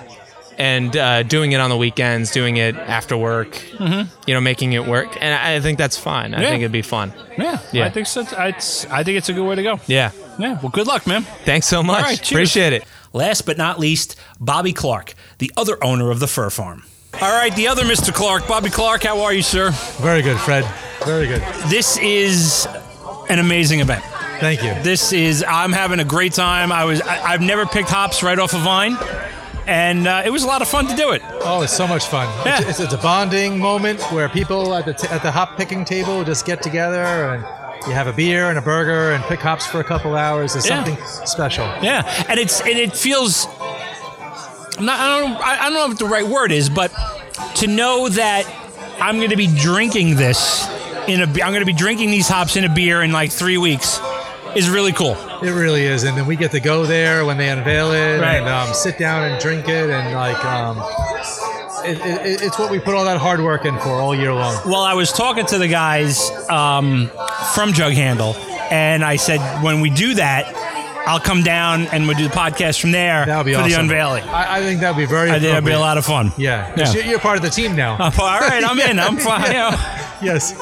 and 0.59 0.97
uh, 0.97 1.23
doing 1.25 1.53
it 1.53 1.61
on 1.61 1.71
the 1.71 1.77
weekends, 1.77 2.31
doing 2.31 2.57
it 2.59 2.77
after 2.77 3.16
work. 3.16 3.61
You 3.81 4.35
know, 4.35 4.40
making 4.40 4.75
it 4.75 4.87
work, 4.87 5.16
and 5.21 5.35
I 5.35 5.57
I 5.57 5.61
think 5.61 5.79
that's 5.79 5.99
fun. 5.99 6.35
I 6.35 6.40
Yeah. 6.42 6.49
think 6.51 6.61
it'd 6.62 6.73
be 6.73 6.83
fun. 6.83 7.12
Yeah, 7.38 7.59
Yeah. 7.73 7.87
I 7.87 7.90
think 7.90 8.07
so. 8.07 8.25
It's, 8.38 8.87
I 8.87 9.03
think 9.03 9.16
it's 9.18 9.29
a 9.29 9.33
good 9.33 9.45
way 9.47 9.57
to 9.57 9.62
go. 9.62 9.81
Yeah. 9.87 10.11
Yeah. 10.38 10.59
Well, 10.62 10.71
good 10.71 10.87
luck, 10.87 11.07
man. 11.07 11.23
Thanks 11.45 11.66
so 11.66 11.83
much. 11.83 12.03
Right. 12.05 12.31
Appreciate 12.31 12.73
it. 12.75 12.85
Last 13.12 13.42
but 13.42 13.59
not 13.59 13.79
least, 13.79 14.16
Bobby 14.40 14.72
Clark, 14.72 15.14
the 15.38 15.51
other 15.57 15.83
owner 15.83 16.11
of 16.11 16.20
the 16.20 16.27
Fir 16.27 16.51
Farm. 16.51 16.85
All 17.20 17.31
right, 17.33 17.55
the 17.55 17.68
other 17.68 17.83
Mr. 17.83 18.12
Clark, 18.12 18.48
Bobby 18.48 18.70
Clark. 18.70 19.03
How 19.03 19.20
are 19.22 19.33
you, 19.35 19.42
sir? 19.42 19.70
Very 20.01 20.22
good, 20.22 20.38
Fred. 20.38 20.64
Very 21.05 21.27
good. 21.27 21.42
This 21.68 21.98
is 21.98 22.66
an 23.29 23.38
amazing 23.38 23.81
event. 23.81 24.03
Thank 24.40 24.62
you. 24.62 24.75
This 24.83 25.12
is. 25.12 25.44
I'm 25.46 25.72
having 25.72 26.01
a 26.01 26.05
great 26.05 26.33
time. 26.33 26.72
I 26.72 26.85
was. 26.85 27.01
I, 27.03 27.22
I've 27.22 27.42
never 27.42 27.66
picked 27.66 27.90
hops 27.90 28.22
right 28.22 28.38
off 28.38 28.55
a 28.55 28.59
vine, 28.59 28.96
and 29.66 30.09
uh, 30.09 30.22
it 30.25 30.31
was 30.31 30.42
a 30.42 30.46
lot 30.46 30.62
of 30.62 30.68
fun 30.68 30.87
to 30.88 30.96
do 30.96 31.11
it. 31.12 31.22
Oh, 31.42 31.62
it's 31.62 31.77
so 31.77 31.87
much 31.87 32.07
fun. 32.07 32.27
Yeah. 32.46 32.59
It's, 32.61 32.70
it's, 32.70 32.81
it's 32.81 32.94
a 32.94 32.98
bonding 32.98 33.59
moment 33.59 34.01
where 34.11 34.29
people 34.29 34.75
at 34.75 34.87
the, 34.87 34.94
t- 34.94 35.07
at 35.09 35.22
the 35.22 35.31
hop 35.31 35.57
picking 35.59 35.85
table 35.85 36.25
just 36.25 36.44
get 36.46 36.62
together 36.62 36.98
and 37.05 37.44
you 37.87 37.92
have 37.92 38.07
a 38.07 38.12
beer 38.12 38.49
and 38.51 38.59
a 38.59 38.62
burger 38.62 39.12
and 39.12 39.23
pick 39.25 39.40
hops 39.40 39.66
for 39.66 39.81
a 39.81 39.85
couple 39.85 40.16
hours. 40.16 40.55
It's 40.57 40.69
Yeah. 40.69 40.85
something 40.85 41.04
special. 41.27 41.65
Yeah, 41.83 42.02
and 42.29 42.38
it's 42.38 42.61
and 42.61 42.79
it 42.79 42.96
feels. 42.96 43.46
Not. 44.81 44.98
I 44.98 45.21
don't. 45.21 45.37
I 45.37 45.56
don't 45.65 45.75
know 45.75 45.88
what 45.88 45.98
the 45.98 46.06
right 46.06 46.27
word 46.27 46.50
is, 46.52 46.69
but 46.69 46.92
to 47.56 47.67
know 47.67 48.09
that 48.09 48.46
I'm 49.00 49.19
going 49.19 49.31
to 49.31 49.37
be 49.37 49.46
drinking 49.46 50.17
this 50.17 50.67
in 51.06 51.21
a. 51.21 51.25
I'm 51.25 51.52
going 51.52 51.61
to 51.61 51.65
be 51.67 51.73
drinking 51.73 52.11
these 52.11 52.29
hops 52.29 52.56
in 52.56 52.65
a 52.65 52.69
beer 52.75 53.02
in 53.02 53.13
like 53.13 53.31
three 53.31 53.59
weeks. 53.59 54.00
Is 54.54 54.69
really 54.69 54.92
cool. 54.92 55.17
It 55.42 55.50
really 55.52 55.85
is, 55.85 56.04
and 56.04 56.15
then 56.17 56.27
we 56.27 56.37
get 56.37 56.50
to 56.50 56.61
go 56.61 56.85
there 56.85 57.25
when 57.25 57.38
they 57.38 57.48
unveil 57.48 57.92
it 57.92 58.21
Right. 58.21 58.37
and 58.37 58.46
um, 58.48 58.75
sit 58.75 58.98
down 58.98 59.25
and 59.31 59.40
drink 59.40 59.67
it, 59.67 59.88
and 59.88 60.15
like 60.15 60.44
um, 60.44 60.77
it, 61.85 61.98
it, 62.26 62.42
it's 62.42 62.58
what 62.58 62.70
we 62.70 62.78
put 62.78 62.94
all 62.94 63.04
that 63.04 63.18
hard 63.18 63.40
work 63.40 63.64
in 63.64 63.78
for 63.78 63.90
all 63.90 64.14
year 64.14 64.33
long. 64.33 64.56
Well, 64.66 64.83
I 64.83 64.94
was 64.94 65.12
talking 65.12 65.46
to 65.46 65.58
the 65.58 65.68
guys 65.68 66.30
um, 66.48 67.08
from 67.54 67.72
Jughandle, 67.72 68.35
and 68.70 69.04
I 69.04 69.16
said 69.16 69.40
when 69.62 69.80
we 69.80 69.90
do 69.90 70.14
that, 70.14 70.46
I'll 71.04 71.18
come 71.20 71.42
down 71.42 71.83
and 71.88 72.06
we'll 72.06 72.16
do 72.16 72.28
the 72.28 72.35
podcast 72.35 72.80
from 72.80 72.92
there 72.92 73.24
be 73.44 73.54
for 73.54 73.62
the 73.64 73.72
unveiling. 73.74 74.22
I, 74.24 74.58
I 74.58 74.60
think 74.60 74.80
that'd 74.80 74.96
be 74.96 75.04
very. 75.04 75.30
I 75.30 75.40
think 75.40 75.50
that'd 75.50 75.64
be 75.64 75.72
a 75.72 75.80
lot 75.80 75.98
of 75.98 76.04
fun. 76.06 76.33
Yeah, 76.37 76.72
Yeah. 76.76 76.92
You're, 76.92 77.04
you're 77.04 77.18
part 77.18 77.37
of 77.37 77.42
the 77.42 77.50
team 77.50 77.74
now. 77.74 77.94
Uh, 77.94 78.10
all 78.20 78.38
right, 78.40 78.62
I'm 78.64 78.78
in. 78.90 79.00
I'm 79.00 79.16
fine. 79.16 79.46
you 79.48 79.52
know. 79.58 79.70
yes, 80.22 80.54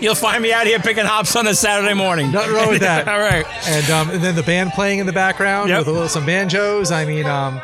You'll 0.00 0.14
find 0.14 0.42
me 0.42 0.50
out 0.50 0.66
here 0.66 0.78
picking 0.78 1.04
hops 1.04 1.36
on 1.36 1.46
a 1.46 1.54
Saturday 1.54 1.92
morning. 1.92 2.32
nothing 2.32 2.54
wrong 2.54 2.68
with 2.70 2.80
that. 2.80 3.06
all 3.08 3.18
right. 3.18 3.44
and 3.68 3.90
um, 3.90 4.08
and 4.10 4.24
then 4.24 4.34
the 4.34 4.42
band 4.42 4.70
playing 4.72 4.98
in 5.00 5.04
the 5.06 5.12
background 5.12 5.68
Yep. 5.68 5.80
with 5.80 5.88
a 5.88 5.92
little 5.92 6.08
some 6.08 6.24
banjos. 6.24 6.90
I 6.90 7.04
mean, 7.04 7.26
um, 7.26 7.60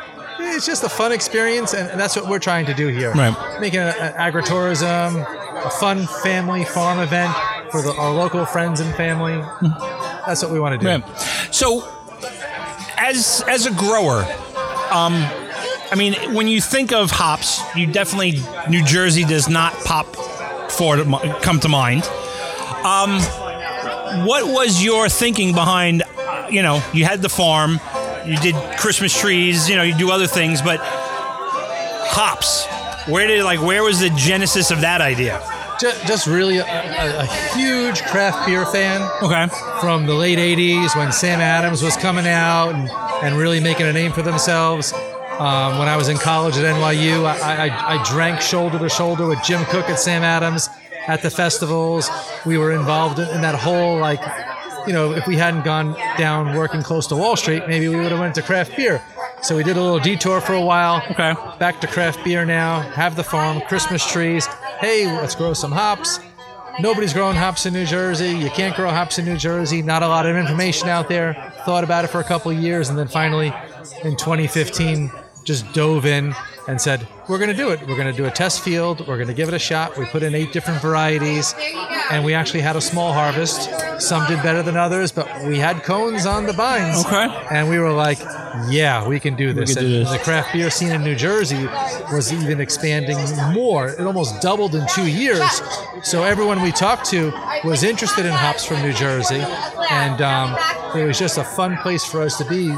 it's 0.55 0.65
just 0.65 0.83
a 0.83 0.89
fun 0.89 1.11
experience, 1.11 1.73
and, 1.73 1.89
and 1.89 1.99
that's 1.99 2.15
what 2.15 2.27
we're 2.27 2.39
trying 2.39 2.65
to 2.67 2.73
do 2.73 2.87
here. 2.87 3.11
Right. 3.13 3.35
Making 3.59 3.79
an 3.81 3.93
agritourism, 4.13 5.65
a 5.65 5.69
fun 5.69 6.05
family 6.23 6.65
farm 6.65 6.99
event 6.99 7.33
for 7.71 7.81
the, 7.81 7.93
our 7.93 8.11
local 8.11 8.45
friends 8.45 8.79
and 8.79 8.93
family. 8.95 9.35
That's 10.25 10.41
what 10.43 10.51
we 10.51 10.59
want 10.59 10.79
to 10.79 10.85
do. 10.85 10.87
Right. 11.03 11.19
So, 11.51 11.87
as 12.97 13.43
as 13.47 13.65
a 13.65 13.71
grower, 13.71 14.23
um, 14.91 15.13
I 15.91 15.95
mean, 15.97 16.33
when 16.33 16.47
you 16.47 16.61
think 16.61 16.91
of 16.91 17.11
hops, 17.11 17.61
you 17.75 17.87
definitely 17.87 18.41
New 18.69 18.83
Jersey 18.85 19.23
does 19.23 19.47
not 19.49 19.73
pop 19.85 20.15
for 20.71 20.97
come 21.41 21.59
to 21.61 21.69
mind. 21.69 22.03
Um, 22.83 23.19
what 24.25 24.45
was 24.47 24.83
your 24.83 25.09
thinking 25.09 25.53
behind? 25.53 26.03
uh, 26.17 26.47
You 26.49 26.61
know, 26.61 26.83
you 26.93 27.05
had 27.05 27.21
the 27.21 27.29
farm, 27.29 27.79
you 28.29 28.37
did 28.37 28.55
Christmas 28.77 29.17
trees, 29.17 29.69
you 29.69 29.75
know, 29.75 29.83
you 29.83 29.95
do 29.95 30.11
other 30.11 30.27
things, 30.27 30.61
but 30.61 30.79
hops. 30.81 32.65
Where 33.07 33.27
did 33.27 33.43
like 33.43 33.61
where 33.61 33.83
was 33.83 33.99
the 33.99 34.09
genesis 34.11 34.71
of 34.71 34.81
that 34.81 35.01
idea? 35.01 35.41
Just, 35.79 36.05
just 36.05 36.27
really 36.27 36.57
a, 36.57 36.65
a, 36.65 37.19
a 37.21 37.25
huge 37.55 38.01
craft 38.03 38.45
beer 38.45 38.65
fan. 38.65 39.01
Okay. 39.23 39.47
from 39.79 40.05
the 40.05 40.13
late 40.13 40.37
80s 40.37 40.95
when 40.95 41.11
Sam 41.11 41.39
Adams 41.39 41.81
was 41.81 41.95
coming 41.95 42.27
out 42.27 42.71
and, 42.75 42.89
and 43.23 43.37
really 43.37 43.61
making 43.61 43.85
a 43.85 43.93
name 43.93 44.11
for 44.11 44.21
themselves. 44.21 44.93
Um, 44.93 45.79
when 45.79 45.87
I 45.87 45.95
was 45.95 46.09
in 46.09 46.17
college 46.17 46.57
at 46.57 46.65
NYU, 46.75 47.25
I, 47.25 47.67
I, 47.69 47.95
I 47.95 48.03
drank 48.03 48.41
shoulder 48.41 48.77
to 48.77 48.89
shoulder 48.89 49.25
with 49.25 49.41
Jim 49.41 49.63
Koch 49.65 49.89
at 49.89 49.97
Sam 49.97 50.21
Adams 50.21 50.67
at 51.07 51.21
the 51.21 51.29
festivals. 51.29 52.09
We 52.45 52.57
were 52.57 52.73
involved 52.73 53.19
in, 53.19 53.29
in 53.29 53.41
that 53.41 53.55
whole, 53.55 53.97
like, 53.97 54.19
you 54.87 54.93
know, 54.93 55.13
if 55.13 55.27
we 55.27 55.35
hadn't 55.35 55.63
gone 55.63 55.93
down 56.17 56.55
working 56.55 56.81
close 56.81 57.07
to 57.07 57.15
Wall 57.15 57.35
Street, 57.35 57.67
maybe 57.67 57.87
we 57.89 57.95
would 57.95 58.11
have 58.11 58.19
went 58.19 58.35
to 58.35 58.41
craft 58.41 58.75
beer. 58.75 59.01
So 59.41 59.55
we 59.55 59.63
did 59.63 59.77
a 59.77 59.81
little 59.81 59.99
detour 59.99 60.41
for 60.41 60.53
a 60.53 60.61
while. 60.61 61.01
Okay. 61.11 61.33
Back 61.59 61.79
to 61.81 61.87
craft 61.87 62.23
beer 62.23 62.45
now. 62.45 62.81
Have 62.81 63.15
the 63.15 63.23
farm, 63.23 63.61
Christmas 63.61 64.05
trees. 64.05 64.45
Hey, 64.79 65.05
let's 65.07 65.35
grow 65.35 65.53
some 65.53 65.71
hops. 65.71 66.19
Nobody's 66.81 67.13
growing 67.13 67.35
hops 67.35 67.65
in 67.65 67.73
New 67.73 67.85
Jersey. 67.85 68.31
You 68.31 68.49
can't 68.49 68.75
grow 68.75 68.89
hops 68.89 69.19
in 69.19 69.25
New 69.25 69.37
Jersey. 69.37 69.81
Not 69.81 70.01
a 70.01 70.07
lot 70.07 70.25
of 70.25 70.35
information 70.35 70.87
out 70.87 71.09
there. 71.09 71.53
Thought 71.65 71.83
about 71.83 72.05
it 72.05 72.07
for 72.07 72.21
a 72.21 72.23
couple 72.23 72.51
of 72.51 72.57
years, 72.57 72.89
and 72.89 72.97
then 72.97 73.07
finally, 73.07 73.53
in 74.03 74.15
2015, 74.15 75.11
just 75.49 75.73
dove 75.73 76.05
in 76.05 76.35
and 76.67 76.79
said, 76.79 77.07
"We're 77.27 77.39
going 77.39 77.49
to 77.49 77.57
do 77.57 77.71
it. 77.71 77.79
We're 77.87 77.95
going 77.95 78.11
to 78.11 78.15
do 78.15 78.25
a 78.25 78.31
test 78.31 78.61
field. 78.61 78.99
We're 79.07 79.17
going 79.17 79.29
to 79.29 79.33
give 79.33 79.47
it 79.47 79.55
a 79.55 79.59
shot." 79.59 79.97
We 79.97 80.05
put 80.05 80.21
in 80.21 80.35
eight 80.35 80.53
different 80.53 80.79
varieties, 80.79 81.55
and 82.11 82.23
we 82.23 82.35
actually 82.35 82.61
had 82.61 82.75
a 82.75 82.81
small 82.81 83.11
harvest. 83.13 83.67
Some 83.99 84.27
did 84.27 84.43
better 84.43 84.61
than 84.61 84.77
others, 84.77 85.11
but 85.11 85.27
we 85.45 85.57
had 85.57 85.81
cones 85.83 86.27
on 86.27 86.45
the 86.45 86.53
vines. 86.53 87.03
Okay. 87.03 87.25
And 87.49 87.67
we 87.67 87.79
were 87.79 87.91
like, 87.91 88.19
"Yeah, 88.69 89.07
we 89.07 89.19
can 89.19 89.35
do 89.35 89.51
this." 89.51 89.73
can 89.73 89.83
do 89.83 89.95
and 89.95 90.05
this. 90.05 90.11
the 90.11 90.19
craft 90.19 90.53
beer 90.53 90.69
scene 90.69 90.91
in 90.91 91.03
New 91.03 91.15
Jersey 91.15 91.67
was 92.13 92.31
even 92.31 92.61
expanding 92.61 93.17
more. 93.51 93.87
It 93.89 94.01
almost 94.01 94.39
doubled 94.39 94.75
in 94.75 94.85
two 94.93 95.07
years. 95.07 95.63
So 96.03 96.23
everyone 96.23 96.61
we 96.61 96.71
talked 96.71 97.05
to 97.09 97.33
was 97.63 97.83
interested 97.83 98.27
in 98.27 98.33
hops 98.33 98.63
from 98.65 98.83
New 98.83 98.93
Jersey, 98.93 99.43
and 99.89 100.21
um, 100.21 100.55
it 100.95 101.05
was 101.07 101.17
just 101.17 101.39
a 101.39 101.43
fun 101.43 101.77
place 101.77 102.05
for 102.05 102.21
us 102.21 102.37
to 102.37 102.45
be. 102.45 102.71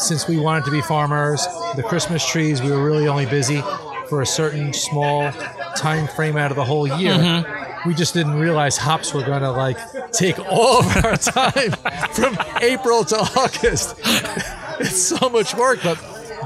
Since 0.00 0.26
we 0.26 0.38
wanted 0.38 0.64
to 0.64 0.70
be 0.70 0.80
farmers, 0.80 1.46
the 1.76 1.82
Christmas 1.82 2.26
trees, 2.26 2.62
we 2.62 2.70
were 2.70 2.84
really 2.84 3.06
only 3.06 3.26
busy 3.26 3.62
for 4.08 4.22
a 4.22 4.26
certain 4.26 4.72
small 4.72 5.30
time 5.76 6.08
frame 6.08 6.36
out 6.36 6.50
of 6.50 6.56
the 6.56 6.64
whole 6.64 6.86
year. 6.86 7.14
Mm-hmm. 7.14 7.88
We 7.88 7.94
just 7.94 8.12
didn't 8.12 8.38
realize 8.38 8.76
hops 8.76 9.14
were 9.14 9.22
going 9.22 9.42
to 9.42 9.50
like 9.50 9.78
take 10.12 10.38
all 10.38 10.80
of 10.80 11.04
our 11.04 11.16
time 11.16 11.72
from 12.12 12.36
April 12.60 13.04
to 13.04 13.16
August 13.16 14.00
it's 14.80 15.00
so 15.00 15.28
much 15.28 15.54
work, 15.54 15.80
but 15.82 15.98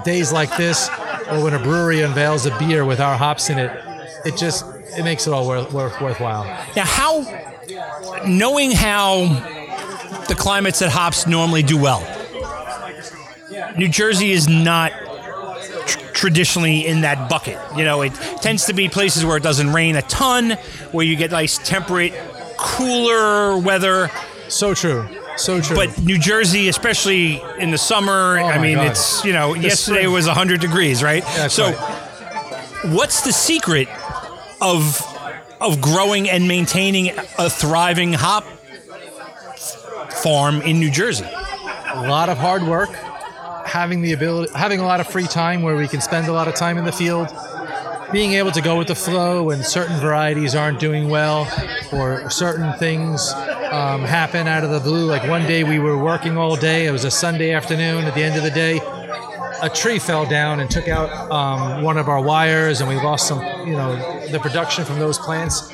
days 0.04 0.32
like 0.32 0.54
this, 0.56 0.88
or 1.30 1.42
when 1.42 1.54
a 1.54 1.58
brewery 1.58 2.02
unveils 2.02 2.46
a 2.46 2.58
beer 2.58 2.84
with 2.84 3.00
our 3.00 3.16
hops 3.16 3.48
in 3.48 3.58
it, 3.58 3.70
it 4.24 4.36
just 4.36 4.64
it 4.96 5.04
makes 5.04 5.26
it 5.26 5.32
all 5.32 5.46
worth, 5.46 5.72
worth 5.72 6.00
worthwhile. 6.00 6.44
Now, 6.76 6.84
how 6.84 7.22
knowing 8.26 8.70
how 8.72 9.26
the 10.28 10.34
climates 10.34 10.80
that 10.80 10.90
hops 10.90 11.26
normally 11.26 11.62
do 11.62 11.80
well, 11.80 12.00
New 13.76 13.88
Jersey 13.88 14.30
is 14.32 14.48
not 14.48 14.92
tr- 15.86 15.98
traditionally 16.12 16.86
in 16.86 17.00
that 17.02 17.28
bucket. 17.28 17.58
You 17.76 17.84
know, 17.84 18.02
it 18.02 18.14
tends 18.40 18.66
to 18.66 18.72
be 18.72 18.88
places 18.88 19.24
where 19.24 19.36
it 19.36 19.42
doesn't 19.42 19.72
rain 19.72 19.96
a 19.96 20.02
ton, 20.02 20.52
where 20.92 21.04
you 21.04 21.16
get 21.16 21.30
nice 21.30 21.58
temperate, 21.58 22.12
cooler 22.56 23.58
weather. 23.58 24.10
So 24.48 24.74
true, 24.74 25.08
so 25.36 25.60
true. 25.60 25.74
But 25.76 26.00
New 26.02 26.18
Jersey, 26.18 26.68
especially 26.68 27.42
in 27.58 27.70
the 27.70 27.78
summer, 27.78 28.38
oh 28.38 28.44
I 28.46 28.58
mean, 28.60 28.76
God. 28.76 28.86
it's 28.88 29.24
you 29.24 29.32
know, 29.32 29.54
The 29.54 29.60
yesterday 29.60 30.00
spring. 30.02 30.12
was 30.12 30.26
100 30.26 30.60
degrees, 30.60 31.02
right? 31.02 31.24
That's 31.36 31.54
so, 31.54 31.72
right. 31.72 32.92
what's 32.92 33.22
the 33.22 33.32
secret 33.32 33.88
of 34.60 35.02
of 35.60 35.80
growing 35.80 36.28
and 36.28 36.46
maintaining 36.46 37.10
a 37.38 37.48
thriving 37.48 38.12
hop 38.12 38.44
farm 40.22 40.62
in 40.62 40.78
New 40.78 40.90
Jersey? 40.90 41.26
a 41.96 42.08
lot 42.08 42.28
of 42.28 42.36
hard 42.38 42.62
work, 42.64 42.90
having 43.74 44.02
the 44.02 44.12
ability, 44.12 44.52
having 44.54 44.78
a 44.78 44.84
lot 44.84 45.00
of 45.00 45.06
free 45.08 45.26
time 45.26 45.60
where 45.60 45.74
we 45.74 45.88
can 45.88 46.00
spend 46.00 46.28
a 46.28 46.32
lot 46.32 46.46
of 46.46 46.54
time 46.54 46.78
in 46.78 46.84
the 46.84 46.92
field, 46.92 47.26
being 48.12 48.34
able 48.34 48.52
to 48.52 48.62
go 48.62 48.78
with 48.78 48.86
the 48.86 48.94
flow 48.94 49.42
when 49.42 49.64
certain 49.64 49.98
varieties 49.98 50.54
aren't 50.54 50.78
doing 50.78 51.08
well 51.08 51.40
or 51.92 52.30
certain 52.30 52.72
things 52.74 53.32
um, 53.72 54.02
happen 54.02 54.46
out 54.46 54.62
of 54.62 54.70
the 54.70 54.78
blue. 54.78 55.06
Like 55.06 55.28
one 55.28 55.42
day 55.48 55.64
we 55.64 55.80
were 55.80 55.98
working 55.98 56.38
all 56.38 56.54
day. 56.54 56.86
It 56.86 56.92
was 56.92 57.04
a 57.04 57.10
Sunday 57.10 57.50
afternoon. 57.50 58.04
At 58.04 58.14
the 58.14 58.22
end 58.22 58.36
of 58.36 58.44
the 58.44 58.50
day, 58.52 58.80
a 59.60 59.68
tree 59.68 59.98
fell 59.98 60.24
down 60.24 60.60
and 60.60 60.70
took 60.70 60.86
out 60.86 61.10
um, 61.32 61.82
one 61.82 61.98
of 61.98 62.08
our 62.08 62.22
wires, 62.22 62.80
and 62.80 62.88
we 62.88 62.94
lost 62.94 63.26
some, 63.26 63.40
you 63.66 63.74
know, 63.74 63.96
the 64.28 64.38
production 64.38 64.84
from 64.84 65.00
those 65.00 65.18
plants 65.18 65.72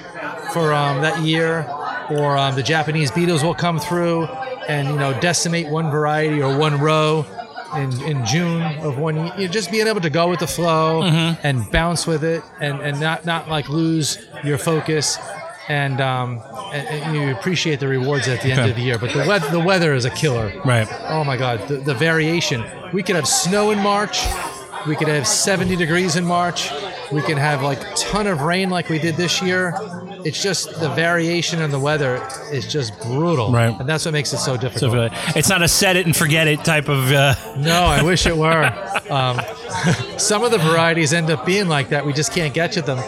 for 0.54 0.72
um, 0.72 1.02
that 1.02 1.20
year. 1.22 1.68
Or 2.08 2.38
um, 2.38 2.54
the 2.54 2.62
Japanese 2.62 3.10
beetles 3.10 3.44
will 3.44 3.54
come 3.54 3.78
through 3.78 4.24
and 4.68 4.88
you 4.88 4.96
know 4.96 5.18
decimate 5.20 5.68
one 5.68 5.90
variety 5.90 6.40
or 6.42 6.56
one 6.56 6.80
row 6.80 7.26
in, 7.76 8.02
in 8.02 8.26
June 8.26 8.62
of 8.80 8.98
one 8.98 9.16
year. 9.16 9.32
You 9.38 9.48
just 9.48 9.70
being 9.70 9.86
able 9.86 10.00
to 10.00 10.10
go 10.10 10.28
with 10.28 10.40
the 10.40 10.46
flow 10.46 11.02
and 11.02 11.70
bounce 11.70 12.06
with 12.06 12.24
it, 12.24 12.42
and, 12.60 12.80
and 12.80 13.00
not 13.00 13.24
not 13.24 13.48
like 13.48 13.68
lose 13.68 14.18
your 14.44 14.58
focus. 14.58 15.18
And, 15.68 16.00
um, 16.00 16.42
and, 16.72 16.88
and 16.88 17.14
you 17.14 17.30
appreciate 17.30 17.78
the 17.78 17.86
rewards 17.86 18.26
at 18.26 18.40
the 18.42 18.50
end 18.50 18.68
of 18.68 18.74
the 18.74 18.82
year, 18.82 18.98
but 18.98 19.12
the 19.12 19.20
weather 19.20 19.48
the 19.50 19.60
weather 19.60 19.94
is 19.94 20.04
a 20.04 20.10
killer. 20.10 20.52
Right. 20.64 20.88
Oh 21.08 21.22
my 21.22 21.36
God, 21.36 21.68
the, 21.68 21.76
the 21.76 21.94
variation. 21.94 22.64
We 22.92 23.04
could 23.04 23.14
have 23.14 23.28
snow 23.28 23.70
in 23.70 23.78
March. 23.78 24.20
We 24.88 24.96
could 24.96 25.06
have 25.08 25.28
70 25.28 25.76
degrees 25.76 26.16
in 26.16 26.24
March. 26.24 26.72
We 27.12 27.22
can 27.22 27.36
have 27.36 27.62
like 27.62 27.80
a 27.82 27.94
ton 27.94 28.26
of 28.26 28.40
rain 28.42 28.68
like 28.70 28.88
we 28.88 28.98
did 28.98 29.14
this 29.16 29.40
year. 29.42 29.74
It's 30.24 30.42
just 30.42 30.78
the 30.80 30.88
variation 30.90 31.60
in 31.62 31.70
the 31.70 31.78
weather 31.78 32.26
is 32.52 32.70
just 32.70 32.98
brutal. 33.00 33.52
Right. 33.52 33.78
And 33.78 33.88
that's 33.88 34.04
what 34.04 34.12
makes 34.12 34.32
it 34.32 34.38
so 34.38 34.54
So 34.54 34.56
difficult. 34.56 35.12
uh, 35.12 35.32
it's 35.36 35.48
not 35.48 35.62
a 35.62 35.68
set 35.68 35.96
it 35.96 36.06
and 36.06 36.16
forget 36.16 36.48
it 36.48 36.64
type 36.64 36.88
of. 36.88 37.10
Uh, 37.12 37.34
no, 37.56 37.84
I 37.84 38.02
wish 38.02 38.26
it 38.26 38.36
were. 38.36 38.72
Um, 39.10 39.40
some 40.18 40.44
of 40.44 40.52
the 40.52 40.58
varieties 40.58 41.12
end 41.12 41.30
up 41.30 41.44
being 41.44 41.66
like 41.66 41.88
that. 41.88 42.06
We 42.06 42.12
just 42.12 42.32
can't 42.32 42.54
get 42.54 42.70
to 42.72 42.82
them. 42.82 42.98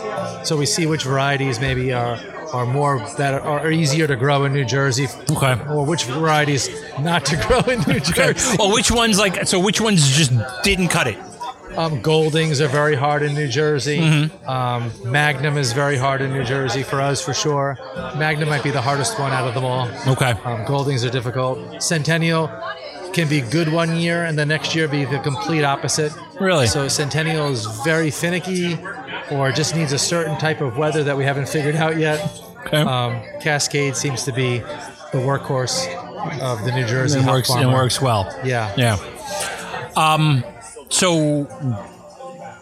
So 0.45 0.57
we 0.57 0.67
see 0.67 0.85
which 0.85 1.05
varieties 1.05 1.61
maybe 1.61 1.93
are 1.93 2.19
are 2.53 2.67
more 2.67 2.99
that 3.19 3.35
are, 3.35 3.71
easier 3.71 4.07
to 4.09 4.17
grow 4.17 4.45
in 4.45 4.53
New 4.53 4.65
Jersey. 4.65 5.07
Okay. 5.31 5.57
Or 5.71 5.87
which 5.87 6.05
varieties 6.05 6.69
not 6.99 7.25
to 7.27 7.37
grow 7.47 7.61
in 7.73 7.81
New 7.87 8.01
Jersey. 8.01 8.57
well, 8.59 8.73
which 8.73 8.91
ones 8.91 9.19
like 9.19 9.47
so? 9.47 9.61
Which 9.61 9.81
ones 9.81 10.09
just 10.11 10.33
didn't 10.65 10.89
cut 10.89 11.07
it? 11.07 11.19
Um, 11.77 12.03
Goldings 12.03 12.61
are 12.61 12.68
very 12.68 12.95
hard 12.95 13.23
in 13.23 13.35
New 13.35 13.49
Jersey. 13.49 13.99
Mm-hmm. 13.99 14.49
Um, 14.49 14.93
Magnum 15.05 15.57
is 15.57 15.73
very 15.73 15.97
hard 15.97 16.20
in 16.20 16.33
New 16.33 16.45
Jersey 16.45 16.83
for 16.83 17.01
us, 17.01 17.23
for 17.23 17.33
sure. 17.33 17.79
Magnum 18.16 18.49
might 18.49 18.62
be 18.62 18.70
the 18.70 18.83
hardest 18.83 19.18
one 19.18 19.33
out 19.33 19.47
of 19.49 19.55
them 19.55 19.64
all. 19.64 19.89
Okay. 20.07 20.33
Um, 20.45 20.64
Goldings 20.64 21.05
are 21.05 21.11
difficult. 21.11 21.83
Centennial 21.83 22.51
can 23.12 23.29
be 23.29 23.41
good 23.41 23.70
one 23.73 23.97
year, 23.97 24.25
and 24.25 24.39
the 24.39 24.47
next 24.47 24.75
year 24.75 24.89
be 24.89 25.05
the 25.05 25.18
complete 25.20 25.64
opposite. 25.64 26.12
Really? 26.41 26.66
So 26.66 26.89
Centennial 26.89 27.49
is 27.49 27.66
very 27.85 28.11
finicky, 28.11 28.79
or 29.31 29.53
just 29.53 29.75
needs 29.75 29.93
a 29.93 29.99
certain 29.99 30.39
type 30.39 30.61
of 30.61 30.77
weather 30.77 31.05
that 31.05 31.16
we 31.16 31.25
haven't 31.25 31.49
figured 31.49 31.77
out 31.77 31.97
yet. 31.99 32.20
Okay. 32.66 32.83
Um, 32.83 33.23
Cascade 33.41 33.97
seems 33.97 34.25
to 34.25 34.33
be 34.33 34.59
the 35.12 35.18
workhorse 35.18 35.87
of 36.41 36.64
the 36.64 36.73
New 36.73 36.87
Jersey 36.87 37.20
it 37.20 37.27
works. 37.27 37.51
It 37.51 37.66
works 37.66 38.01
well. 38.01 38.33
Yeah. 38.45 38.73
Yeah. 38.77 38.99
Um, 39.97 40.45
so 40.93 41.49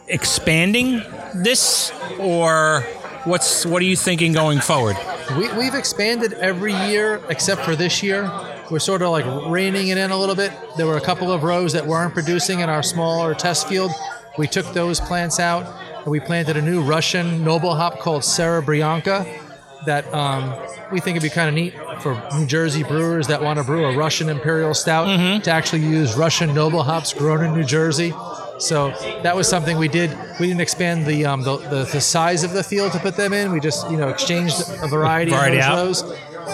expanding 0.07 1.01
this, 1.35 1.91
or 2.17 2.81
what's 3.25 3.65
what 3.65 3.81
are 3.81 3.85
you 3.85 3.95
thinking 3.95 4.31
going 4.31 4.59
forward? 4.59 4.95
We, 5.37 5.51
we've 5.53 5.75
expanded 5.75 6.33
every 6.33 6.73
year 6.73 7.21
except 7.29 7.61
for 7.61 7.75
this 7.75 8.01
year. 8.01 8.31
We're 8.69 8.79
sort 8.79 9.01
of 9.01 9.11
like 9.11 9.25
reining 9.51 9.89
it 9.89 9.97
in 9.97 10.11
a 10.11 10.17
little 10.17 10.35
bit. 10.35 10.51
There 10.77 10.87
were 10.87 10.97
a 10.97 11.01
couple 11.01 11.31
of 11.31 11.43
rows 11.43 11.73
that 11.73 11.85
weren't 11.85 12.13
producing 12.13 12.61
in 12.61 12.69
our 12.69 12.81
smaller 12.81 13.33
test 13.35 13.67
field. 13.67 13.91
We 14.37 14.47
took 14.47 14.65
those 14.73 15.01
plants 15.01 15.39
out 15.39 15.65
and 15.97 16.07
we 16.07 16.21
planted 16.21 16.55
a 16.55 16.61
new 16.61 16.81
Russian 16.81 17.43
noble 17.43 17.75
hop 17.75 17.99
called 17.99 18.23
Serebrianka 18.23 19.50
that 19.85 20.11
um, 20.13 20.53
we 20.91 20.99
think 20.99 21.15
would 21.15 21.23
be 21.23 21.29
kind 21.29 21.49
of 21.49 21.55
neat 21.55 21.73
for 22.01 22.21
New 22.37 22.45
Jersey 22.45 22.83
brewers 22.83 23.27
that 23.27 23.41
want 23.41 23.57
to 23.59 23.63
brew 23.65 23.85
a 23.85 23.95
Russian 23.95 24.29
Imperial 24.29 24.73
Stout 24.73 25.43
to 25.43 25.51
actually 25.51 25.81
use 25.83 26.15
Russian 26.15 26.53
noble 26.53 26.83
hops 26.83 27.13
grown 27.13 27.43
in 27.43 27.53
New 27.53 27.63
Jersey. 27.63 28.13
So 28.59 28.89
that 29.23 29.35
was 29.35 29.47
something 29.47 29.77
we 29.77 29.87
did. 29.87 30.11
We 30.39 30.47
didn't 30.47 30.61
expand 30.61 31.05
the, 31.07 31.25
um, 31.25 31.41
the, 31.41 31.57
the 31.57 31.83
the 31.85 32.01
size 32.01 32.43
of 32.43 32.53
the 32.53 32.63
field 32.63 32.91
to 32.91 32.99
put 32.99 33.15
them 33.15 33.33
in. 33.33 33.51
We 33.51 33.59
just 33.59 33.89
you 33.89 33.97
know 33.97 34.09
exchanged 34.09 34.61
a 34.83 34.87
variety, 34.87 35.31
Variety 35.31 35.61
of 35.61 35.75
those. 35.75 36.03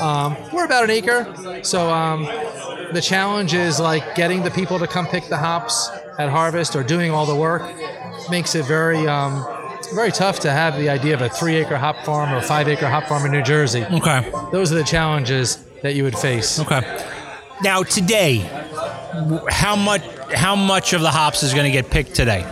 Um, 0.01 0.37
we're 0.53 0.65
about 0.65 0.83
an 0.85 0.91
acre, 0.91 1.63
so 1.63 1.89
um, 1.89 2.23
the 2.93 3.01
challenge 3.01 3.53
is 3.53 3.79
like 3.79 4.15
getting 4.15 4.43
the 4.43 4.51
people 4.51 4.79
to 4.79 4.87
come 4.87 5.05
pick 5.05 5.25
the 5.25 5.37
hops 5.37 5.89
at 6.17 6.29
harvest 6.29 6.75
or 6.75 6.83
doing 6.83 7.11
all 7.11 7.25
the 7.25 7.35
work 7.35 7.63
makes 8.29 8.55
it 8.55 8.65
very 8.65 9.07
um, 9.07 9.43
very 9.93 10.11
tough 10.11 10.39
to 10.41 10.51
have 10.51 10.77
the 10.77 10.89
idea 10.89 11.13
of 11.13 11.21
a 11.21 11.29
three 11.29 11.55
acre 11.55 11.77
hop 11.77 11.97
farm 12.05 12.31
or 12.33 12.37
a 12.37 12.41
five 12.41 12.67
acre 12.67 12.87
hop 12.87 13.05
farm 13.05 13.25
in 13.25 13.31
New 13.31 13.41
Jersey. 13.43 13.83
Okay. 13.85 14.29
Those 14.51 14.71
are 14.71 14.75
the 14.75 14.83
challenges 14.83 15.57
that 15.83 15.95
you 15.95 16.03
would 16.03 16.17
face. 16.17 16.59
Okay. 16.59 16.81
Now 17.63 17.83
today, 17.83 18.37
how 19.49 19.75
much 19.75 20.03
how 20.33 20.55
much 20.55 20.93
of 20.93 21.01
the 21.01 21.09
hops 21.11 21.41
is 21.43 21.53
going 21.53 21.65
to 21.65 21.71
get 21.71 21.89
picked 21.89 22.13
today? 22.15 22.43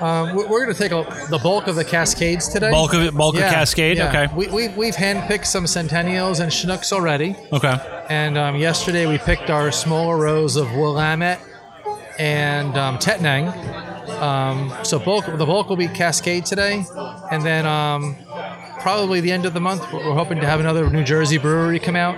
Um, 0.00 0.34
we- 0.34 0.44
we're 0.46 0.64
going 0.64 0.74
to 0.74 0.78
take 0.78 0.90
a, 0.92 1.04
the 1.30 1.38
bulk 1.38 1.66
of 1.68 1.76
the 1.76 1.84
Cascades 1.84 2.48
today. 2.48 2.70
Bulk 2.72 2.92
of 2.92 3.02
it, 3.02 3.14
bulk 3.14 3.36
Yeah, 3.36 3.46
of 3.46 3.52
Cascade. 3.52 3.98
yeah. 3.98 4.08
Okay. 4.08 4.34
We, 4.34 4.48
we, 4.48 4.68
we've 4.68 4.96
handpicked 4.96 5.46
some 5.46 5.64
Centennials 5.64 6.40
and 6.40 6.50
Chinooks 6.50 6.92
already. 6.92 7.36
Okay. 7.52 7.76
And 8.08 8.36
um, 8.36 8.56
yesterday 8.56 9.06
we 9.06 9.18
picked 9.18 9.48
our 9.48 9.70
smaller 9.70 10.16
rows 10.16 10.56
of 10.56 10.72
Willamette 10.74 11.40
and 12.18 12.76
um, 12.76 12.98
Tettnang. 12.98 13.52
Um, 14.10 14.72
so 14.84 14.98
bulk, 14.98 15.26
the 15.26 15.46
bulk 15.46 15.68
will 15.68 15.76
be 15.76 15.88
Cascade 15.88 16.44
today, 16.46 16.84
and 17.30 17.42
then 17.44 17.66
um, 17.66 18.16
probably 18.80 19.20
the 19.20 19.32
end 19.32 19.46
of 19.46 19.54
the 19.54 19.60
month 19.60 19.82
we're 19.92 20.14
hoping 20.14 20.40
to 20.40 20.46
have 20.46 20.60
another 20.60 20.88
New 20.90 21.04
Jersey 21.04 21.38
brewery 21.38 21.78
come 21.78 21.96
out 21.96 22.16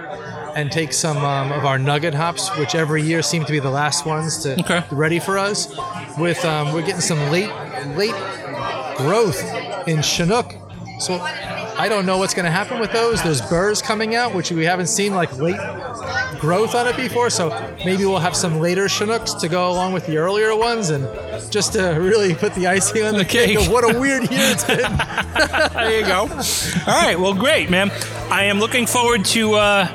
and 0.56 0.70
take 0.70 0.92
some 0.92 1.16
um, 1.18 1.50
of 1.52 1.64
our 1.64 1.78
Nugget 1.78 2.14
hops, 2.14 2.48
which 2.58 2.74
every 2.74 3.02
year 3.02 3.22
seem 3.22 3.44
to 3.44 3.52
be 3.52 3.58
the 3.58 3.70
last 3.70 4.06
ones 4.06 4.42
to 4.44 4.58
Okay. 4.60 4.82
ready 4.92 5.18
for 5.18 5.36
us. 5.38 5.68
With 6.18 6.44
um, 6.44 6.72
we're 6.72 6.82
getting 6.82 7.00
some 7.00 7.18
late 7.30 7.50
late 7.96 8.14
growth 8.96 9.42
in 9.88 10.00
Chinook. 10.02 10.54
So 11.00 11.18
I 11.20 11.88
don't 11.88 12.06
know 12.06 12.18
what's 12.18 12.34
going 12.34 12.44
to 12.44 12.52
happen 12.52 12.78
with 12.78 12.92
those. 12.92 13.20
There's 13.22 13.40
burrs 13.42 13.82
coming 13.82 14.14
out, 14.14 14.32
which 14.32 14.52
we 14.52 14.64
haven't 14.64 14.86
seen 14.86 15.12
like 15.12 15.36
late 15.38 15.56
growth 16.44 16.74
on 16.74 16.86
it 16.86 16.96
before. 16.96 17.30
So 17.30 17.48
maybe 17.86 18.04
we'll 18.04 18.18
have 18.18 18.36
some 18.36 18.60
later 18.60 18.86
Chinooks 18.86 19.32
to 19.34 19.48
go 19.48 19.70
along 19.70 19.94
with 19.94 20.06
the 20.06 20.18
earlier 20.18 20.54
ones, 20.54 20.90
and 20.90 21.04
just 21.50 21.72
to 21.72 21.82
really 21.92 22.34
put 22.34 22.54
the 22.54 22.66
icing 22.66 23.02
on 23.04 23.14
the, 23.14 23.24
cake. 23.24 23.56
cake. 23.56 23.66
of 23.66 23.72
what 23.72 23.82
a 23.84 23.98
weird 23.98 24.22
year 24.30 24.50
it's 24.52 24.64
been. 24.64 24.80
There 25.74 26.00
you 26.00 26.06
go. 26.06 26.20
All 26.86 27.02
right. 27.02 27.18
Well, 27.18 27.34
great, 27.34 27.68
man. 27.70 27.90
I 28.30 28.44
am 28.44 28.58
looking 28.58 28.86
forward 28.86 29.24
to 29.26 29.54
uh, 29.54 29.86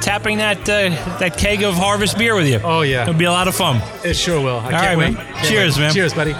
tapping 0.00 0.38
that 0.38 0.60
uh, 0.68 0.90
that 1.18 1.36
keg 1.38 1.62
of 1.62 1.74
harvest 1.74 2.18
beer 2.18 2.34
with 2.34 2.46
you. 2.48 2.60
Oh 2.62 2.82
yeah, 2.82 3.02
It'll 3.02 3.14
be 3.14 3.24
a 3.24 3.30
lot 3.32 3.48
of 3.48 3.54
fun. 3.54 3.80
it 4.04 4.14
sure 4.14 4.40
will. 4.40 4.58
I 4.58 4.64
All 4.64 4.70
can't 4.70 4.82
right, 4.84 4.98
wait. 4.98 5.14
man. 5.14 5.44
Cheers, 5.44 5.76
wait. 5.76 5.84
man. 5.84 5.94
Cheers, 5.94 6.14
buddy. 6.14 6.34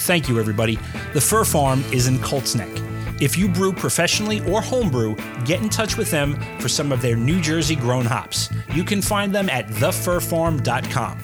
Thank 0.00 0.28
you, 0.28 0.38
everybody. 0.40 0.78
The 1.14 1.20
Fir 1.20 1.44
Farm 1.44 1.84
is 1.92 2.06
in 2.08 2.18
Colts 2.20 2.54
Neck. 2.54 2.68
If 3.20 3.36
you 3.36 3.48
brew 3.48 3.72
professionally 3.72 4.40
or 4.50 4.60
homebrew, 4.60 5.16
get 5.44 5.60
in 5.62 5.68
touch 5.68 5.96
with 5.96 6.10
them 6.10 6.40
for 6.58 6.68
some 6.68 6.92
of 6.92 7.02
their 7.02 7.16
New 7.16 7.40
Jersey 7.40 7.76
grown 7.76 8.04
hops. 8.04 8.48
You 8.74 8.84
can 8.84 9.02
find 9.02 9.34
them 9.34 9.48
at 9.48 9.68
thefirfarm.com. 9.68 11.18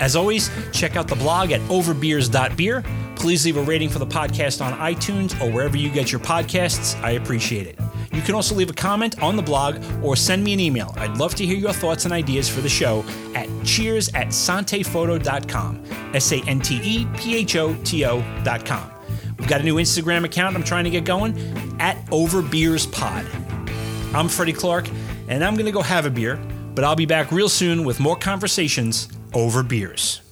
As 0.00 0.14
always, 0.14 0.50
check 0.72 0.96
out 0.96 1.08
the 1.08 1.16
blog 1.16 1.52
at 1.52 1.60
overbeers.beer. 1.62 2.84
Please 3.16 3.46
leave 3.46 3.56
a 3.56 3.62
rating 3.62 3.88
for 3.88 3.98
the 3.98 4.06
podcast 4.06 4.64
on 4.64 4.78
iTunes 4.78 5.38
or 5.40 5.50
wherever 5.50 5.76
you 5.76 5.90
get 5.90 6.12
your 6.12 6.20
podcasts. 6.20 7.00
I 7.02 7.12
appreciate 7.12 7.66
it. 7.66 7.78
You 8.12 8.22
can 8.22 8.34
also 8.34 8.54
leave 8.54 8.70
a 8.70 8.74
comment 8.74 9.22
on 9.22 9.36
the 9.36 9.42
blog 9.42 9.82
or 10.02 10.16
send 10.16 10.42
me 10.42 10.52
an 10.52 10.60
email. 10.60 10.94
I'd 10.96 11.18
love 11.18 11.34
to 11.36 11.44
hear 11.46 11.56
your 11.56 11.72
thoughts 11.72 12.04
and 12.04 12.14
ideas 12.14 12.48
for 12.48 12.60
the 12.60 12.68
show 12.68 13.04
at 13.34 13.48
cheers 13.64 14.08
at 14.14 14.28
santephoto.com. 14.28 15.84
S 16.14 16.32
A 16.32 16.36
N 16.46 16.60
T 16.60 16.80
E 16.82 17.06
P 17.16 17.36
H 17.36 17.56
O 17.56 17.74
T 17.84 18.04
O.com. 18.04 18.95
We've 19.38 19.48
got 19.48 19.60
a 19.60 19.64
new 19.64 19.76
Instagram 19.76 20.24
account 20.24 20.56
I'm 20.56 20.64
trying 20.64 20.84
to 20.84 20.90
get 20.90 21.04
going 21.04 21.36
at 21.80 22.04
overbeerspod. 22.06 24.14
I'm 24.14 24.28
Freddie 24.28 24.52
Clark, 24.52 24.88
and 25.28 25.44
I'm 25.44 25.54
going 25.54 25.66
to 25.66 25.72
go 25.72 25.82
have 25.82 26.06
a 26.06 26.10
beer, 26.10 26.36
but 26.74 26.84
I'll 26.84 26.96
be 26.96 27.06
back 27.06 27.30
real 27.30 27.48
soon 27.48 27.84
with 27.84 28.00
more 28.00 28.16
conversations 28.16 29.08
over 29.34 29.62
beers. 29.62 30.22